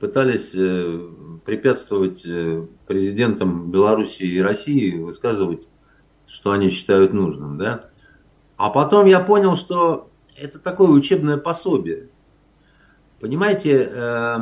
[0.05, 1.09] пытались э,
[1.45, 5.67] препятствовать э, президентам Беларуси и России высказывать,
[6.27, 7.89] что они считают нужным, да.
[8.55, 12.09] А потом я понял, что это такое учебное пособие.
[13.19, 14.37] Понимаете, э,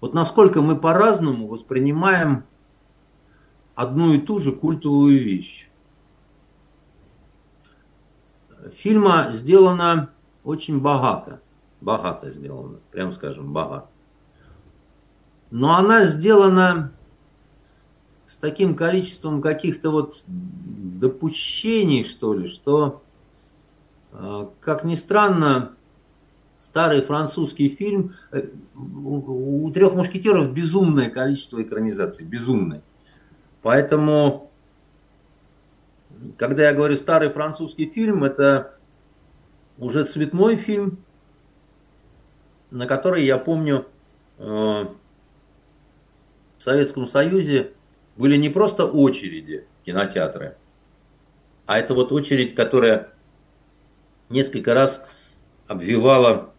[0.00, 2.44] вот насколько мы по-разному воспринимаем
[3.74, 5.68] одну и ту же культовую вещь.
[8.72, 10.10] Фильма сделано
[10.42, 11.42] очень богато.
[11.80, 13.88] Богато сделано, прям скажем, богато.
[15.50, 16.92] Но она сделана
[18.26, 23.02] с таким количеством каких-то вот допущений, что ли, что,
[24.12, 25.72] э, как ни странно,
[26.60, 32.82] старый французский фильм, э, у, у трех мушкетеров безумное количество экранизаций, безумное.
[33.62, 34.50] Поэтому,
[36.36, 38.74] когда я говорю старый французский фильм, это
[39.78, 40.98] уже цветной фильм,
[42.70, 43.86] на который я помню
[44.38, 44.96] э, в
[46.58, 47.72] Советском Союзе
[48.16, 50.56] были не просто очереди кинотеатры,
[51.66, 53.12] а это вот очередь, которая
[54.28, 55.04] несколько раз
[55.66, 56.52] обвивала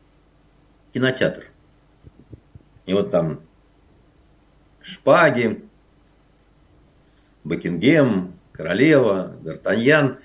[0.94, 1.48] кинотеатр.
[2.86, 3.42] И вот там
[4.82, 5.64] шпаги,
[7.44, 10.18] Бекингем, Королева, Д'Артаньян.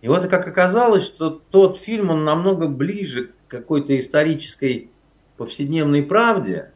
[0.00, 4.91] И вот как оказалось, что тот фильм, он намного ближе к какой-то исторической
[5.42, 6.70] повседневной правде,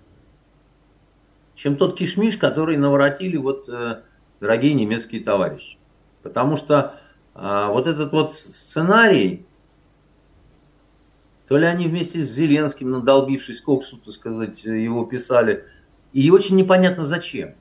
[1.55, 4.03] чем тот кишмиш, который наворотили вот э,
[4.41, 5.79] дорогие немецкие товарищи.
[6.25, 6.99] Потому что
[7.37, 9.47] э, вот этот вот сценарий,
[11.47, 15.65] то ли они вместе с Зеленским, надолбившись коксу, так сказать, его писали,
[16.13, 17.55] и очень непонятно зачем.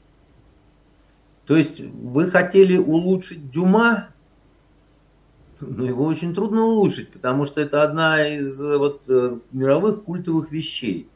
[1.46, 4.08] То есть вы хотели улучшить Дюма,
[5.60, 11.10] но его очень трудно улучшить, потому что это одна из вот, э, мировых культовых вещей.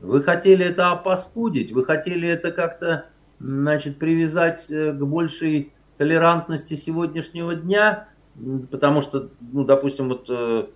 [0.00, 3.06] Вы хотели это опаскудить, вы хотели это как-то
[3.38, 8.08] значит, привязать э, к большей толерантности сегодняшнего дня,
[8.70, 10.66] потому что, ну, допустим, вот э,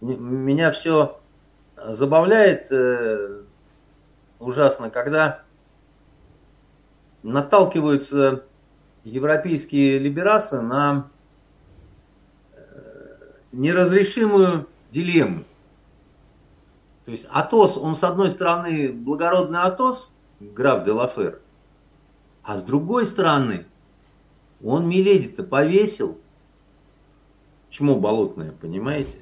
[0.00, 1.20] меня все
[1.76, 2.72] забавляет
[4.40, 5.42] ужасно, когда
[7.22, 8.44] наталкиваются
[9.04, 11.17] европейские либерасы на э,
[13.52, 15.44] неразрешимую дилемму.
[17.04, 21.40] То есть Атос, он с одной стороны благородный Атос, граф де Лафер,
[22.42, 23.66] а с другой стороны
[24.62, 26.18] он Миледи-то повесил.
[27.70, 29.16] Чему болотное, понимаете?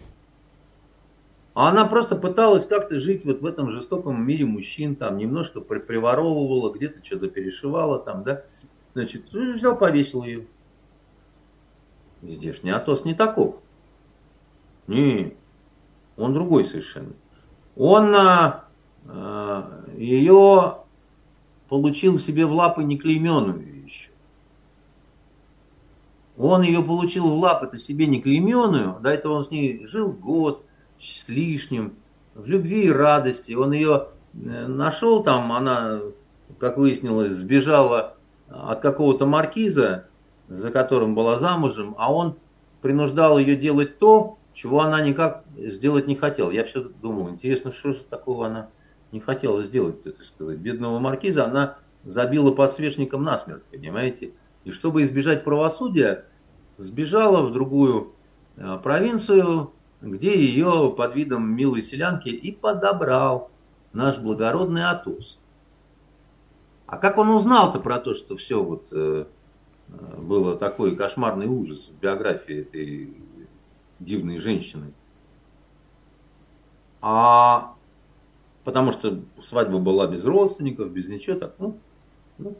[1.55, 6.73] А она просто пыталась как-то жить вот в этом жестоком мире мужчин, там немножко приворовывала,
[6.73, 8.45] где-то что-то перешивала там, да.
[8.95, 10.47] Значит, ну, взял, повесил ее.
[12.23, 13.57] Здешний Атос не таков.
[14.87, 15.35] Не,
[16.17, 17.13] он другой совершенно.
[17.77, 18.65] Он а,
[19.07, 20.79] а, ее
[21.69, 24.11] получил себе в лапы неклейменную еще.
[26.39, 30.65] Он ее получил в лапы-то себе неклейменную, до этого он с ней жил год,
[31.01, 31.95] с лишним,
[32.35, 33.53] в любви и радости.
[33.53, 36.01] Он ее э, нашел там, она,
[36.59, 38.17] как выяснилось, сбежала
[38.49, 40.07] от какого-то маркиза,
[40.49, 42.37] за которым была замужем, а он
[42.83, 46.51] принуждал ее делать то, чего она никак сделать не хотела.
[46.51, 48.71] Я все думал, интересно, что же такого она
[49.13, 50.59] не хотела сделать, так сказать.
[50.59, 54.33] Бедного маркиза она забила подсвечником насмерть, понимаете?
[54.65, 56.25] И чтобы избежать правосудия,
[56.79, 58.15] сбежала в другую
[58.57, 63.51] э, провинцию, где ее под видом милой селянки и подобрал
[63.93, 65.39] наш благородный Атос.
[66.87, 69.27] А как он узнал-то про то, что все вот э,
[70.17, 73.26] было такой кошмарный ужас в биографии этой
[73.99, 74.93] дивной женщины?
[77.01, 77.75] А
[78.65, 81.79] потому что свадьба была без родственников, без ничего, так, ну,
[82.39, 82.57] ну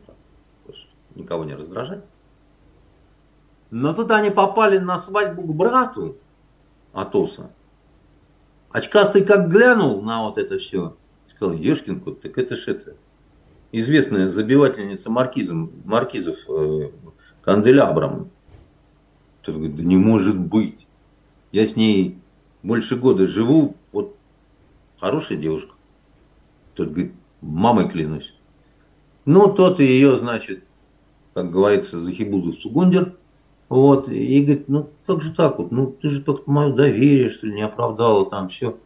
[1.15, 2.05] никого не раздражать.
[3.71, 6.17] Но тут они попали на свадьбу к брату,
[6.93, 7.51] Атоса.
[8.71, 10.97] Очкастый как глянул на вот это все,
[11.35, 12.95] сказал, ешкин кот, так это ж это,
[13.73, 16.91] известная забивательница маркизом, маркизов э,
[17.43, 18.31] канделябром.
[19.43, 20.86] Тот говорит, да не может быть.
[21.57, 22.19] Я с ней
[22.63, 24.15] больше года живу, вот
[25.01, 25.75] хорошая девушка.
[26.75, 28.35] Тот говорит, мамой клянусь.
[29.25, 30.65] Ну, тот ее, значит,
[31.33, 33.17] как говорится, захибуду в Цугундер–
[33.69, 37.47] вот, и говорит, ну как же так вот, ну ты же только мое доверие, что
[37.47, 38.79] ли, не оправдала там все.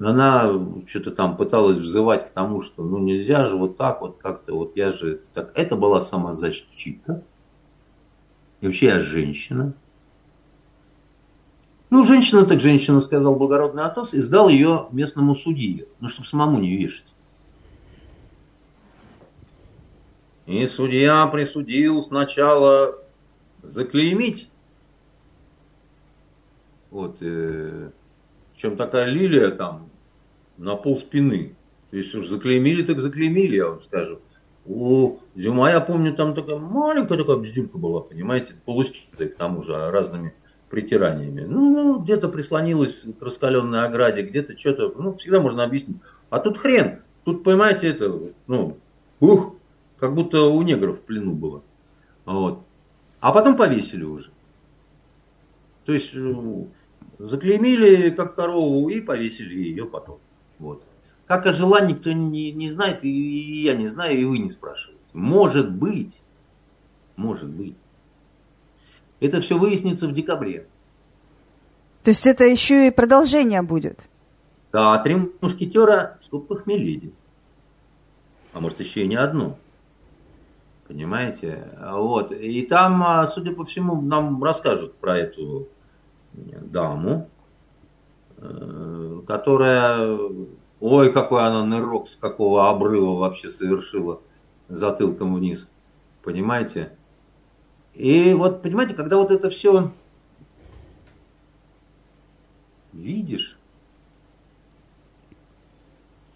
[0.00, 0.52] Она
[0.86, 4.76] что-то там пыталась взывать к тому, что ну нельзя же вот так вот как-то, вот
[4.76, 7.24] я же, так, это была самозащита.
[8.60, 9.74] И вообще я женщина.
[11.96, 16.58] Ну, женщина так женщина, сказал благородный Атос, и сдал ее местному судье, ну, чтобы самому
[16.58, 17.14] не вешать.
[20.44, 22.98] И судья присудил сначала
[23.62, 24.50] заклеймить.
[26.90, 27.88] Вот, э,
[28.58, 29.88] чем такая лилия там
[30.58, 31.56] на пол спины.
[31.92, 34.20] Если уж заклеймили, так заклеймили, я вам скажу.
[34.66, 39.72] У Дюма, я помню, там такая маленькая такая бздюлька была, понимаете, полустертая к тому же,
[39.90, 40.34] разными
[40.76, 41.40] притираниями.
[41.40, 45.96] Ну, ну, где-то прислонилась к раскаленной ограде, где-то что-то, ну, всегда можно объяснить.
[46.28, 48.14] А тут хрен, тут, понимаете, это,
[48.46, 48.76] ну,
[49.20, 49.54] ух,
[49.98, 51.62] как будто у негров в плену было.
[52.26, 52.60] Вот.
[53.20, 54.30] А потом повесили уже.
[55.86, 56.64] То есть э,
[57.20, 60.18] заклеймили как корову и повесили ее потом.
[60.58, 60.82] Вот.
[61.24, 65.00] Как ожила, никто не, не знает, и я не знаю, и вы не спрашиваете.
[65.14, 66.20] Может быть,
[67.16, 67.78] может быть.
[69.20, 70.66] Это все выяснится в декабре.
[72.02, 74.06] То есть это еще и продолжение будет?
[74.72, 77.12] Да, три мушкетера в скобках Миледи.
[78.52, 79.58] А может еще и не одно.
[80.86, 81.68] Понимаете?
[81.80, 82.30] Вот.
[82.32, 85.68] И там, а, судя по всему, нам расскажут про эту
[86.32, 87.24] даму,
[88.36, 90.18] э, которая,
[90.80, 94.20] ой, какой она нырок, с какого обрыва вообще совершила
[94.68, 95.68] затылком вниз.
[96.22, 96.96] Понимаете?
[97.96, 99.90] И вот, понимаете, когда вот это все
[102.92, 103.58] видишь,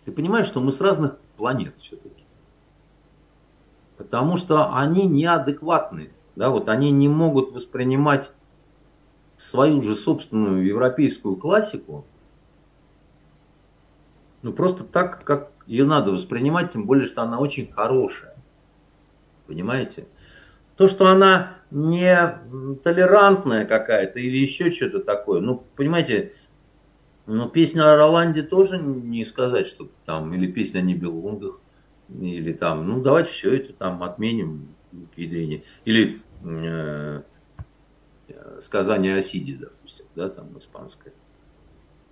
[0.06, 2.24] ты понимаешь, что мы с разных планет все-таки.
[3.98, 6.10] Потому что они неадекватны.
[6.34, 8.30] Да, вот они не могут воспринимать
[9.36, 12.06] свою же собственную европейскую классику,
[14.40, 18.34] ну просто так, как ее надо воспринимать, тем более, что она очень хорошая.
[19.46, 20.06] Понимаете?
[20.80, 22.16] То, что она не
[22.82, 26.32] толерантная какая-то или еще что-то такое, ну, понимаете,
[27.26, 31.60] ну, песня о Роланде тоже не сказать, что там, или песня о Нибелунгах,
[32.08, 34.74] или там, ну давайте все это там отменим
[35.14, 37.22] к Или э,
[38.62, 41.12] сказание о Сиде, допустим, да, там испанское.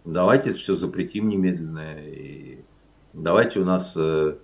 [0.04, 2.04] Давайте все запретим немедленно.
[2.04, 2.58] И
[3.14, 4.36] давайте у нас э,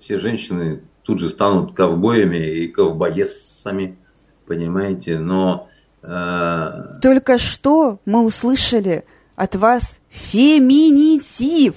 [0.00, 3.98] все женщины тут же станут ковбоями и ковбоесами,
[4.46, 5.68] понимаете, но...
[6.02, 6.94] Э...
[7.02, 9.04] Только что мы услышали
[9.36, 11.74] от вас феминитив.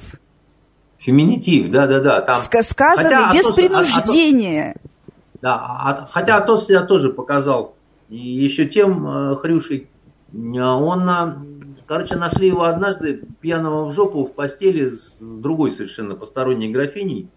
[0.98, 2.22] Феминитив, да-да-да.
[2.22, 2.42] Там...
[2.42, 4.76] Сказано хотя без Атос, принуждения.
[4.76, 7.76] А, а, да, а, хотя Атос себя тоже показал
[8.10, 9.90] и еще тем э, Хрюшей.
[10.34, 17.30] Он, короче, нашли его однажды пьяного в жопу в постели с другой совершенно посторонней графиней,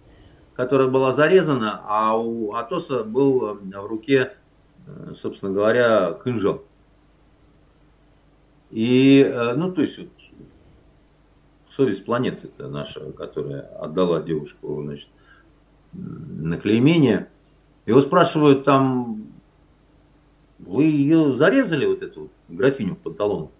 [0.56, 4.32] которая была зарезана, а у Атоса был э, в руке,
[4.86, 6.64] э, собственно говоря, кинжал.
[8.70, 10.00] И, ну, то есть,
[11.70, 15.08] совесть планеты это наша, которая отдала девушку значит,
[15.92, 17.28] на клеймение.
[17.84, 19.26] Его спрашивают там,
[20.58, 23.50] вы ее зарезали, вот эту графиню в панталон?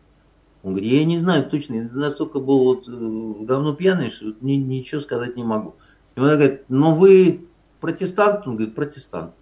[0.62, 4.54] Он говорит, я не знаю точно, я настолько был вот э, говно пьяный, что ни,
[4.54, 5.76] ничего сказать не могу.
[6.16, 7.46] И он говорит, но вы
[7.80, 8.46] протестант?
[8.46, 9.34] Он говорит, протестант.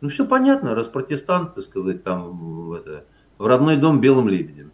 [0.00, 3.04] Ну все понятно, раз протестант, так сказать, там это,
[3.38, 4.70] в родной дом белым лебедем.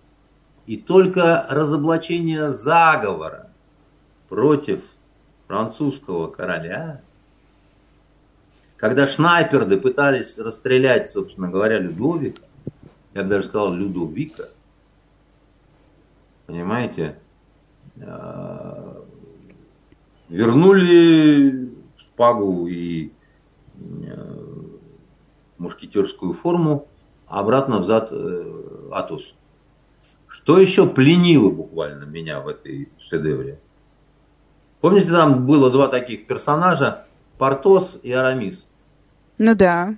[0.67, 3.51] И только разоблачение заговора
[4.29, 4.83] против
[5.47, 7.01] французского короля,
[8.77, 12.43] когда шнайперды пытались расстрелять, собственно говоря, Людовика,
[13.15, 14.51] я даже сказал Людовика,
[16.47, 17.19] понимаете,
[18.01, 19.03] а,
[20.29, 23.13] вернули шпагу и
[23.81, 24.79] а,
[25.59, 26.87] мушкетерскую форму
[27.27, 29.35] обратно взад э, Атосу.
[30.29, 33.59] Что еще пленило буквально меня в этой шедевре?
[34.81, 37.07] Помните, там было два таких персонажа,
[37.39, 38.69] Портос и Арамис?
[39.39, 39.97] Ну да.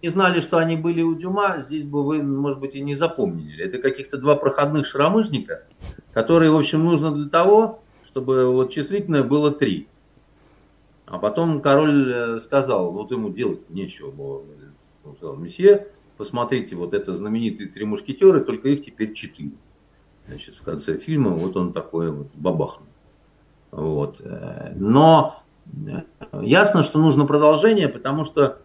[0.00, 3.64] И знали, что они были у Дюма, здесь бы вы, может быть, и не запомнили.
[3.64, 5.62] Это каких-то два проходных шрамыжника,
[6.12, 7.82] которые, в общем, нужно для того,
[8.12, 9.88] чтобы вот числительное было три.
[11.06, 14.42] А потом король э, сказал, вот ему делать нечего было.
[15.04, 19.52] Он сказал, месье, посмотрите, вот это знаменитые три мушкетера, только их теперь четыре.
[20.28, 22.86] Значит, в конце фильма вот он такой вот бабахнул.
[23.70, 24.20] Вот.
[24.76, 25.42] Но
[25.86, 26.02] э,
[26.42, 28.58] ясно, что нужно продолжение, потому что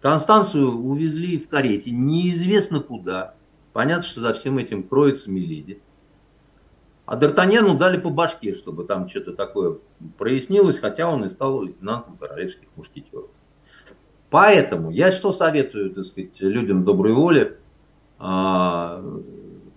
[0.00, 3.34] Констанцию увезли в карете неизвестно куда.
[3.72, 5.80] Понятно, что за всем этим кроется Миледи.
[7.08, 9.78] А Д'Артаньяну дали по башке, чтобы там что-то такое
[10.18, 13.30] прояснилось, хотя он и стал лейтенантом королевских мушкетеров.
[14.28, 17.56] Поэтому я что советую, так сказать, людям доброй воли?
[18.18, 19.02] А,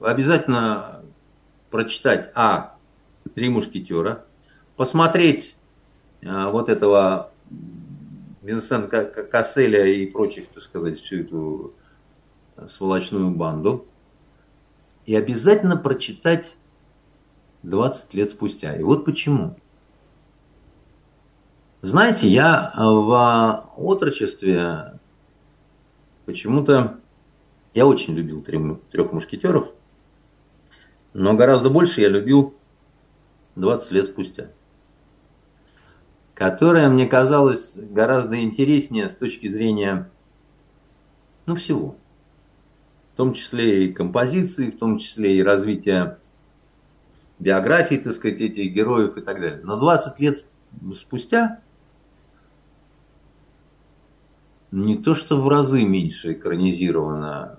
[0.01, 1.05] обязательно
[1.69, 2.75] прочитать А.
[3.33, 4.25] Три мушкетера,
[4.75, 5.55] посмотреть
[6.25, 7.31] а, вот этого
[8.41, 11.73] Винсента Касселя и прочих, так сказать, всю эту
[12.67, 13.85] сволочную банду.
[15.05, 16.57] И обязательно прочитать
[17.63, 18.75] 20 лет спустя.
[18.75, 19.55] И вот почему.
[21.81, 24.99] Знаете, я в отрочестве
[26.25, 26.99] почему-то
[27.73, 29.69] я очень любил трех мушкетеров,
[31.13, 32.53] но гораздо больше я любил
[33.55, 34.51] 20 лет спустя,
[36.35, 40.09] которая мне казалась гораздо интереснее с точки зрения
[41.45, 41.95] ну, всего.
[43.13, 46.19] В том числе и композиции, в том числе и развития
[47.41, 49.61] биографии, так сказать, этих героев и так далее.
[49.63, 50.45] Но 20 лет
[50.95, 51.59] спустя
[54.71, 57.57] не то что в разы меньше экранизировано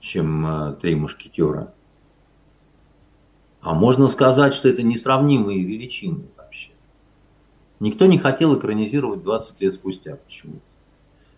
[0.00, 1.74] чем э, «Три мушкетера».
[3.60, 6.70] А можно сказать, что это несравнимые величины вообще.
[7.80, 10.60] Никто не хотел экранизировать 20 лет спустя почему-то.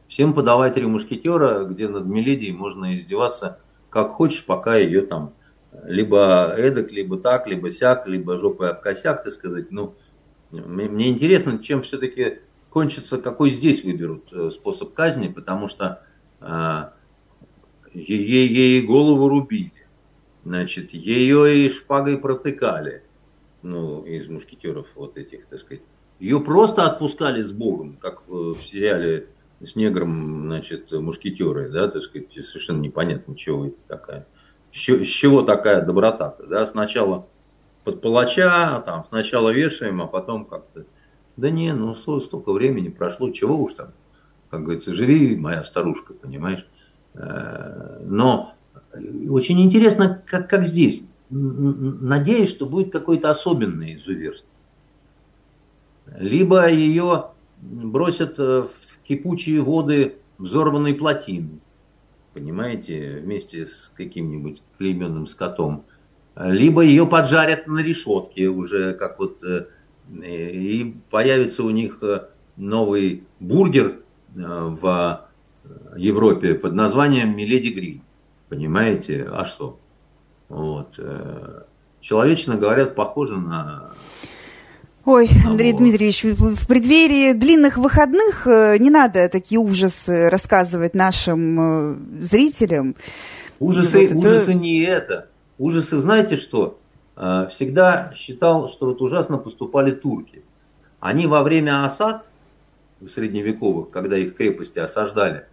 [0.07, 3.59] Всем подавать «Три мушкетера», где над Миледией можно издеваться
[3.91, 5.33] как хочешь, пока ее там
[5.85, 9.71] либо эдак, либо так, либо сяк, либо жопой об косяк, так сказать.
[9.71, 9.95] Ну,
[10.51, 12.39] мне интересно, чем все-таки
[12.71, 16.03] кончится, какой здесь выберут э, способ казни, потому что
[16.41, 16.91] э,
[17.93, 19.73] ей, ей голову рубили,
[20.45, 23.03] значит, ее и шпагой протыкали,
[23.63, 25.83] ну, из мушкетеров вот этих, так сказать.
[26.19, 29.29] Ее просто отпускали с Богом, как в сериале
[29.61, 34.27] с негром, значит, мушкетеры, да, так сказать, совершенно непонятно, чего это такая.
[34.73, 37.27] С чего такая доброта-то, да, сначала
[37.85, 40.85] под палача, там, сначала вешаем, а потом как-то,
[41.37, 43.89] да не, ну, столько времени прошло, чего уж там,
[44.51, 46.67] как говорится, живи, моя старушка, понимаешь.
[47.15, 48.55] Э, но
[49.29, 51.03] очень интересно, как, как здесь.
[51.31, 54.49] Надеюсь, что будет какое-то особенное изуверство.
[56.17, 57.31] Либо ее
[57.61, 61.61] бросят э, в кипучие воды взорванной плотины,
[62.39, 65.85] понимаете, вместе с каким-нибудь клейменным скотом.
[66.37, 69.67] Либо ее поджарят на решетке уже, как вот, э,
[70.25, 72.01] и появится у них
[72.57, 74.01] новый бургер
[74.35, 75.29] в
[75.97, 78.03] Европе под названием Миледи Гриль.
[78.49, 79.29] Понимаете?
[79.31, 79.81] А что?
[80.49, 80.95] Вот.
[80.99, 81.63] Э,
[82.01, 83.91] человечно говорят, похоже на
[85.09, 85.73] Ой, Андрей.
[85.73, 92.95] Дмитриевич, в преддверии длинных выходных э, не надо такие ужасы рассказывать нашим э, зрителям.
[93.59, 94.53] Ужасы, вот ужасы это...
[94.53, 95.29] не это.
[95.57, 96.79] Ужасы, знаете что?
[97.17, 100.43] Всегда считал, что вот ужасно поступали турки.
[101.01, 102.27] Они во время осад
[103.01, 105.47] средневековых, когда их крепости осаждали,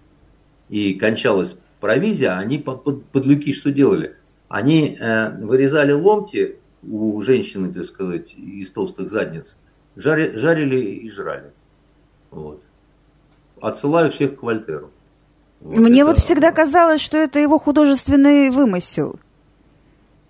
[0.67, 4.17] и кончалась провизия, они под, под, под люки что делали?
[4.49, 6.57] Они э, вырезали ломти
[6.89, 9.57] у женщины, так сказать, из толстых задниц,
[9.95, 11.51] жари, жарили и жрали.
[12.31, 12.61] Вот.
[13.61, 14.91] Отсылаю всех к Вольтеру.
[15.61, 16.11] Вот Мне это...
[16.11, 19.19] вот всегда казалось, что это его художественный вымысел.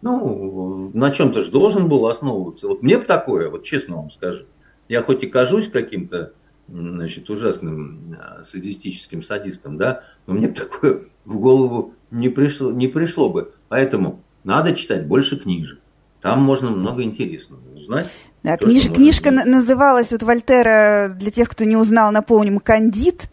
[0.01, 2.67] Ну, на чем-то же должен был основываться.
[2.67, 4.45] Вот мне бы такое, вот честно вам скажу.
[4.87, 6.33] Я хоть и кажусь каким-то
[6.67, 13.29] значит, ужасным а, садистическим садистом, да, но мне такое в голову не пришло, не пришло
[13.29, 13.51] бы.
[13.67, 15.79] Поэтому надо читать больше книжек.
[16.25, 18.09] Там можно много интересного узнать.
[18.41, 19.57] Да, книж, книжка можно...
[19.57, 23.29] называлась вот Вольтера, для тех, кто не узнал, напомним, «Кандид».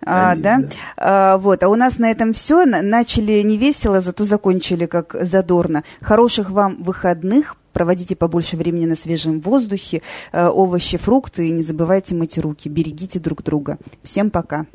[0.00, 0.58] А, да?
[0.58, 0.68] да.
[0.96, 2.64] А, вот, а у нас на этом все.
[2.64, 5.82] Начали не весело, зато закончили как задорно.
[6.00, 12.14] Хороших вам выходных проводите побольше времени на свежем воздухе, э, овощи, фрукты, и не забывайте
[12.14, 13.76] мыть руки, берегите друг друга.
[14.04, 14.66] Всем пока.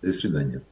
[0.00, 0.62] До свидания.